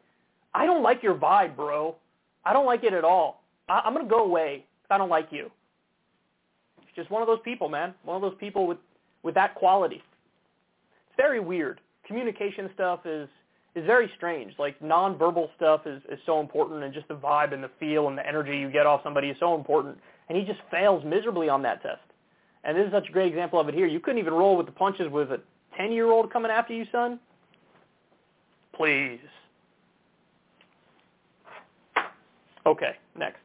[0.55, 1.95] I don't like your vibe, bro.
[2.47, 3.43] I don't like it at all.
[3.69, 4.65] I, I'm gonna go away.
[4.91, 5.51] I don't like you.
[6.81, 7.93] It's just one of those people, man.
[8.03, 8.79] One of those people with
[9.23, 9.97] with that quality.
[9.97, 13.29] It's very weird communication stuff is
[13.75, 14.55] is very strange.
[14.59, 18.19] Like nonverbal stuff is, is so important and just the vibe and the feel and
[18.19, 19.99] the energy you get off somebody is so important.
[20.29, 22.01] And he just fails miserably on that test.
[22.65, 23.87] And this is such a great example of it here.
[23.87, 25.41] You couldn't even roll with the punches with a
[25.79, 27.21] 10-year-old coming after you, son.
[28.75, 29.21] Please.
[32.67, 33.39] Okay, next.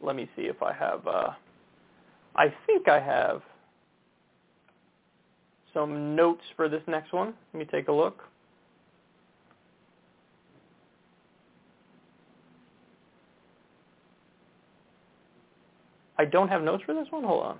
[0.00, 1.06] Let me see if I have...
[1.06, 1.30] Uh,
[2.36, 3.42] I think I have
[5.72, 7.34] some notes for this next one.
[7.52, 8.22] Let me take a look.
[16.18, 17.24] I don't have notes for this one?
[17.24, 17.58] Hold on.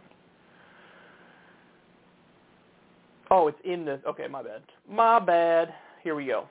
[3.30, 4.62] Oh, it's in the, okay, my bad.
[4.88, 5.74] My bad.
[6.02, 6.48] Here we go.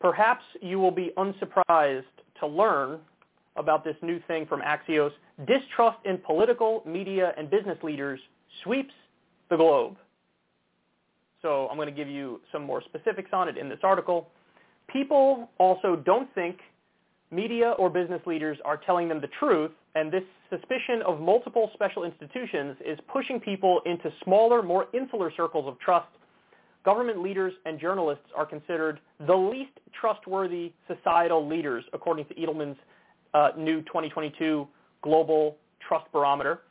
[0.00, 2.04] Perhaps you will be unsurprised
[2.40, 3.00] to learn
[3.56, 5.10] about this new thing from Axios.
[5.46, 8.20] Distrust in political, media, and business leaders
[8.62, 8.94] sweeps
[9.50, 9.96] the globe.
[11.42, 14.28] So I'm going to give you some more specifics on it in this article.
[14.88, 16.58] People also don't think
[17.30, 22.04] media or business leaders are telling them the truth, and this suspicion of multiple special
[22.04, 26.08] institutions is pushing people into smaller, more insular circles of trust.
[26.84, 32.78] Government leaders and journalists are considered the least trustworthy societal leaders, according to Edelman's
[33.36, 34.66] uh, new 2022
[35.02, 35.56] Global
[35.86, 36.62] Trust Barometer.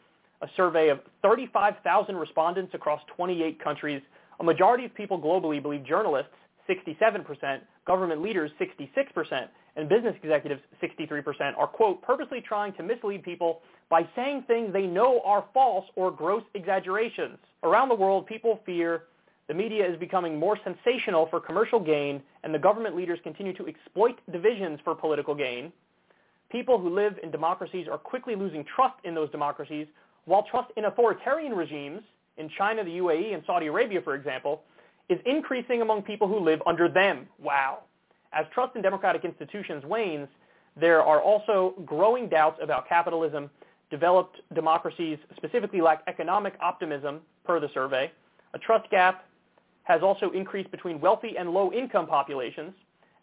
[0.42, 4.02] a survey of 35,000 respondents across 28 countries.
[4.40, 6.34] A majority of people globally believe journalists,
[6.70, 9.48] 67%, government leaders, 66%,
[9.78, 14.88] and business executives, 63%, are, quote, purposely trying to mislead people by saying things they
[14.88, 17.38] know are false or gross exaggerations.
[17.64, 19.04] Around the world, people fear
[19.48, 23.68] the media is becoming more sensational for commercial gain, and the government leaders continue to
[23.68, 25.72] exploit divisions for political gain.
[26.52, 29.88] People who live in democracies are quickly losing trust in those democracies,
[30.26, 32.02] while trust in authoritarian regimes,
[32.38, 34.64] in China, the UAE, and Saudi Arabia, for example,
[35.10, 37.28] is increasing among people who live under them.
[37.40, 37.84] Wow.
[38.34, 40.28] As trust in democratic institutions wanes,
[40.76, 43.50] there are also growing doubts about capitalism.
[43.92, 48.12] Developed democracies specifically lack economic optimism, per the survey.
[48.54, 49.26] A trust gap
[49.84, 52.74] has also increased between wealthy and low-income populations.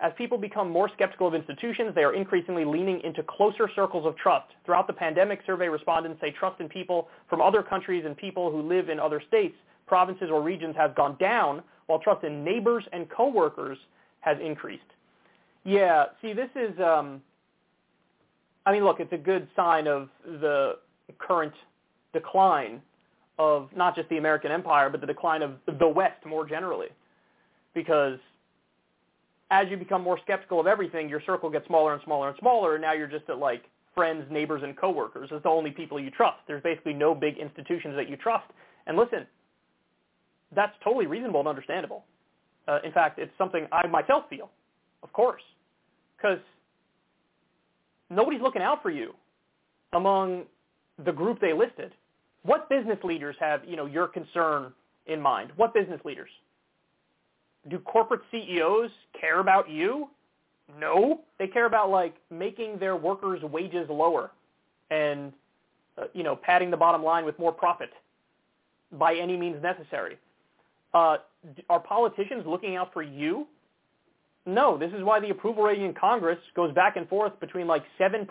[0.03, 4.17] As people become more skeptical of institutions, they are increasingly leaning into closer circles of
[4.17, 4.47] trust.
[4.67, 8.63] Throughout the pandemic, survey respondents say trust in people from other countries and people who
[8.63, 9.55] live in other states,
[9.87, 13.79] provinces, or regions has gone down, while trust in neighbors and coworkers
[14.21, 14.83] has increased.
[15.65, 17.23] Yeah, see, this is, um,
[18.67, 20.79] I mean, look, it's a good sign of the
[21.21, 21.55] current
[22.13, 22.83] decline
[23.39, 26.89] of not just the American empire, but the decline of the West more generally.
[27.73, 28.19] Because
[29.53, 32.75] as you become more skeptical of everything, your circle gets smaller and smaller and smaller,
[32.75, 33.63] and now you're just at like
[33.95, 35.29] friends, neighbors, and coworkers.
[35.31, 36.39] It's the only people you trust.
[36.49, 38.47] There's basically no big institutions that you trust.
[38.87, 39.27] And listen,
[40.57, 42.05] that's totally reasonable and understandable.
[42.67, 44.51] Uh, in fact, it's something I myself feel,
[45.03, 45.43] of course,
[46.17, 46.39] because
[48.09, 49.13] nobody's looking out for you
[49.93, 50.45] among
[51.05, 51.93] the group they listed.
[52.45, 54.73] What business leaders have, you know, your concern
[55.07, 55.51] in mind?
[55.57, 56.31] What business leaders?
[57.69, 60.09] Do corporate CEOs care about you?
[60.79, 61.21] No.
[61.39, 64.31] They care about like making their workers' wages lower
[64.91, 65.33] and
[65.99, 67.91] uh, you know, padding the bottom line with more profit
[68.93, 70.17] by any means necessary.
[70.95, 71.19] Uh,
[71.69, 73.47] are politicians looking out for you?
[74.45, 77.85] No, this is why the approval rating in Congress goes back and forth between like
[77.99, 78.27] 7%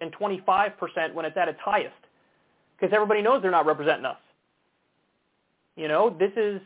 [0.00, 1.94] and 25% when it's at its highest
[2.78, 4.18] because everybody knows they're not representing us.
[5.76, 6.60] You know, this is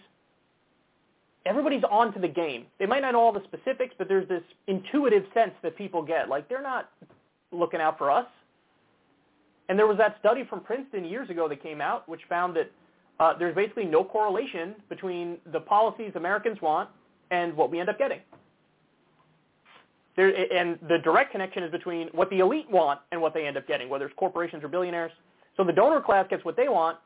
[1.46, 2.66] everybody's on to the game.
[2.78, 6.28] They might not know all the specifics, but there's this intuitive sense that people get,
[6.28, 6.90] like they're not
[7.52, 8.26] looking out for us.
[9.68, 12.70] And there was that study from Princeton years ago that came out, which found that
[13.20, 16.88] uh, there's basically no correlation between the policies Americans want
[17.30, 18.20] and what we end up getting.
[20.16, 23.56] There, and the direct connection is between what the elite want and what they end
[23.56, 25.12] up getting, whether it's corporations or billionaires.
[25.56, 26.98] So the donor class gets what they want,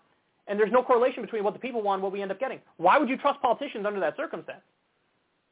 [0.47, 2.61] and there's no correlation between what the people want and what we end up getting.
[2.77, 4.63] Why would you trust politicians under that circumstance?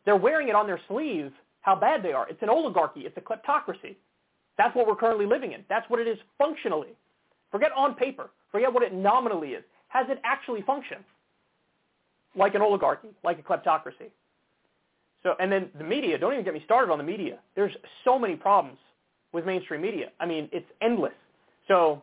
[0.05, 2.29] They're wearing it on their sleeves how bad they are.
[2.29, 3.01] It's an oligarchy.
[3.01, 3.97] It's a kleptocracy.
[4.59, 5.65] That's what we're currently living in.
[5.69, 6.89] That's what it is functionally.
[7.51, 8.31] Forget on paper.
[8.51, 9.65] Forget what it nominally is.
[9.89, 11.05] Has it actually functioned?
[12.35, 14.11] Like an oligarchy, like a kleptocracy.
[15.23, 17.39] So, and then the media, don't even get me started on the media.
[17.55, 17.73] There's
[18.05, 18.79] so many problems
[19.33, 20.11] with mainstream media.
[20.19, 21.13] I mean, it's endless.
[21.69, 22.03] So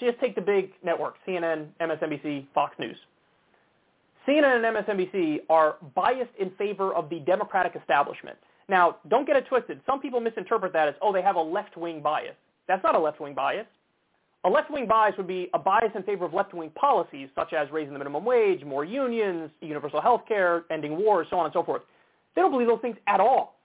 [0.00, 2.96] just take the big networks, CNN, MSNBC, Fox News.
[4.26, 8.36] CNN and MSNBC are biased in favor of the Democratic establishment.
[8.68, 9.80] Now, don't get it twisted.
[9.86, 12.34] Some people misinterpret that as, oh, they have a left-wing bias.
[12.66, 13.66] That's not a left-wing bias.
[14.44, 17.92] A left-wing bias would be a bias in favor of left-wing policies, such as raising
[17.92, 21.82] the minimum wage, more unions, universal health care, ending wars, so on and so forth.
[22.34, 23.58] They don't believe those things at all.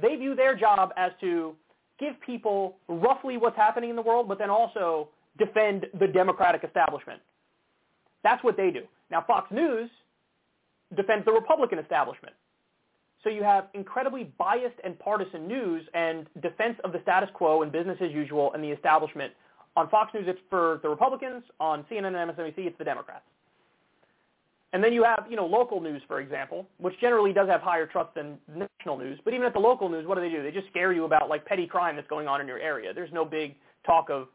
[0.00, 1.54] They view their job as to
[1.98, 5.08] give people roughly what's happening in the world, but then also
[5.38, 7.20] defend the Democratic establishment.
[8.22, 8.82] That's what they do.
[9.10, 9.90] Now, Fox News
[10.96, 12.34] defends the Republican establishment.
[13.24, 17.72] So you have incredibly biased and partisan news and defense of the status quo and
[17.72, 19.32] business as usual and the establishment.
[19.76, 21.42] On Fox News, it's for the Republicans.
[21.60, 23.24] On CNN and MSNBC, it's the Democrats.
[24.72, 27.86] And then you have, you know, local news, for example, which generally does have higher
[27.86, 29.18] trust than national news.
[29.24, 30.42] But even at the local news, what do they do?
[30.42, 32.92] They just scare you about like petty crime that's going on in your area.
[32.92, 33.54] There's no big
[33.86, 34.28] talk of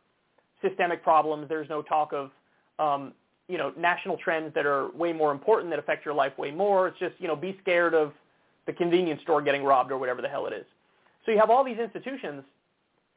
[0.68, 1.48] systemic problems.
[1.49, 2.31] There's no talk of,
[2.80, 3.14] um,
[3.48, 6.88] you know, national trends that are way more important that affect your life way more.
[6.88, 8.14] It's just, you know, be scared of
[8.65, 10.65] the convenience store getting robbed or whatever the hell it is.
[11.26, 12.44] So you have all these institutions.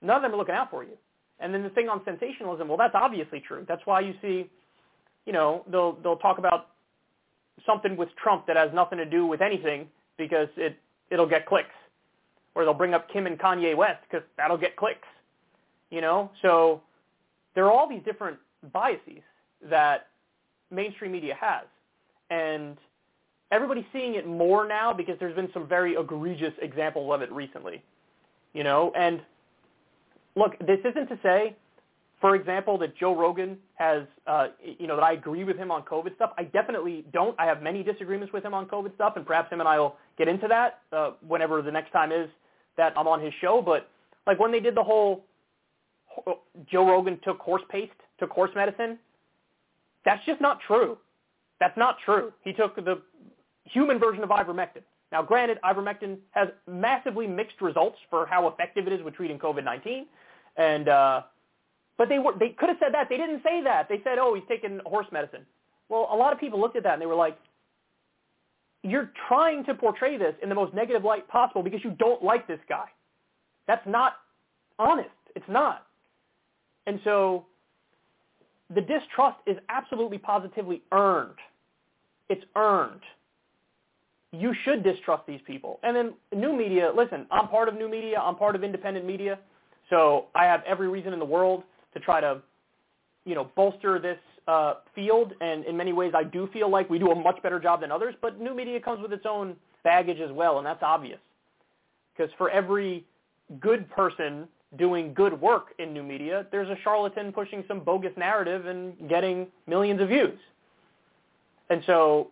[0.02, 0.97] None of them are looking out for you.
[1.39, 3.64] And then the thing on sensationalism, well, that's obviously true.
[3.68, 4.51] That's why you see,
[5.27, 6.68] you know, they'll they'll talk about
[7.66, 10.77] something with Trump that has nothing to do with anything because it
[11.10, 11.74] it'll get clicks,
[12.55, 15.06] or they'll bring up Kim and Kanye West because that'll get clicks.
[15.90, 16.81] You know, so
[17.57, 18.39] there are all these different
[18.73, 19.23] biases
[19.69, 20.07] that
[20.70, 21.65] mainstream media has.
[22.31, 22.77] And
[23.51, 27.83] everybody's seeing it more now because there's been some very egregious examples of it recently.
[28.53, 29.20] You know, and
[30.37, 31.57] look, this isn't to say
[32.20, 35.83] for example, that Joe Rogan has, uh, you know, that I agree with him on
[35.83, 36.31] COVID stuff.
[36.39, 37.39] I definitely don't.
[37.39, 39.97] I have many disagreements with him on COVID stuff, and perhaps him and I will
[40.16, 42.28] get into that uh, whenever the next time is
[42.78, 43.61] that I'm on his show.
[43.61, 43.91] But
[44.27, 45.26] like when they did the whole
[46.70, 48.98] Joe Rogan took horse paste, took horse medicine,
[50.06, 50.97] that's just not true.
[51.60, 52.32] That's not true.
[52.43, 53.02] He took the
[53.64, 54.82] human version of ivermectin.
[55.12, 60.05] Now, granted, ivermectin has massively mixed results for how effective it is with treating COVID-19,
[60.56, 61.22] and uh,
[61.98, 63.09] but they were they could have said that.
[63.09, 63.88] They didn't say that.
[63.88, 65.47] They said, "Oh, he's taking horse medicine."
[65.88, 67.38] Well, a lot of people looked at that and they were like,
[68.82, 72.47] "You're trying to portray this in the most negative light possible because you don't like
[72.47, 72.86] this guy.
[73.66, 74.14] That's not
[74.78, 75.09] honest.
[75.34, 75.86] It's not."
[76.87, 77.47] And so
[78.75, 81.37] the distrust is absolutely positively earned.
[82.29, 83.01] It's earned.
[84.33, 85.79] You should distrust these people.
[85.83, 88.19] And then new media, listen, I'm part of new media.
[88.19, 89.39] I'm part of independent media.
[89.89, 91.63] So I have every reason in the world
[91.95, 92.43] to try to,
[93.25, 94.19] you know, bolster this
[94.49, 95.33] uh, field.
[95.41, 97.93] And in many ways, I do feel like we do a much better job than
[97.93, 98.15] others.
[98.21, 101.21] But new media comes with its own baggage as well, and that's obvious.
[102.17, 103.05] Because for every
[103.61, 108.66] good person doing good work in new media, there's a charlatan pushing some bogus narrative
[108.66, 110.38] and getting millions of views.
[111.70, 112.30] And so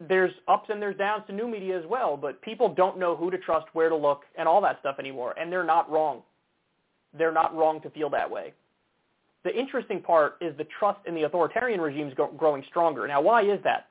[0.00, 3.30] there's ups and there's downs to new media as well, but people don't know who
[3.30, 5.34] to trust, where to look, and all that stuff anymore.
[5.38, 6.22] And they're not wrong.
[7.16, 8.52] They're not wrong to feel that way.
[9.44, 13.06] The interesting part is the trust in the authoritarian regimes growing stronger.
[13.06, 13.88] Now, why is that?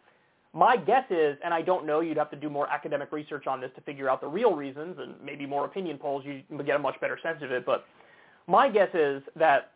[0.56, 3.60] My guess is, and I don't know, you'd have to do more academic research on
[3.60, 6.80] this to figure out the real reasons, and maybe more opinion polls, you get a
[6.80, 7.66] much better sense of it.
[7.66, 7.86] But
[8.48, 9.72] my guess is that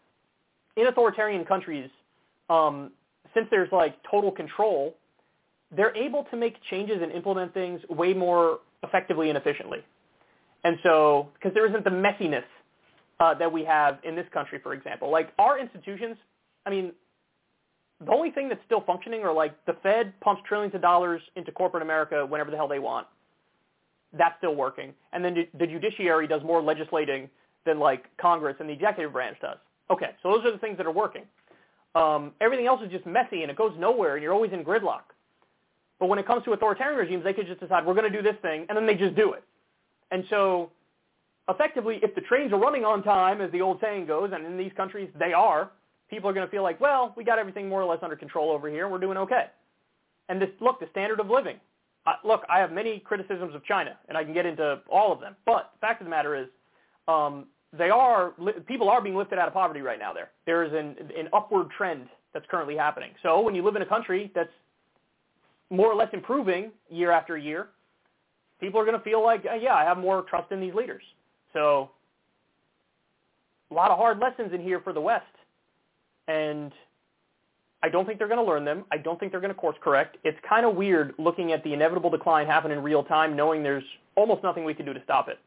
[0.75, 1.89] in authoritarian countries,
[2.49, 2.91] um,
[3.33, 4.95] since there's like total control,
[5.75, 9.79] they're able to make changes and implement things way more effectively and efficiently.
[10.63, 12.43] And so, because there isn't the messiness
[13.19, 15.11] uh, that we have in this country, for example.
[15.11, 16.17] Like our institutions,
[16.65, 16.91] I mean,
[18.05, 21.51] the only thing that's still functioning are like the Fed pumps trillions of dollars into
[21.51, 23.07] corporate America whenever the hell they want.
[24.13, 24.93] That's still working.
[25.13, 27.29] And then the judiciary does more legislating
[27.65, 29.57] than like Congress and the executive branch does.
[29.89, 31.23] Okay, so those are the things that are working.
[31.95, 35.03] Um, everything else is just messy and it goes nowhere and you're always in gridlock.
[35.99, 38.21] But when it comes to authoritarian regimes, they could just decide we're going to do
[38.21, 39.43] this thing and then they just do it.
[40.11, 40.69] And so
[41.49, 44.57] effectively, if the trains are running on time, as the old saying goes, and in
[44.57, 45.71] these countries they are,
[46.09, 48.51] people are going to feel like, well, we got everything more or less under control
[48.51, 48.87] over here.
[48.87, 49.45] We're doing okay.
[50.29, 51.57] And this, look, the standard of living.
[52.05, 55.19] Uh, look, I have many criticisms of China, and I can get into all of
[55.19, 55.35] them.
[55.45, 56.47] But the fact of the matter is,
[57.07, 57.47] um,
[57.77, 58.33] they are
[58.65, 60.13] people are being lifted out of poverty right now.
[60.13, 63.11] There, there is an, an upward trend that's currently happening.
[63.23, 64.49] So when you live in a country that's
[65.69, 67.67] more or less improving year after year,
[68.61, 71.03] people are going to feel like, yeah, I have more trust in these leaders.
[71.51, 71.91] So
[73.69, 75.25] a lot of hard lessons in here for the West
[76.27, 76.71] and
[77.83, 78.85] I don't think they're going to learn them.
[78.91, 80.17] I don't think they're going to course correct.
[80.23, 83.83] It's kind of weird looking at the inevitable decline happen in real time, knowing there's
[84.15, 85.37] almost nothing we can do to stop it.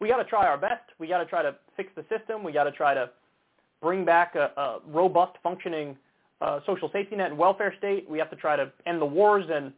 [0.00, 0.82] We got to try our best.
[0.98, 2.44] We got to try to fix the system.
[2.44, 3.10] We got to try to
[3.80, 5.96] bring back a, a robust, functioning
[6.40, 8.08] uh, social safety net and welfare state.
[8.08, 9.72] We have to try to end the wars and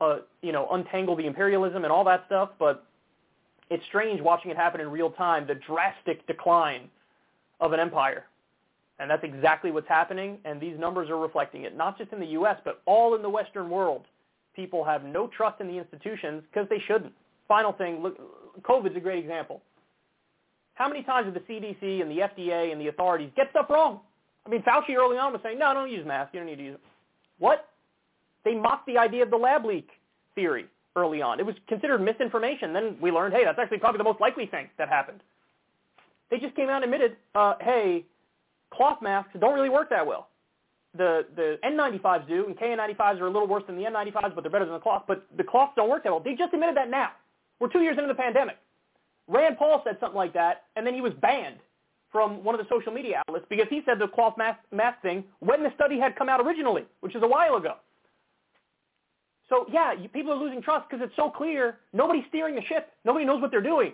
[0.00, 2.50] uh, you know untangle the imperialism and all that stuff.
[2.58, 2.84] But
[3.70, 5.46] it's strange watching it happen in real time.
[5.46, 6.90] The drastic decline
[7.60, 8.24] of an empire
[8.98, 12.26] and that's exactly what's happening, and these numbers are reflecting it, not just in the
[12.26, 14.06] U.S., but all in the Western world.
[14.54, 17.12] People have no trust in the institutions because they shouldn't.
[17.46, 18.16] Final thing, look,
[18.62, 19.60] COVID's a great example.
[20.74, 24.00] How many times did the CDC and the FDA and the authorities get stuff wrong?
[24.46, 26.30] I mean, Fauci early on was saying, no, don't use masks.
[26.32, 26.80] You don't need to use it.
[27.38, 27.68] What?
[28.44, 29.88] They mocked the idea of the lab leak
[30.34, 31.40] theory early on.
[31.40, 32.72] It was considered misinformation.
[32.72, 35.20] Then we learned, hey, that's actually probably the most likely thing that happened.
[36.30, 38.04] They just came out and admitted, uh, hey,
[38.72, 40.28] cloth masks don't really work that well.
[40.96, 44.50] The the N95s do, and KN95s are a little worse than the N95s, but they're
[44.50, 45.04] better than the cloth.
[45.06, 46.20] But the cloths don't work that well.
[46.20, 47.10] They just admitted that now.
[47.60, 48.56] We're two years into the pandemic.
[49.28, 51.56] Rand Paul said something like that, and then he was banned
[52.12, 55.24] from one of the social media outlets because he said the cloth mask, mask thing
[55.40, 57.74] when the study had come out originally, which is a while ago.
[59.48, 61.78] So yeah, you, people are losing trust because it's so clear.
[61.92, 62.92] Nobody's steering the ship.
[63.04, 63.92] Nobody knows what they're doing.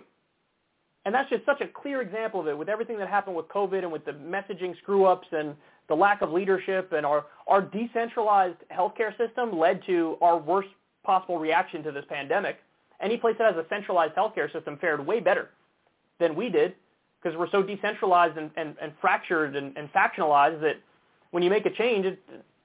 [1.05, 3.79] And that's just such a clear example of it with everything that happened with COVID
[3.79, 5.55] and with the messaging screw-ups and
[5.89, 10.69] the lack of leadership and our, our decentralized healthcare system led to our worst
[11.03, 12.57] possible reaction to this pandemic.
[13.01, 15.49] Any place that has a centralized healthcare system fared way better
[16.19, 16.75] than we did
[17.21, 20.77] because we're so decentralized and, and, and fractured and, and factionalized that
[21.31, 22.19] when you make a change, it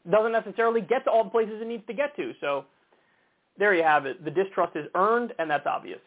[0.09, 2.33] doesn't necessarily get to all the places it needs to get to.
[2.41, 2.67] So
[3.59, 4.25] there you have it.
[4.25, 6.01] The distrust is earned, and that's obvious.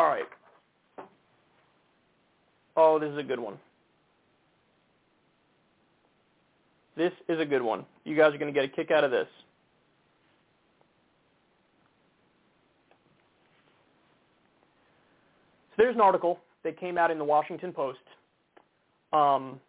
[0.00, 0.24] All right.
[2.74, 3.58] Oh, this is a good one.
[6.96, 7.84] This is a good one.
[8.06, 9.26] You guys are going to get a kick out of this.
[15.76, 17.98] So there's an article that came out in the Washington Post.
[19.12, 19.60] Um,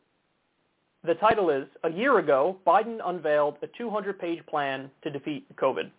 [1.03, 5.91] the title is, A Year Ago, Biden Unveiled a 200-page plan to defeat COVID.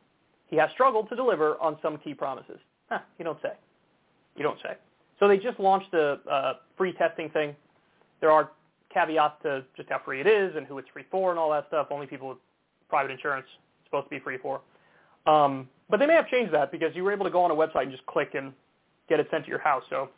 [0.49, 2.61] He has struggled to deliver on some key promises.
[2.89, 3.53] Huh, you don't say.
[4.37, 4.77] You don't say.
[5.19, 7.55] So they just launched the uh, free testing thing.
[8.21, 8.51] There are
[8.93, 11.67] caveats to just how free it is and who it's free for and all that
[11.69, 11.89] stuff.
[11.91, 12.39] Only people with
[12.89, 14.61] private insurance it's supposed to be free for.
[15.27, 17.55] Um, but they may have changed that because you were able to go on a
[17.55, 18.53] website and just click and
[19.09, 19.83] get it sent to your house.
[19.91, 20.09] So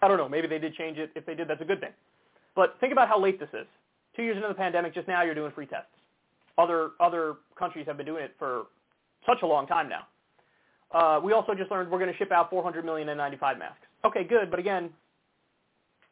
[0.00, 0.28] I don't know.
[0.28, 1.10] Maybe they did change it.
[1.14, 1.92] If they did, that's a good thing.
[2.54, 3.66] But think about how late this is.
[4.16, 5.88] Two years into the pandemic, just now you're doing free tests.
[6.58, 8.64] Other other countries have been doing it for
[9.26, 10.06] such a long time now.
[10.92, 13.78] Uh, we also just learned we're going to ship out 400 million N95 masks.
[14.04, 14.90] Okay, good, but again,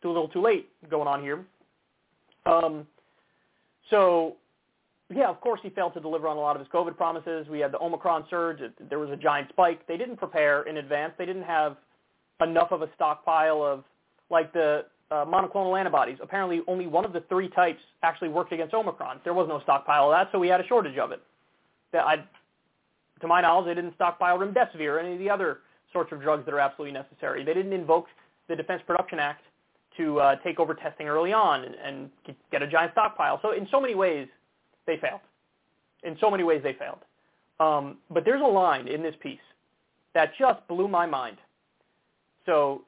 [0.02, 1.44] too a little, too late going on here.
[2.46, 2.86] Um,
[3.90, 4.36] so,
[5.14, 7.46] yeah, of course he failed to deliver on a lot of his COVID promises.
[7.48, 8.60] We had the Omicron surge.
[8.60, 9.86] It, there was a giant spike.
[9.86, 11.12] They didn't prepare in advance.
[11.18, 11.76] They didn't have
[12.40, 13.84] enough of a stockpile of
[14.30, 16.18] like the uh, monoclonal antibodies.
[16.22, 19.20] Apparently, only one of the three types actually worked against Omicron.
[19.24, 21.20] There was no stockpile of that, so we had a shortage of it.
[21.92, 22.24] That I,
[23.20, 25.58] to my knowledge, they didn't stockpile remdesivir or any of the other
[25.92, 27.44] sorts of drugs that are absolutely necessary.
[27.44, 28.06] They didn't invoke
[28.48, 29.42] the Defense Production Act
[29.96, 32.10] to uh, take over testing early on and, and
[32.50, 33.38] get a giant stockpile.
[33.42, 34.28] So in so many ways,
[34.86, 35.20] they failed.
[36.02, 37.00] In so many ways, they failed.
[37.58, 39.38] Um, but there's a line in this piece
[40.14, 41.36] that just blew my mind.
[42.46, 42.82] So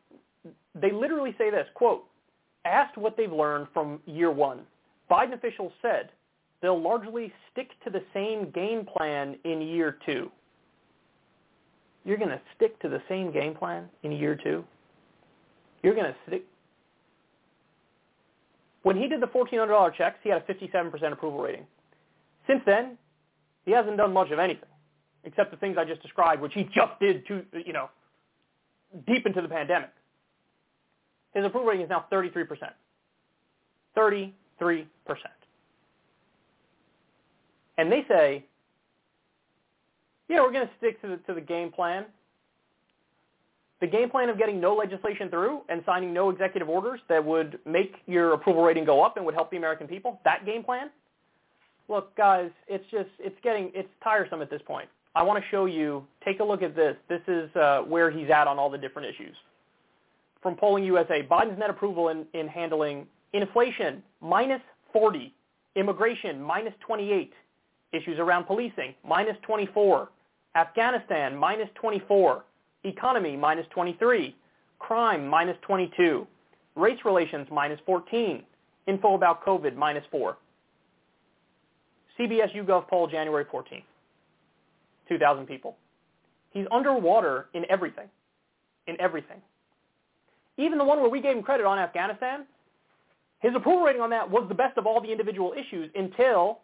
[0.75, 2.05] they literally say this, quote,
[2.65, 4.61] asked what they've learned from year one,
[5.11, 6.11] Biden officials said
[6.63, 10.31] they'll largely stick to the same game plan in year two.
[12.05, 14.65] You're going to stick to the same game plan in year two?
[15.83, 16.45] You're going to stick.
[18.83, 21.67] When he did the $1,400 checks, he had a 57% approval rating.
[22.47, 22.99] Since then,
[23.65, 24.69] he hasn't done much of anything,
[25.25, 27.91] except the things I just described, which he just did to, you know,
[29.07, 29.91] deep into the pandemic.
[31.35, 32.47] His approval rating is now 33%.
[33.97, 34.35] 33%.
[37.79, 38.45] And they say,
[40.29, 42.07] yeah, we're going to stick to the, to the game plan.
[43.81, 47.59] The game plan of getting no legislation through and signing no executive orders that would
[47.67, 50.91] make your approval rating go up and would help the American people, that game plan?
[51.89, 54.89] Look, guys, it's just, it's getting, it's tiresome at this point.
[55.15, 56.97] I want to show you, take a look at this.
[57.09, 59.37] This is uh, where he's at on all the different issues.
[60.43, 64.63] From Polling USA, Biden's net approval in, in handling inflation, minus
[64.93, 65.35] 40,
[65.77, 67.33] immigration, minus 28,
[67.93, 70.09] issues around policing, minus 24,
[70.55, 72.45] Afghanistan, minus 24,
[72.85, 74.35] economy, minus 23,
[74.79, 76.27] crime, minus 22,
[76.77, 78.43] race relations, minus 14,
[78.87, 80.37] info about COVID, minus 4.
[82.19, 83.85] CBS YouGov poll, January 14th,
[85.09, 85.77] 2,000 people.
[86.51, 88.09] He's underwater in everything,
[88.87, 89.41] in everything.
[90.59, 92.45] Even the one where we gave him credit on Afghanistan,
[93.41, 96.61] his approval rating on that was the best of all the individual issues until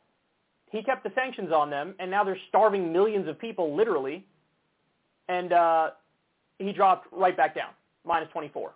[0.71, 4.25] he kept the sanctions on them, and now they're starving millions of people, literally,
[5.29, 5.91] and uh,
[6.59, 7.71] he dropped right back down,
[8.05, 8.73] minus 24.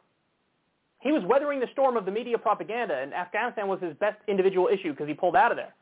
[1.00, 4.68] He was weathering the storm of the media propaganda, and Afghanistan was his best individual
[4.68, 5.74] issue because he pulled out of there.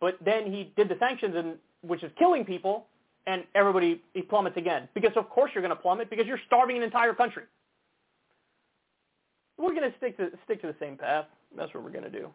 [0.00, 2.86] But then he did the sanctions, and which is killing people,
[3.26, 4.88] and everybody he plummets again.
[4.94, 7.44] Because of course you're going to plummet because you're starving an entire country.
[9.56, 11.26] We're going to stick to stick to the same path.
[11.56, 12.30] That's what we're going to do.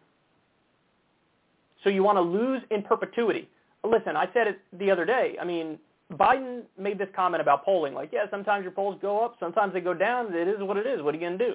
[1.88, 3.48] So you want to lose in perpetuity.
[3.86, 5.38] Listen, I said it the other day.
[5.42, 5.80] I mean,
[6.12, 9.80] Biden made this comment about polling, like, yeah, sometimes your polls go up, sometimes they
[9.80, 10.36] go down.
[10.36, 11.02] It is what it is.
[11.02, 11.54] What are you going to do?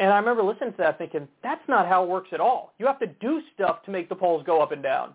[0.00, 2.72] And I remember listening to that thinking, that's not how it works at all.
[2.80, 5.14] You have to do stuff to make the polls go up and down.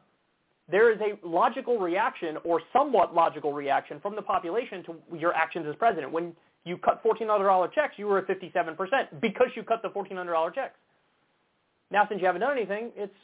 [0.71, 5.65] There is a logical reaction or somewhat logical reaction from the population to your actions
[5.67, 6.13] as president.
[6.13, 6.31] When
[6.63, 8.77] you cut $1,400 checks, you were at 57%
[9.21, 10.75] because you cut the $1,400 checks.
[11.95, 13.15] Now, since you haven't done anything, it's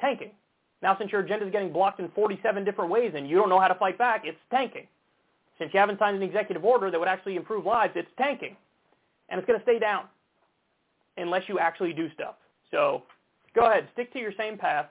[0.00, 0.30] tanking.
[0.82, 3.58] Now, since your agenda is getting blocked in 47 different ways and you don't know
[3.58, 4.86] how to fight back, it's tanking.
[5.58, 8.56] Since you haven't signed an executive order that would actually improve lives, it's tanking.
[9.28, 10.04] And it's going to stay down
[11.16, 12.36] unless you actually do stuff.
[12.70, 13.02] So
[13.52, 14.86] go ahead, stick to your same path,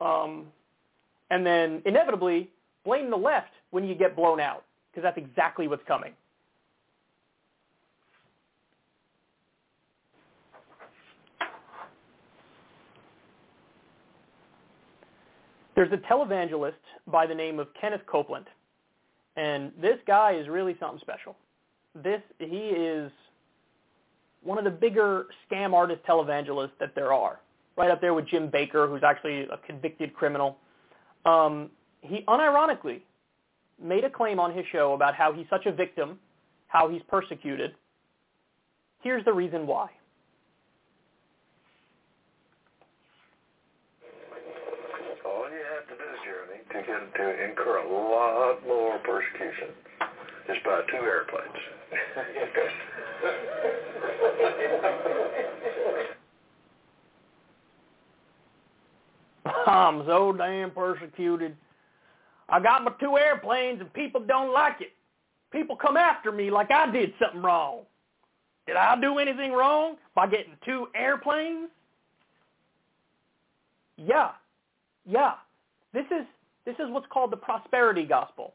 [0.00, 0.46] um,
[1.30, 2.50] and then inevitably
[2.84, 6.12] blame the left when you get blown out, because that's exactly what's coming.
[15.74, 16.72] There's a televangelist
[17.06, 18.46] by the name of Kenneth Copeland,
[19.36, 21.36] And this guy is really something special.
[21.94, 23.10] This he is
[24.42, 27.40] one of the bigger scam artist televangelists that there are.
[27.76, 30.58] Right up there with Jim Bakker, who's actually a convicted criminal.
[31.24, 31.70] Um,
[32.02, 33.00] he unironically
[33.82, 36.18] made a claim on his show about how he's such a victim,
[36.68, 37.74] how he's persecuted.
[39.02, 39.90] Here's the reason why.
[45.24, 49.68] All you have to do, Jeremy, to incur a lot more persecution
[50.48, 51.48] is buy two airplanes.
[59.66, 61.56] I'm so damn persecuted.
[62.48, 64.92] I got my two airplanes and people don't like it.
[65.50, 67.80] People come after me like I did something wrong.
[68.66, 71.68] Did I do anything wrong by getting two airplanes?
[73.96, 74.30] Yeah.
[75.06, 75.34] Yeah.
[75.92, 76.26] This is
[76.64, 78.54] this is what's called the prosperity gospel.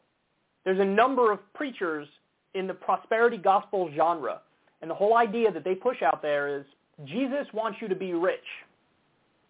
[0.66, 2.08] There's a number of preachers
[2.54, 4.42] in the prosperity gospel genre.
[4.82, 6.66] And the whole idea that they push out there is
[7.06, 8.40] Jesus wants you to be rich.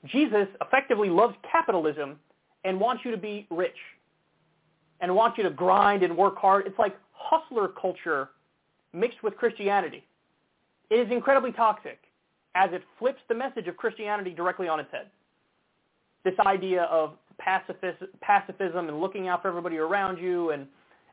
[0.06, 2.20] Jesus effectively loves capitalism
[2.64, 3.76] and wants you to be rich
[5.02, 6.68] and wants you to grind and work hard.
[6.68, 8.30] It's like hustler culture
[8.94, 10.04] mixed with Christianity.
[10.90, 12.00] It is incredibly toxic
[12.56, 15.08] as it flips the message of Christianity directly on its head.
[16.26, 20.68] This idea of pacifism and looking out for everybody around you and,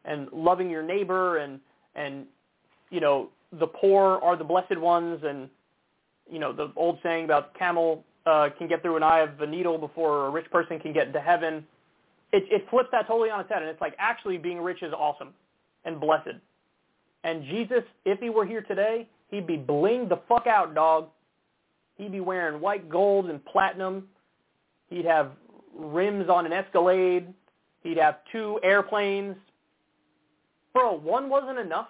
[0.05, 1.61] and loving your neighbor and,
[1.95, 2.27] and,
[2.91, 5.49] you know, the poor are the blessed ones and,
[6.31, 9.47] you know, the old saying about camel uh, can get through an eye of a
[9.47, 11.65] needle before a rich person can get into heaven.
[12.33, 14.93] It, it flips that totally on its head, and it's like actually being rich is
[14.93, 15.29] awesome
[15.85, 16.37] and blessed.
[17.25, 21.09] And Jesus, if he were here today, he'd be blinged the fuck out, dog.
[21.97, 24.09] He'd be wearing white gold and platinum.
[24.91, 25.31] He'd have
[25.79, 27.33] rims on an Escalade.
[27.83, 29.37] He'd have two airplanes.
[30.73, 31.89] Bro, one wasn't enough.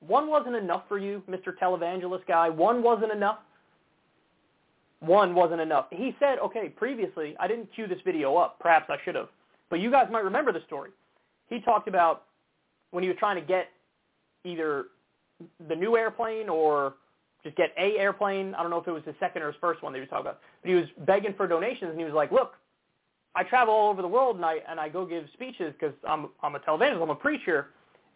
[0.00, 1.56] One wasn't enough for you, Mr.
[1.60, 2.48] Televangelist guy.
[2.48, 3.38] One wasn't enough
[5.00, 5.86] one wasn't enough.
[5.90, 8.58] He said, okay, previously, I didn't cue this video up.
[8.58, 9.28] Perhaps I should have.
[9.70, 10.90] But you guys might remember the story.
[11.48, 12.24] He talked about
[12.90, 13.68] when he was trying to get
[14.44, 14.86] either
[15.68, 16.94] the new airplane or
[17.44, 18.54] just get a airplane.
[18.54, 20.10] I don't know if it was his second or his first one that he was
[20.10, 20.40] talking about.
[20.62, 22.54] But he was begging for donations, and he was like, look,
[23.38, 26.28] I travel all over the world, and I, and I go give speeches because I'm,
[26.42, 27.68] I'm a televangelist, I'm a preacher,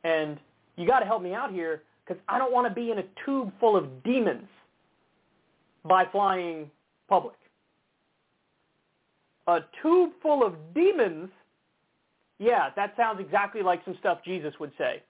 [0.02, 0.36] and
[0.76, 3.04] you got to help me out here because I don't want to be in a
[3.24, 4.48] tube full of demons
[5.84, 6.68] by flying
[7.08, 7.36] public.
[9.46, 11.30] A tube full of demons?
[12.40, 15.04] Yeah, that sounds exactly like some stuff Jesus would say.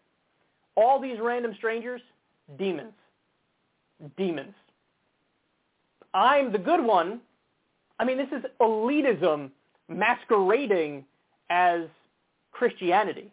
[0.75, 2.03] All these random strangers,
[2.59, 2.93] demons.
[4.19, 4.55] Demons.
[6.13, 7.23] I'm the good one.
[7.99, 9.53] I mean, this is elitism
[9.89, 11.05] masquerading
[11.51, 11.83] as
[12.53, 13.31] Christianity.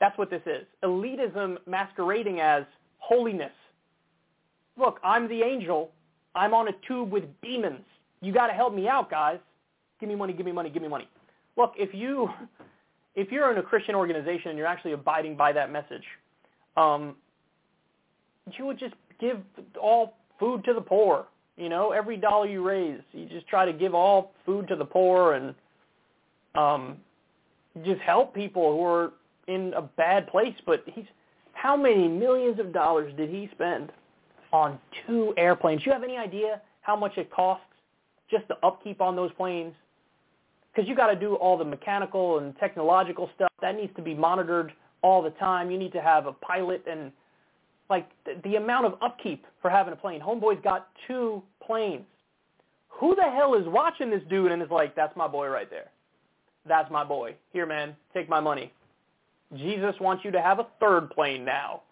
[0.00, 0.66] That's what this is.
[0.82, 2.64] Elitism masquerading as
[2.98, 3.52] holiness.
[4.76, 5.90] Look, I'm the angel.
[6.34, 7.84] I'm on a tube with demons.
[8.20, 9.38] You got to help me out, guys.
[10.00, 11.08] Give me money, give me money, give me money.
[11.56, 12.28] Look, if you
[13.14, 16.02] if you're in a Christian organization and you're actually abiding by that message,
[16.76, 17.14] um,
[18.58, 19.38] you would just give
[19.80, 21.26] all food to the poor.
[21.56, 24.84] You know, every dollar you raise, you just try to give all food to the
[24.84, 25.54] poor and
[26.54, 26.96] um,
[27.84, 29.12] just help people who are
[29.48, 30.54] in a bad place.
[30.66, 31.04] But he's
[31.52, 33.90] how many millions of dollars did he spend
[34.52, 35.82] on two airplanes.
[35.82, 37.64] Do you have any idea how much it costs
[38.30, 39.74] just the upkeep on those planes?
[40.72, 43.50] Because you got to do all the mechanical and technological stuff.
[43.62, 44.72] That needs to be monitored
[45.02, 45.70] all the time.
[45.70, 47.12] You need to have a pilot and
[47.90, 50.20] like the, the amount of upkeep for having a plane.
[50.20, 52.04] Homeboy's got two planes.
[52.88, 55.90] Who the hell is watching this dude and is like, that's my boy right there.
[56.66, 57.34] That's my boy.
[57.52, 58.72] Here, man, take my money.
[59.56, 61.82] Jesus wants you to have a third plane now.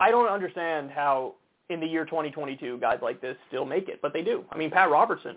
[0.00, 1.34] I don't understand how
[1.70, 4.44] in the year 2022 guys like this still make it, but they do.
[4.50, 5.36] I mean, Pat Robertson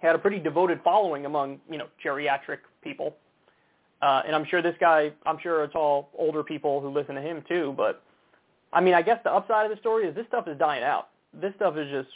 [0.00, 3.16] had a pretty devoted following among you know geriatric people,
[4.02, 7.22] uh, and I'm sure this guy, I'm sure it's all older people who listen to
[7.22, 7.74] him too.
[7.76, 8.02] But
[8.72, 11.08] I mean, I guess the upside of the story is this stuff is dying out.
[11.40, 12.08] This stuff is just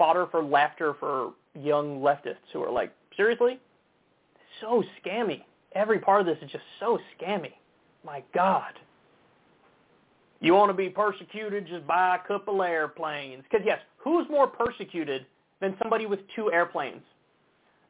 [0.00, 3.60] fodder for laughter for young leftists who are like, seriously,
[4.62, 5.42] so scammy.
[5.74, 7.52] Every part of this is just so scammy.
[8.02, 8.72] My God.
[10.40, 13.42] You want to be persecuted, just buy a couple airplanes.
[13.42, 15.26] Because yes, who's more persecuted
[15.60, 17.02] than somebody with two airplanes?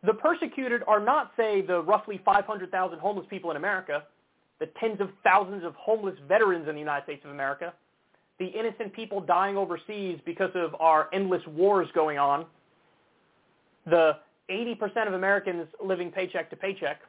[0.02, 4.02] The persecuted are not, say, the roughly 500,000 homeless people in America,
[4.58, 7.72] the tens of thousands of homeless veterans in the United States of America,
[8.40, 12.46] the innocent people dying overseas because of our endless wars going on,
[13.86, 14.16] the
[14.50, 17.00] 80% of Americans living paycheck to paycheck,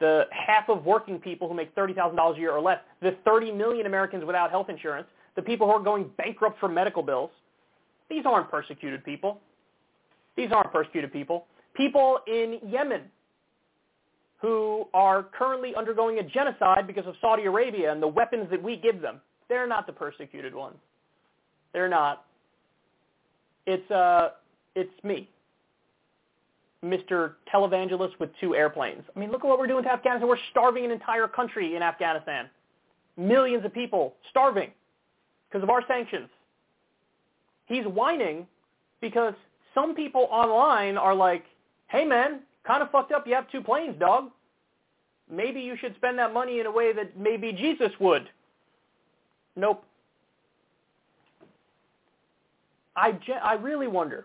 [0.00, 3.86] the half of working people who make $30,000 a year or less, the 30 million
[3.86, 5.06] Americans without health insurance,
[5.36, 7.30] the people who are going bankrupt for medical bills,
[8.08, 9.40] these aren't persecuted people.
[10.36, 11.46] These aren't persecuted people.
[11.74, 13.02] People in Yemen
[14.40, 18.76] who are currently undergoing a genocide because of Saudi Arabia and the weapons that we
[18.76, 20.76] give them, they're not the persecuted ones.
[21.72, 22.24] They're not.
[23.66, 24.30] It's uh,
[24.74, 25.28] it's me,
[26.84, 27.34] Mr.
[27.52, 29.02] Televangelist with two airplanes.
[29.14, 30.28] I mean, look at what we're doing to Afghanistan.
[30.28, 32.48] We're starving an entire country in Afghanistan.
[33.16, 34.70] Millions of people starving
[35.48, 36.28] because of our sanctions.
[37.66, 38.46] He's whining
[39.00, 39.34] because
[39.74, 41.44] some people online are like,
[41.88, 44.30] hey man, kind of fucked up you have two planes, dog.
[45.30, 48.28] Maybe you should spend that money in a way that maybe Jesus would.
[49.58, 49.84] Nope.
[52.96, 54.24] I, I really wonder,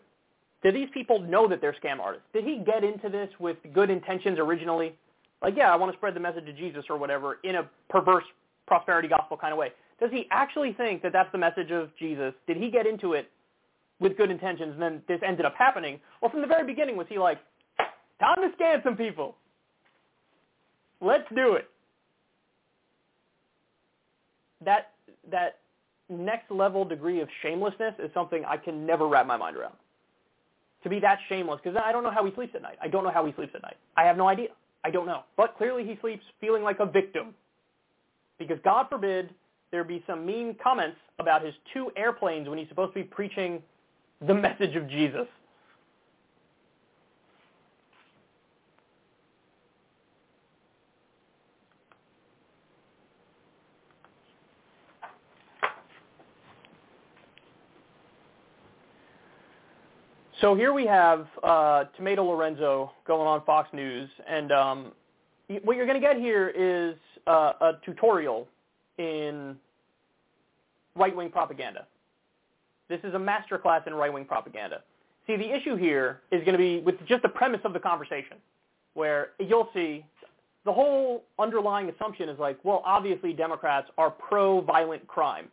[0.63, 2.27] do these people know that they're scam artists?
[2.33, 4.95] Did he get into this with good intentions originally?
[5.41, 8.23] Like, yeah, I want to spread the message of Jesus or whatever in a perverse
[8.67, 9.69] prosperity gospel kind of way.
[9.99, 12.33] Does he actually think that that's the message of Jesus?
[12.47, 13.29] Did he get into it
[13.99, 15.99] with good intentions and then this ended up happening?
[16.21, 17.39] Or from the very beginning was he like,
[18.19, 19.35] time to scam some people.
[21.01, 21.67] Let's do it.
[24.63, 24.92] That
[25.31, 25.59] that
[26.09, 29.75] next level degree of shamelessness is something I can never wrap my mind around.
[30.83, 32.77] To be that shameless, because I don't know how he sleeps at night.
[32.81, 33.77] I don't know how he sleeps at night.
[33.95, 34.49] I have no idea.
[34.83, 35.23] I don't know.
[35.37, 37.33] But clearly he sleeps feeling like a victim.
[38.37, 39.29] Because God forbid
[39.71, 43.61] there be some mean comments about his two airplanes when he's supposed to be preaching
[44.27, 45.27] the message of Jesus.
[60.43, 64.91] So here we have uh, Tomato Lorenzo going on Fox News, and um,
[65.63, 66.97] what you're going to get here is
[67.27, 68.49] uh, a tutorial
[68.97, 69.55] in
[70.97, 71.87] right-wing propaganda.
[72.89, 74.81] This is a masterclass in right-wing propaganda.
[75.27, 78.35] See, the issue here is going to be with just the premise of the conversation,
[78.95, 80.05] where you'll see
[80.65, 85.47] the whole underlying assumption is like, well, obviously Democrats are pro-violent crime.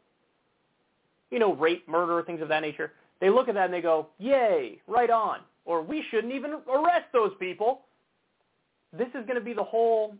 [1.31, 2.91] You know, rape, murder, things of that nature.
[3.21, 5.41] They look at that and they go, yay, right on.
[5.65, 7.83] Or we shouldn't even arrest those people.
[8.97, 10.17] This is going to be the whole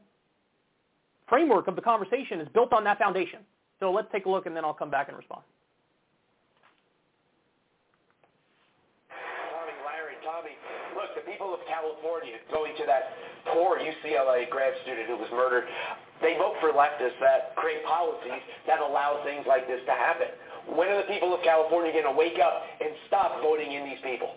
[1.29, 3.41] framework of the conversation is built on that foundation.
[3.79, 5.43] So let's take a look and then I'll come back and respond.
[9.09, 10.53] Tomi, Larry, Tomi,
[10.95, 13.17] look, the people of California going to that
[13.55, 15.65] poor UCLA grad student who was murdered,
[16.21, 20.29] they vote for leftists that create policies that allow things like this to happen.
[20.69, 24.01] When are the people of California going to wake up and stop voting in these
[24.03, 24.35] people?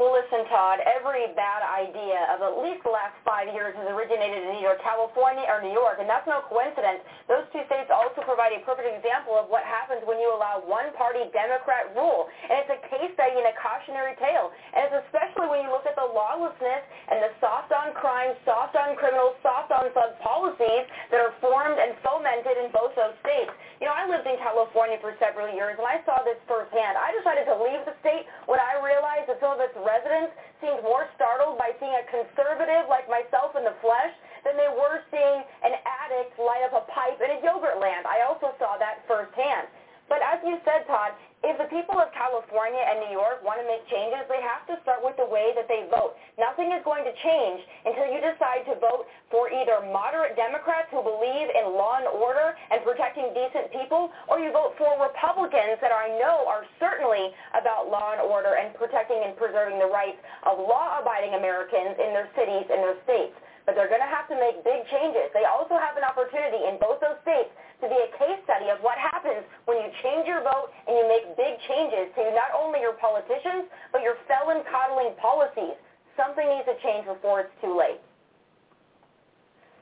[0.00, 4.40] Well, listen, Todd, every bad idea of at least the last five years has originated
[4.40, 7.04] in either California or New York, and that's no coincidence.
[7.28, 11.28] Those two states also provide a perfect example of what happens when you allow one-party
[11.30, 12.26] Democrat rule.
[12.48, 14.50] And it's a case study and a cautionary tale.
[14.74, 16.82] And it's especially when you look at the lawlessness
[17.12, 23.52] and the soft-on-crime, soft-on-criminal, soft-on-thug policies that are formed and fomented in both those states.
[23.78, 26.96] You know, I lived in California for several years, and I saw this firsthand.
[26.96, 30.32] I decided to leave the state when I realized that some of its residents
[30.62, 34.14] seemed more startled by seeing a conservative like myself in the flesh
[34.46, 38.06] than they were seeing an addict light up a pipe in a Yogurtland.
[38.06, 39.70] I also saw that firsthand.
[40.08, 43.66] But as you said, Todd, if the people of California and New York want to
[43.66, 46.14] make changes, they have to start with the way that they vote.
[46.38, 51.02] Nothing is going to change until you decide to vote for either moderate Democrats who
[51.02, 55.90] believe in law and order and protecting decent people, or you vote for Republicans that
[55.90, 60.62] I know are certainly about law and order and protecting and preserving the rights of
[60.62, 63.34] law-abiding Americans in their cities and their states
[63.66, 65.30] but they're going to have to make big changes.
[65.30, 67.50] They also have an opportunity in both those states
[67.82, 71.04] to be a case study of what happens when you change your vote and you
[71.10, 75.74] make big changes to not only your politicians, but your felon-coddling policies.
[76.14, 77.98] Something needs to change before it's too late.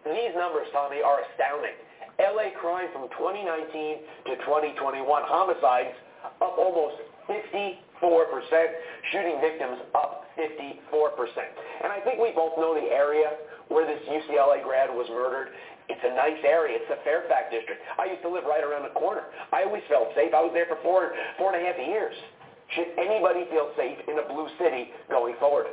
[0.09, 1.77] These numbers, Tomi, are astounding.
[2.17, 5.93] LA crime from 2019 to 2021, homicides
[6.41, 6.97] up almost
[7.29, 7.77] 54%,
[9.13, 10.81] shooting victims up 54%.
[11.85, 13.37] And I think we both know the area
[13.71, 15.55] where this UCLA grad was murdered.
[15.87, 16.79] It's a nice area.
[16.83, 17.81] It's the Fairfax district.
[17.99, 19.31] I used to live right around the corner.
[19.55, 20.35] I always felt safe.
[20.35, 22.15] I was there for four, four and a half years.
[22.75, 25.71] Should anybody feel safe in a blue city going forward?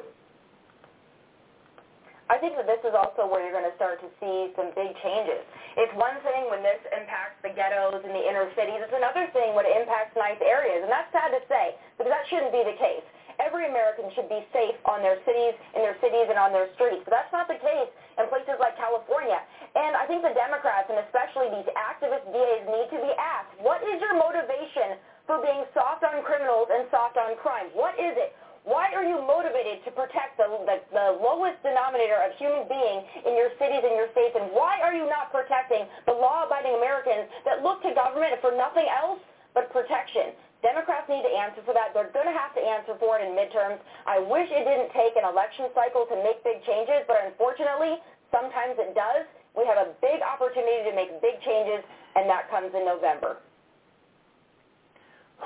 [2.29, 4.91] I think that this is also where you're going to start to see some big
[4.99, 5.41] changes.
[5.79, 8.83] It's one thing when this impacts the ghettos and the inner cities.
[8.83, 10.83] It's another thing when it impacts nice areas.
[10.83, 13.05] And that's sad to say because that shouldn't be the case
[13.39, 17.01] every American should be safe on their cities, in their cities, and on their streets.
[17.05, 19.37] But that's not the case in places like California.
[19.77, 23.81] And I think the Democrats, and especially these activist DAs, need to be asked, what
[23.85, 24.97] is your motivation
[25.29, 27.69] for being soft on criminals and soft on crime?
[27.77, 28.33] What is it?
[28.67, 33.39] Why are you motivated to protect the, the, the lowest denominator of human being in
[33.39, 34.35] your cities and your states?
[34.35, 38.83] And why are you not protecting the law-abiding Americans that look to government for nothing
[38.91, 39.23] else
[39.55, 40.35] but protection?
[40.67, 41.95] Democrats need to answer for that.
[41.95, 43.79] They're going to have to answer for it in midterms.
[44.03, 47.95] I wish it didn't take an election cycle to make big changes, but unfortunately,
[48.35, 49.23] sometimes it does.
[49.55, 51.87] We have a big opportunity to make big changes,
[52.19, 53.39] and that comes in November.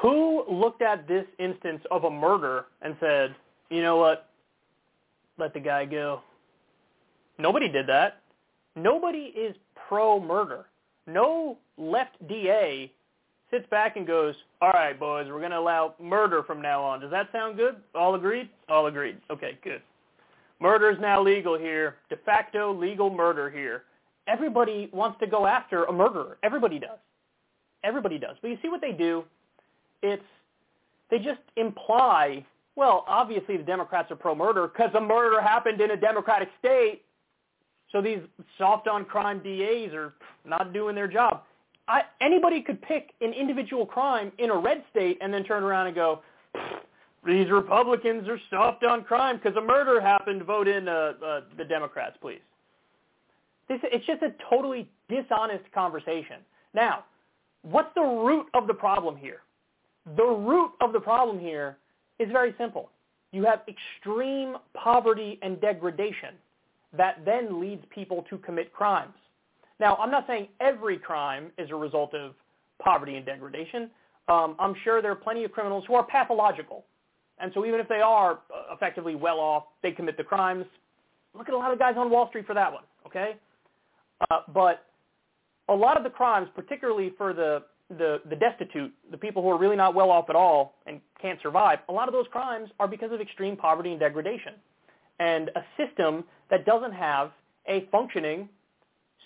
[0.01, 3.35] Who looked at this instance of a murder and said,
[3.69, 4.29] you know what,
[5.37, 6.21] let the guy go?
[7.37, 8.21] Nobody did that.
[8.75, 9.55] Nobody is
[9.87, 10.65] pro-murder.
[11.05, 12.91] No left DA
[13.51, 17.01] sits back and goes, all right, boys, we're going to allow murder from now on.
[17.01, 17.75] Does that sound good?
[17.93, 18.49] All agreed?
[18.69, 19.17] All agreed.
[19.29, 19.81] Okay, good.
[20.59, 21.97] Murder is now legal here.
[22.09, 23.83] De facto legal murder here.
[24.27, 26.37] Everybody wants to go after a murderer.
[26.43, 26.99] Everybody does.
[27.83, 28.37] Everybody does.
[28.41, 29.23] But you see what they do?
[30.03, 30.23] It's
[31.09, 32.45] they just imply,
[32.75, 37.01] well, obviously the Democrats are pro-murder because a murder happened in a Democratic state.
[37.91, 38.19] So these
[38.57, 40.13] soft on crime DAs are
[40.45, 41.43] not doing their job.
[41.91, 45.87] I, anybody could pick an individual crime in a red state and then turn around
[45.87, 46.21] and go,
[47.25, 50.43] these Republicans are soft on crime because a murder happened.
[50.43, 52.39] Vote in uh, uh, the Democrats, please.
[53.67, 56.37] This, it's just a totally dishonest conversation.
[56.73, 57.03] Now,
[57.63, 59.41] what's the root of the problem here?
[60.15, 61.77] The root of the problem here
[62.19, 62.89] is very simple.
[63.33, 66.35] You have extreme poverty and degradation
[66.97, 69.13] that then leads people to commit crimes.
[69.81, 72.35] Now, I'm not saying every crime is a result of
[72.81, 73.89] poverty and degradation.
[74.27, 76.85] Um, I'm sure there are plenty of criminals who are pathological.
[77.39, 80.65] And so even if they are uh, effectively well off, they commit the crimes.
[81.33, 83.37] Look at a lot of guys on Wall Street for that one, okay?
[84.29, 84.85] Uh, but
[85.67, 89.57] a lot of the crimes, particularly for the, the, the destitute, the people who are
[89.57, 92.87] really not well off at all and can't survive, a lot of those crimes are
[92.87, 94.53] because of extreme poverty and degradation.
[95.19, 97.31] And a system that doesn't have
[97.67, 98.47] a functioning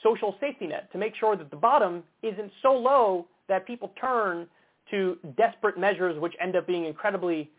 [0.05, 4.47] social safety net to make sure that the bottom isn't so low that people turn
[4.91, 7.49] to desperate measures which end up being incredibly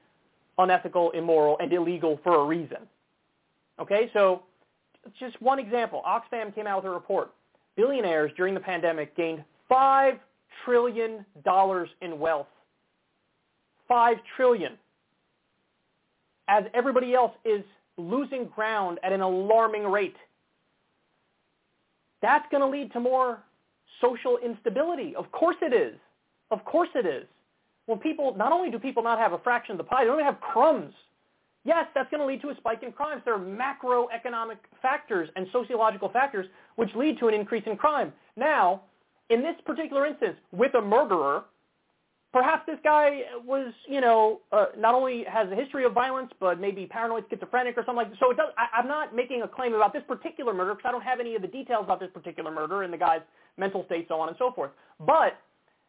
[0.59, 2.79] unethical, immoral, and illegal for a reason.
[3.81, 4.43] Okay, so
[5.19, 6.03] just one example.
[6.07, 7.33] Oxfam came out with a report.
[7.77, 10.19] Billionaires during the pandemic gained $5
[10.65, 11.25] trillion
[12.01, 12.47] in wealth.
[13.89, 14.73] 5 trillion.
[16.49, 17.63] As everybody else is
[17.99, 20.17] losing ground at an alarming rate
[22.27, 23.39] that's going to lead to more
[24.01, 25.15] social instability.
[25.17, 25.95] Of course it is.
[26.51, 27.25] Of course it is.
[27.87, 30.19] When people, not only do people not have a fraction of the pie, they don't
[30.19, 30.93] even have crumbs.
[31.65, 33.23] Yes, that's going to lead to a spike in crimes.
[33.25, 38.13] There are macroeconomic factors and sociological factors which lead to an increase in crime.
[38.37, 38.83] Now,
[39.31, 41.45] in this particular instance, with a murderer,
[42.37, 46.61] perhaps this guy was, you know, uh, not only has a history of violence, but
[46.61, 48.19] maybe paranoid schizophrenic or something like that.
[48.21, 50.93] So it does, I, I'm not making a claim about this particular murder because I
[50.93, 53.23] don't have any of the details about this particular murder and the guy's
[53.57, 54.71] mental state, so on and so forth.
[55.01, 55.39] But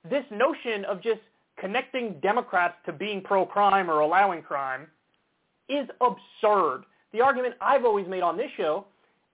[0.10, 1.19] this notion of just
[1.60, 4.88] connecting Democrats to being pro-crime or allowing crime
[5.68, 6.84] is absurd.
[7.11, 8.86] The argument I've always made on this show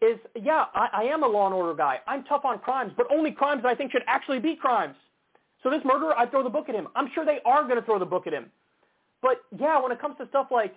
[0.02, 2.00] is, yeah, I, I am a law and order guy.
[2.08, 4.96] I'm tough on crimes, but only crimes that I think should actually be crimes.
[5.64, 6.88] So this murderer, I'd throw the book at him.
[6.96, 8.52] I'm sure they are going to throw the book at him.
[9.22, 10.76] But yeah, when it comes to stuff like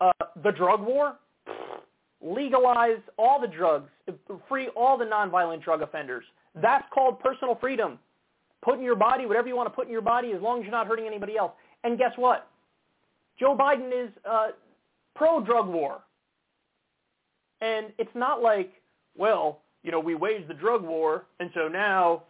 [0.00, 1.16] uh, the drug war,
[2.22, 3.90] legalize all the drugs,
[4.48, 6.24] free all the nonviolent drug offenders.
[6.54, 7.98] That's called personal freedom.
[8.62, 10.62] Put in your body whatever you want to put in your body as long as
[10.62, 11.52] you're not hurting anybody else.
[11.84, 12.48] And guess what?
[13.38, 14.48] Joe Biden is uh,
[15.14, 16.00] pro-drug war.
[17.60, 18.72] And it's not like,
[19.16, 22.22] well, you know, we waged the drug war, and so now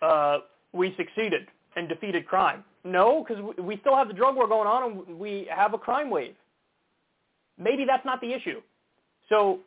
[0.00, 0.38] uh,
[0.72, 1.46] we succeeded
[1.76, 2.64] and defeated crime.
[2.84, 6.10] No, because we still have the drug war going on and we have a crime
[6.10, 6.34] wave.
[7.58, 8.60] Maybe that's not the issue.
[9.28, 9.60] So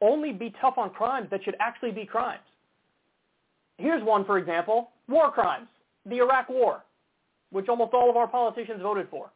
[0.00, 2.42] only be tough on crimes that should actually be crimes.
[3.78, 5.68] Here's one, for example, war crimes,
[6.06, 6.82] the Iraq War,
[7.50, 9.30] which almost all of our politicians voted for.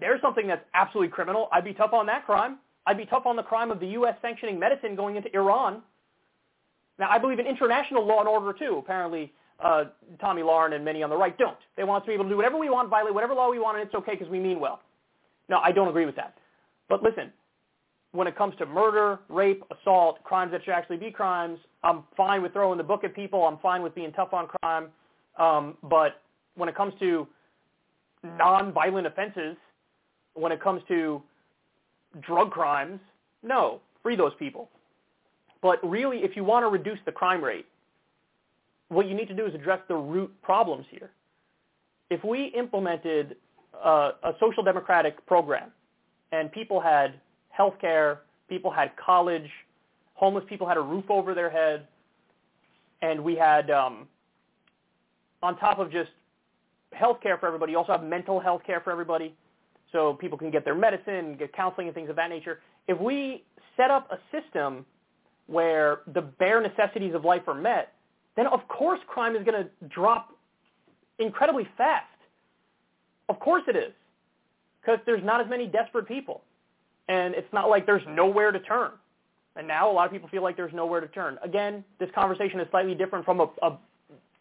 [0.00, 1.48] There's something that's absolutely criminal.
[1.52, 2.58] I'd be tough on that crime.
[2.86, 4.16] I'd be tough on the crime of the U.S.
[4.22, 5.82] sanctioning medicine going into Iran.
[6.98, 8.76] Now, I believe in international law and order, too.
[8.78, 9.32] Apparently,
[9.62, 9.84] uh,
[10.20, 11.56] Tomi Lahren and many on the right don't.
[11.76, 13.58] They want us to be able to do whatever we want, violate whatever law we
[13.58, 14.80] want, and it's okay because we mean well.
[15.48, 16.34] No, I don't agree with that.
[16.88, 17.32] But listen,
[18.12, 22.42] when it comes to murder, rape, assault, crimes that should actually be crimes, I'm fine
[22.42, 23.44] with throwing the book at people.
[23.44, 24.88] I'm fine with being tough on crime.
[25.38, 26.22] Um, but
[26.54, 27.26] when it comes to
[28.22, 29.56] non-violent offenses,
[30.34, 31.22] when it comes to
[32.20, 33.00] drug crimes,
[33.42, 34.68] no, free those people.
[35.62, 37.66] But really, if you want to reduce the crime rate,
[38.92, 41.10] what you need to do is address the root problems here.
[42.10, 43.36] If we implemented
[43.72, 45.70] a, a social democratic program
[46.30, 47.14] and people had
[47.48, 49.48] health care, people had college,
[50.14, 51.86] homeless people had a roof over their head,
[53.00, 54.06] and we had, um,
[55.42, 56.10] on top of just
[56.92, 59.34] health care for everybody, you also have mental health care for everybody,
[59.90, 62.60] so people can get their medicine, get counseling and things of that nature.
[62.88, 63.44] If we
[63.76, 64.86] set up a system
[65.46, 67.92] where the bare necessities of life are met,
[68.36, 70.36] then of course crime is going to drop
[71.18, 72.06] incredibly fast.
[73.28, 73.92] Of course it is,
[74.80, 76.42] because there's not as many desperate people,
[77.08, 78.92] and it's not like there's nowhere to turn.
[79.54, 81.38] And now a lot of people feel like there's nowhere to turn.
[81.44, 83.78] Again, this conversation is slightly different from a, a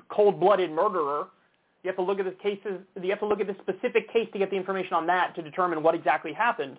[0.09, 1.27] cold-blooded murderer.
[1.83, 2.79] You have to look at the cases.
[3.01, 5.41] You have to look at the specific case to get the information on that to
[5.41, 6.77] determine what exactly happened.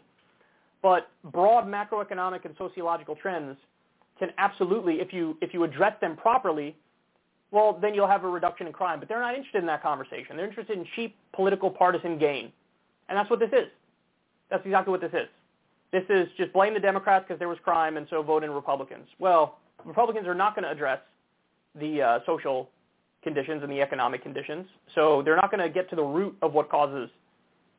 [0.81, 3.57] But broad macroeconomic and sociological trends
[4.19, 6.77] can absolutely, if you if you address them properly,
[7.53, 8.99] well, then you'll have a reduction in crime.
[8.99, 10.37] But they're not interested in that conversation.
[10.37, 12.51] They're interested in cheap political partisan gain,
[13.09, 13.69] and that's what this is.
[14.51, 15.29] That's exactly what this is.
[15.93, 19.07] This is just blame the Democrats because there was crime, and so vote in Republicans.
[19.19, 21.01] Well, Republicans are not going to address
[21.79, 22.69] the uh, social
[23.23, 26.55] conditions and the economic conditions, so they're not going to get to the root of
[26.55, 27.09] what causes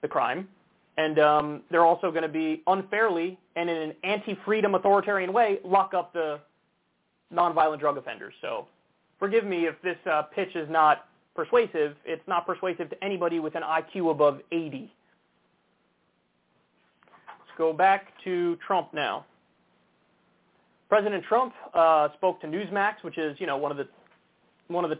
[0.01, 0.47] the crime.
[0.95, 5.95] And um, they're also going to be unfairly and in an anti-freedom authoritarian way lock
[5.95, 6.39] up the
[7.33, 8.35] nonviolent drug offenders.
[8.41, 8.67] So
[9.23, 11.95] forgive me if this uh, pitch is not persuasive.
[12.03, 14.91] It's not persuasive to anybody with an IQ above 80.
[17.15, 19.25] Let's go back to Trump now.
[20.89, 23.87] President Trump uh, spoke to Newsmax, which is you know one of the
[24.67, 24.99] one of the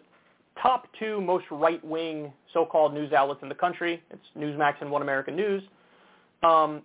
[0.62, 4.02] top two most right-wing so-called news outlets in the country.
[4.10, 5.64] It's Newsmax and One American News.
[6.44, 6.82] Um,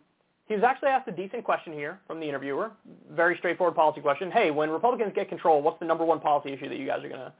[0.49, 2.73] he was actually asked a decent question here from the interviewer.
[3.12, 4.33] Very straightforward policy question.
[4.33, 7.12] Hey, when Republicans get control, what's the number one policy issue that you guys are
[7.12, 7.33] going to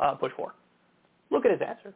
[0.00, 0.56] uh, push for?
[1.28, 1.92] Look at his answer.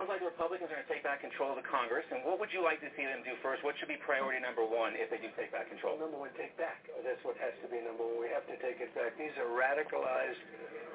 [0.00, 2.08] Sounds like the Republicans are going to take back control of the Congress.
[2.08, 3.60] And what would you like to see them do first?
[3.60, 6.00] What should be priority number one if they do take back control?
[6.00, 6.88] Number one, take back.
[7.04, 8.16] That's what has to be number one.
[8.16, 9.12] We have to take it back.
[9.20, 10.40] These are radicalized,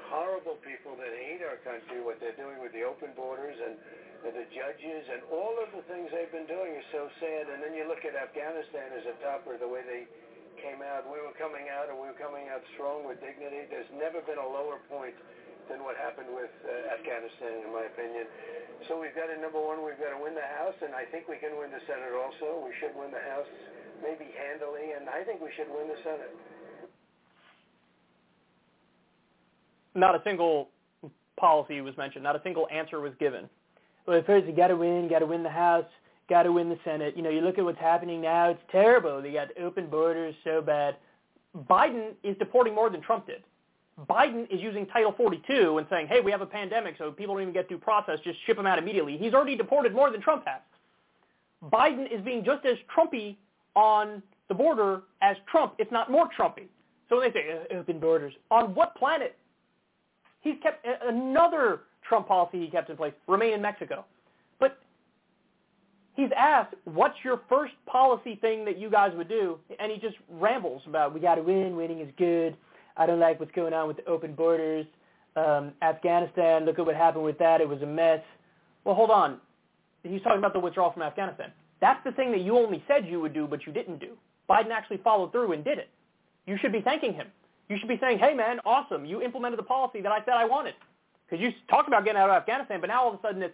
[0.10, 2.02] horrible people that hate our country.
[2.02, 5.86] What they're doing with the open borders and and the judges and all of the
[5.86, 7.52] things they've been doing is so sad.
[7.52, 10.10] And then you look at Afghanistan as a topper, the way they
[10.66, 11.06] came out.
[11.06, 13.70] We were coming out, and we were coming out strong with dignity.
[13.70, 15.14] There's never been a lower point
[15.70, 18.26] than what happened with uh, Afghanistan, in my opinion.
[18.90, 21.30] So we've got to, number one, we've got to win the House, and I think
[21.30, 22.62] we can win the Senate also.
[22.66, 23.50] We should win the House
[24.02, 26.34] maybe handily, and I think we should win the Senate.
[29.96, 30.70] Not a single
[31.38, 32.24] policy was mentioned.
[32.24, 33.50] Not a single answer was given
[34.06, 35.86] well, first you got to win, got to win the House,
[36.30, 37.16] got to win the Senate.
[37.16, 39.22] You know, you look at what's happening now; it's terrible.
[39.22, 40.98] They got open borders, so bad.
[41.70, 43.44] Biden is deporting more than Trump did.
[44.10, 47.42] Biden is using Title 42 and saying, "Hey, we have a pandemic, so people don't
[47.42, 48.20] even get due process.
[48.24, 50.62] Just ship them out immediately." He's already deported more than Trump has.
[51.72, 53.38] Biden is being just as Trumpy
[53.76, 56.68] on the border as Trump, if not more Trumpy.
[57.10, 59.38] So when they say uh, open borders, on what planet?
[60.42, 64.06] He's kept another Trump policy he kept in place, remain in Mexico.
[64.60, 64.78] But
[66.16, 69.58] he's asked, what's your first policy thing that you guys would do?
[69.80, 72.56] And he just rambles about, we got to win, winning is good.
[72.98, 74.86] I don't like what's going on with the open borders.
[75.36, 77.60] Um, Afghanistan, look at what happened with that.
[77.60, 78.22] It was a mess.
[78.86, 79.40] Well, hold on.
[80.04, 81.52] He's talking about the withdrawal from Afghanistan.
[81.82, 84.16] That's the thing that you only said you would do, but you didn't do.
[84.50, 85.90] Biden actually followed through and did it.
[86.46, 87.28] You should be thanking him.
[87.68, 89.06] You should be saying, hey, man, awesome.
[89.06, 90.76] You implemented the policy that I said I wanted.
[91.36, 93.54] Because you talked about getting out of Afghanistan, but now all of a sudden it's,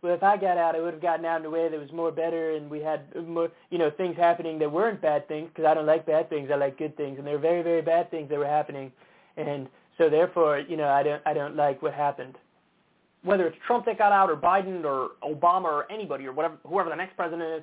[0.00, 1.92] well, if I got out, I would have gotten out in a way that was
[1.92, 5.48] more better, and we had more, you know, things happening that weren't bad things.
[5.48, 7.82] Because I don't like bad things, I like good things, and there were very, very
[7.82, 8.92] bad things that were happening,
[9.36, 9.68] and
[9.98, 12.36] so therefore, you know, I don't, I don't like what happened.
[13.24, 16.88] Whether it's Trump that got out, or Biden, or Obama, or anybody, or whatever, whoever
[16.88, 17.62] the next president is,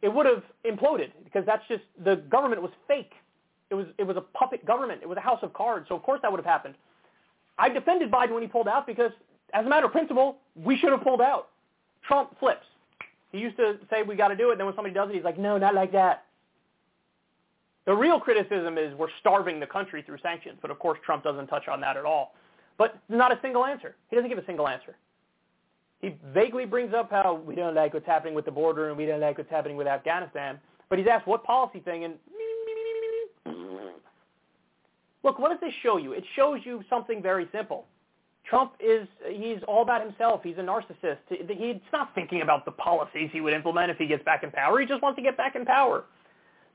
[0.00, 3.12] it would have imploded because that's just the government was fake.
[3.70, 5.00] It was, it was a puppet government.
[5.02, 5.86] It was a house of cards.
[5.88, 6.74] So of course that would have happened.
[7.62, 9.12] I defended Biden when he pulled out because,
[9.54, 11.50] as a matter of principle, we should have pulled out.
[12.04, 12.66] Trump flips.
[13.30, 14.56] He used to say we got to do it.
[14.56, 16.24] Then when somebody does it, he's like, no, not like that.
[17.86, 21.46] The real criticism is we're starving the country through sanctions, but of course Trump doesn't
[21.46, 22.34] touch on that at all.
[22.78, 23.94] But not a single answer.
[24.10, 24.96] He doesn't give a single answer.
[26.00, 29.06] He vaguely brings up how we don't like what's happening with the border and we
[29.06, 30.58] don't like what's happening with Afghanistan,
[30.90, 32.14] but he's asked what policy thing, and
[35.24, 36.12] Look, what does this show you?
[36.12, 37.86] It shows you something very simple.
[38.44, 40.40] Trump is he's all about himself.
[40.42, 41.18] He's a narcissist.
[41.28, 44.80] He's not thinking about the policies he would implement if he gets back in power.
[44.80, 46.04] He just wants to get back in power.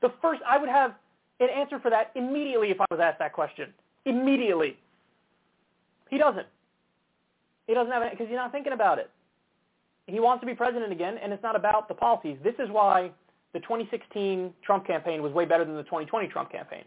[0.00, 0.94] The first I would have
[1.40, 3.72] an answer for that immediately if I was asked that question.
[4.06, 4.78] Immediately.
[6.08, 6.46] He doesn't.
[7.66, 9.10] He doesn't have it because he's not thinking about it.
[10.06, 12.38] He wants to be president again, and it's not about the policies.
[12.42, 13.10] This is why
[13.52, 16.84] the 2016 Trump campaign was way better than the 2020 Trump campaign.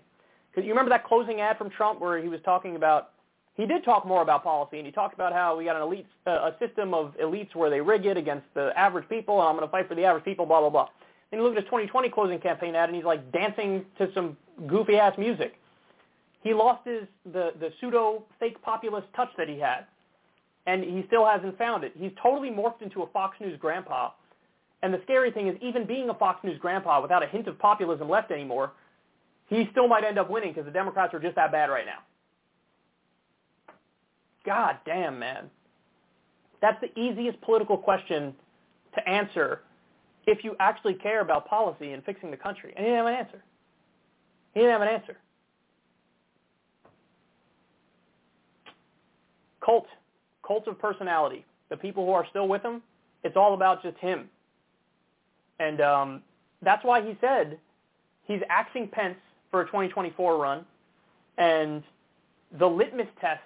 [0.51, 3.11] Because you remember that closing ad from Trump where he was talking about
[3.55, 6.07] he did talk more about policy, and he talked about how we got an elite,
[6.25, 9.55] uh, a system of elites where they rig it against the average people, and I'm
[9.55, 10.87] going to fight for the average people, blah, blah, blah.
[11.29, 14.37] Then you look at his 2020 closing campaign ad, and he's like dancing to some
[14.67, 15.55] goofy-ass music.
[16.43, 19.85] He lost his the, the pseudo fake populist touch that he had,
[20.65, 21.91] and he still hasn't found it.
[21.95, 24.11] He's totally morphed into a Fox News grandpa.
[24.81, 27.59] And the scary thing is, even being a Fox News grandpa without a hint of
[27.59, 28.71] populism left anymore,
[29.51, 31.99] he still might end up winning because the Democrats are just that bad right now.
[34.45, 35.49] God damn, man.
[36.61, 38.33] That's the easiest political question
[38.95, 39.59] to answer
[40.25, 42.73] if you actually care about policy and fixing the country.
[42.77, 43.43] And he didn't have an answer.
[44.53, 45.17] He didn't have an answer.
[49.63, 49.87] Cult.
[50.47, 51.45] Cult of personality.
[51.69, 52.81] The people who are still with him,
[53.25, 54.29] it's all about just him.
[55.59, 56.21] And um,
[56.61, 57.59] that's why he said
[58.23, 59.17] he's axing Pence
[59.51, 60.65] for a 2024 run.
[61.37, 61.83] And
[62.57, 63.41] the litmus test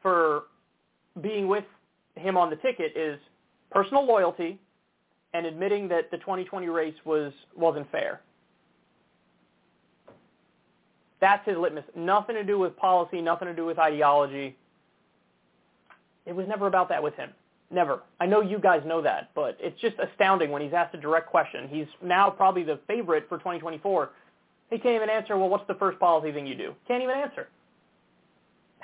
[0.00, 0.44] for
[1.20, 1.64] being with
[2.14, 3.18] him on the ticket is
[3.70, 4.58] personal loyalty
[5.34, 8.20] and admitting that the 2020 race was wasn't fair.
[11.20, 11.84] That's his litmus.
[11.96, 14.56] Nothing to do with policy, nothing to do with ideology.
[16.26, 17.30] It was never about that with him.
[17.70, 18.00] Never.
[18.18, 21.28] I know you guys know that, but it's just astounding when he's asked a direct
[21.28, 21.68] question.
[21.68, 24.10] He's now probably the favorite for 2024.
[24.70, 26.74] He can't even answer, well, what's the first policy thing you do?
[26.86, 27.48] Can't even answer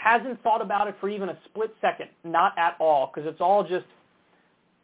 [0.04, 3.66] hasn't thought about it for even a split second, not at all, because it's all
[3.66, 3.86] just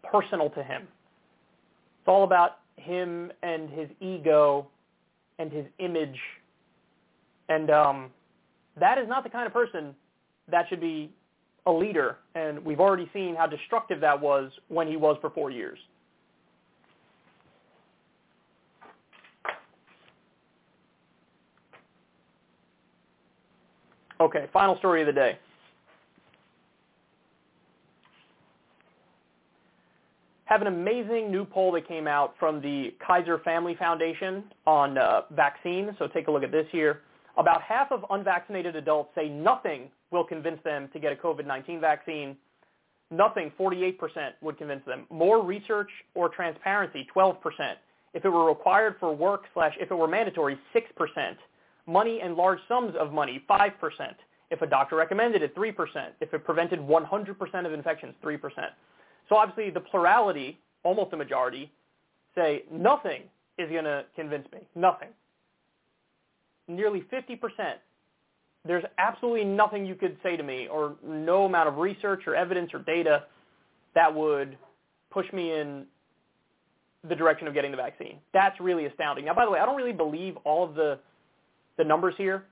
[0.02, 0.82] personal to him.
[0.82, 4.66] It's all about him and his ego
[5.38, 6.18] and his image.
[7.50, 8.10] And um,
[8.78, 9.94] that is not the kind of person
[10.50, 11.10] that should be
[11.66, 12.16] a leader.
[12.34, 15.78] And we've already seen how destructive that was when he was for four years.
[24.20, 25.38] Okay, final story of the day.
[30.44, 35.22] Have an amazing new poll that came out from the Kaiser Family Foundation on uh,
[35.30, 35.92] vaccines.
[35.98, 37.00] So take a look at this here.
[37.38, 42.36] About half of unvaccinated adults say nothing will convince them to get a COVID-19 vaccine.
[43.12, 43.96] Nothing, 48%
[44.42, 45.06] would convince them.
[45.08, 47.36] More research or transparency, 12%.
[48.12, 51.36] If it were required for work slash if it were mandatory, 6%
[51.86, 53.70] money and large sums of money, 5%.
[54.50, 55.74] If a doctor recommended it, 3%.
[56.20, 58.38] If it prevented 100% of infections, 3%.
[59.28, 61.70] So obviously the plurality, almost a majority,
[62.34, 63.22] say nothing
[63.58, 64.60] is going to convince me.
[64.74, 65.08] Nothing.
[66.68, 67.38] Nearly 50%.
[68.64, 72.72] There's absolutely nothing you could say to me or no amount of research or evidence
[72.74, 73.24] or data
[73.94, 74.56] that would
[75.10, 75.86] push me in
[77.08, 78.18] the direction of getting the vaccine.
[78.34, 79.24] That's really astounding.
[79.24, 80.98] Now, by the way, I don't really believe all of the
[81.80, 82.44] the numbers here.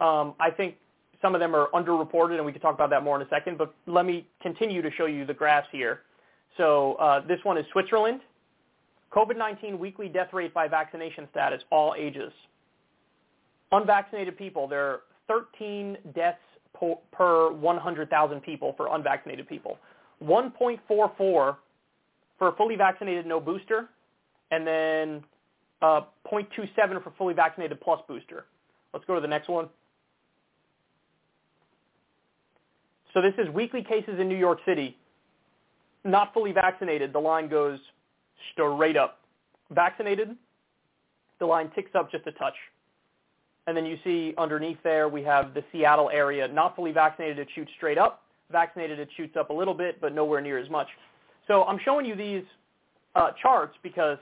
[0.00, 0.74] Um, I think
[1.22, 3.56] some of them are underreported, and we can talk about that more in a second.
[3.56, 6.00] But let me continue to show you the graphs here.
[6.56, 8.20] So uh, this one is Switzerland.
[9.12, 12.32] COVID-19 weekly death rate by vaccination status, all ages.
[13.70, 16.38] Unvaccinated people, there are 13 deaths
[17.12, 19.78] per 100,000 people for unvaccinated people.
[20.22, 20.76] 1.44
[21.16, 21.58] for
[22.56, 23.88] fully vaccinated no booster,
[24.50, 25.24] and then
[25.80, 28.46] uh, 0.27 for fully vaccinated plus booster.
[28.94, 29.68] Let's go to the next one.
[33.12, 34.96] So this is weekly cases in New York City.
[36.04, 37.78] Not fully vaccinated, the line goes
[38.52, 39.20] straight up.
[39.70, 40.36] Vaccinated,
[41.40, 42.54] the line ticks up just a touch.
[43.66, 46.46] And then you see underneath there we have the Seattle area.
[46.46, 48.22] Not fully vaccinated, it shoots straight up.
[48.52, 50.88] Vaccinated, it shoots up a little bit, but nowhere near as much.
[51.48, 52.44] So I'm showing you these
[53.16, 54.18] uh, charts because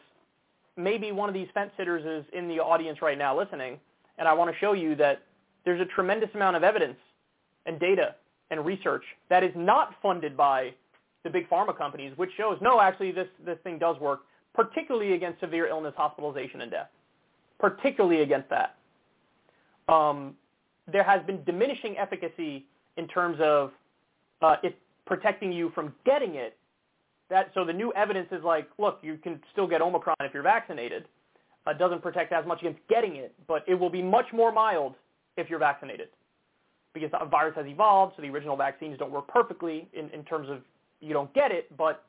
[0.77, 3.79] maybe one of these fence sitters is in the audience right now listening,
[4.23, 5.21] and I want to show you that
[5.65, 6.97] there's a tremendous amount of evidence
[7.67, 8.15] and data
[8.53, 10.73] and research that is not funded by
[11.25, 14.21] the big pharma companies, which shows, no, actually this, this thing does work,
[14.55, 16.87] particularly against severe illness, hospitalization, and death.
[17.59, 18.77] Particularly against that.
[19.93, 20.37] Um,
[20.87, 22.65] there has been diminishing efficacy
[22.99, 23.73] in terms of
[24.41, 26.57] uh, it protecting you from getting it.
[27.29, 30.45] That, so the new evidence is like, look, you can still get Omicron if you're
[30.45, 31.07] vaccinated
[31.67, 34.95] uh, doesn't protect as much against getting it, but it will be much more mild
[35.37, 36.09] if you're vaccinated.
[36.95, 40.49] because the virus has evolved, so the original vaccines don't work perfectly in, in terms
[40.51, 40.59] of
[41.01, 42.05] you don't get it, but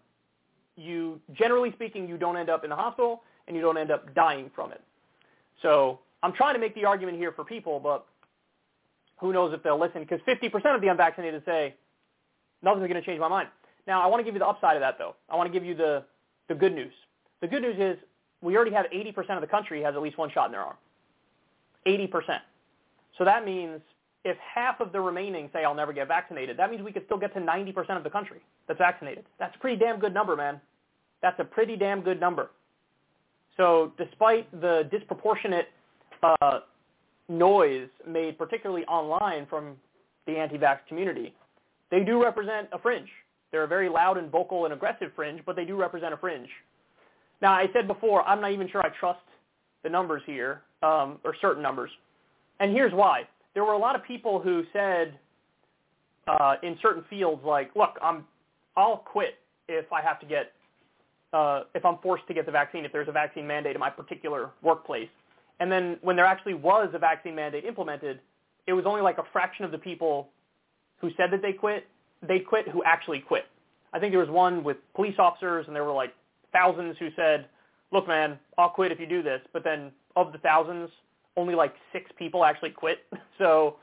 [0.75, 4.13] you, generally speaking, you don't end up in the hospital and you don't end up
[4.15, 4.81] dying from it.
[5.61, 8.05] So I'm trying to make the argument here for people, but
[9.19, 11.75] who knows if they'll listen because 50% of the unvaccinated say,
[12.61, 13.49] nothing's going to change my mind.
[13.87, 15.15] Now, I want to give you the upside of that, though.
[15.29, 16.03] I want to give you the,
[16.47, 16.93] the good news.
[17.41, 17.97] The good news is
[18.43, 20.75] we already have 80% of the country has at least one shot in their arm.
[21.87, 22.39] 80%.
[23.17, 23.79] So that means
[24.25, 27.17] if half of the remaining say I'll never get vaccinated, that means we could still
[27.17, 29.23] get to 90% of the country that's vaccinated.
[29.39, 30.59] That's a pretty damn good number, man.
[31.21, 32.51] That's a pretty damn good number.
[33.55, 35.67] So despite the disproportionate
[36.21, 36.59] uh,
[37.29, 39.75] noise made particularly online from
[40.25, 41.33] the anti-vax community,
[41.91, 43.09] they do represent a fringe.
[43.51, 46.49] They're a very loud and vocal and aggressive fringe, but they do represent a fringe.
[47.43, 49.19] Now, I said before, I'm not even sure I trust
[49.83, 51.91] the numbers here, um, or certain numbers.
[52.61, 55.19] And here's why there were a lot of people who said
[56.25, 58.23] uh, in certain fields, like, look, I'm,
[58.77, 59.35] I'll quit
[59.67, 60.53] if I have to get,
[61.33, 63.89] uh, if I'm forced to get the vaccine, if there's a vaccine mandate in my
[63.89, 65.09] particular workplace.
[65.59, 68.21] And then when there actually was a vaccine mandate implemented,
[68.67, 70.29] it was only like a fraction of the people
[71.01, 71.87] who said that they quit,
[72.25, 73.43] they quit who actually quit.
[73.91, 76.13] I think there was one with police officers, and there were like
[76.53, 77.47] thousands who said,
[77.91, 79.41] look, man, I'll quit if you do this.
[79.51, 80.89] But then of the thousands,
[81.35, 82.99] only like six people actually quit.
[83.39, 83.77] So,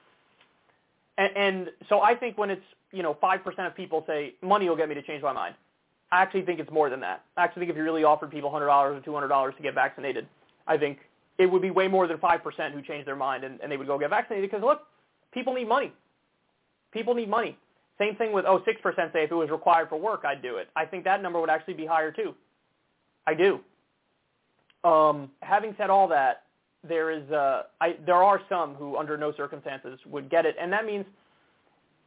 [1.18, 4.76] and, and so I think when it's, you know, 5% of people say money will
[4.76, 5.56] get me to change my mind.
[6.12, 7.24] I actually think it's more than that.
[7.36, 10.28] I actually think if you really offered people $100 or $200 to get vaccinated,
[10.68, 10.98] I think
[11.36, 13.88] it would be way more than 5% who changed their mind and, and they would
[13.88, 14.82] go get vaccinated because look,
[15.32, 15.92] people need money.
[16.92, 17.59] People need money.
[17.98, 20.68] Same thing with, oh, 6% say if it was required for work, I'd do it.
[20.76, 22.34] I think that number would actually be higher too.
[23.26, 23.60] I do.
[24.82, 26.44] Um, having said all that,
[26.88, 30.72] there is uh, I, there are some who under no circumstances would get it, and
[30.72, 31.05] that means,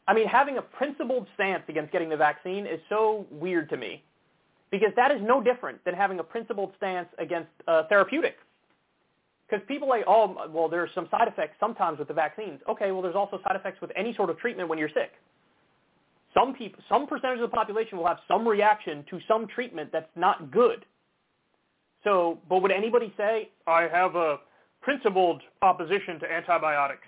[0.07, 4.01] I mean, having a principled stance against getting the vaccine is so weird to me,
[4.71, 8.37] because that is no different than having a principled stance against uh, therapeutic.
[9.47, 12.59] Because people like, oh, well, there's some side effects sometimes with the vaccines.
[12.67, 15.11] Okay, well, there's also side effects with any sort of treatment when you're sick.
[16.33, 20.09] Some people, some percentage of the population will have some reaction to some treatment that's
[20.15, 20.85] not good.
[22.03, 24.37] So, but would anybody say, I have a
[24.81, 27.07] principled opposition to antibiotics?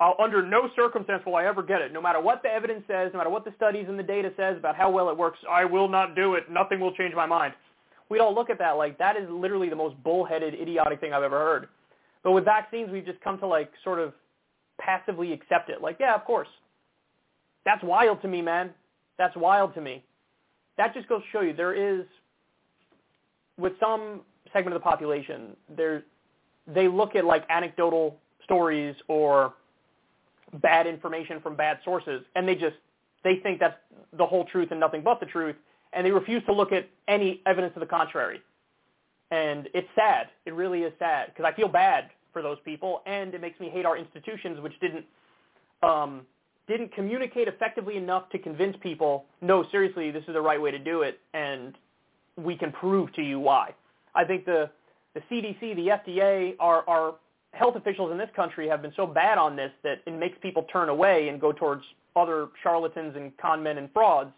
[0.00, 1.92] I'll, under no circumstance will I ever get it.
[1.92, 4.56] No matter what the evidence says, no matter what the studies and the data says
[4.56, 6.50] about how well it works, I will not do it.
[6.50, 7.54] Nothing will change my mind.
[8.08, 11.22] We'd all look at that like that is literally the most bullheaded, idiotic thing I've
[11.22, 11.68] ever heard.
[12.22, 14.12] But with vaccines, we've just come to like sort of
[14.80, 15.80] passively accept it.
[15.80, 16.48] Like, yeah, of course.
[17.64, 18.70] That's wild to me, man.
[19.16, 20.04] That's wild to me.
[20.76, 22.04] That just goes to show you there is
[23.58, 24.20] with some
[24.52, 25.56] segment of the population,
[26.66, 29.54] they look at like anecdotal stories or
[30.62, 32.76] bad information from bad sources, and they just
[33.22, 33.76] they think that's
[34.16, 35.56] the whole truth and nothing but the truth,
[35.92, 38.40] and they refuse to look at any evidence to the contrary.
[39.30, 40.28] And it's sad.
[40.44, 43.68] It really is sad because I feel bad for those people, and it makes me
[43.68, 45.04] hate our institutions, which didn't
[45.82, 46.22] um,
[46.66, 50.78] didn't communicate effectively enough to convince people, no, seriously, this is the right way to
[50.78, 51.74] do it, and
[52.36, 53.74] we can prove to you why.
[54.14, 54.70] I think the,
[55.14, 57.14] the CDC, the FDA, our, our
[57.52, 60.64] health officials in this country have been so bad on this that it makes people
[60.64, 61.84] turn away and go towards
[62.16, 64.32] other charlatans and con men and frauds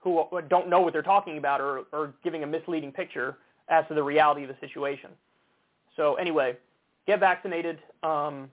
[0.00, 3.36] who don't know what they're talking about or, or giving a misleading picture
[3.68, 5.10] as to the reality of the situation.
[5.96, 6.56] So anyway,
[7.06, 7.78] get vaccinated.
[8.02, 8.48] Um,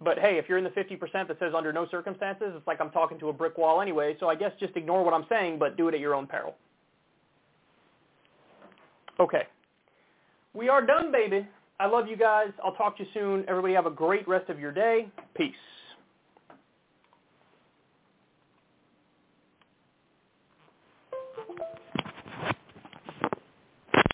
[0.00, 2.90] but hey, if you're in the 50% that says under no circumstances, it's like I'm
[2.90, 4.16] talking to a brick wall anyway.
[4.20, 6.54] So I guess just ignore what I'm saying, but do it at your own peril.
[9.18, 9.42] Okay.
[10.54, 11.46] We are done, baby.
[11.78, 12.48] I love you guys.
[12.64, 13.44] I'll talk to you soon.
[13.48, 15.08] Everybody have a great rest of your day.
[15.34, 15.54] Peace.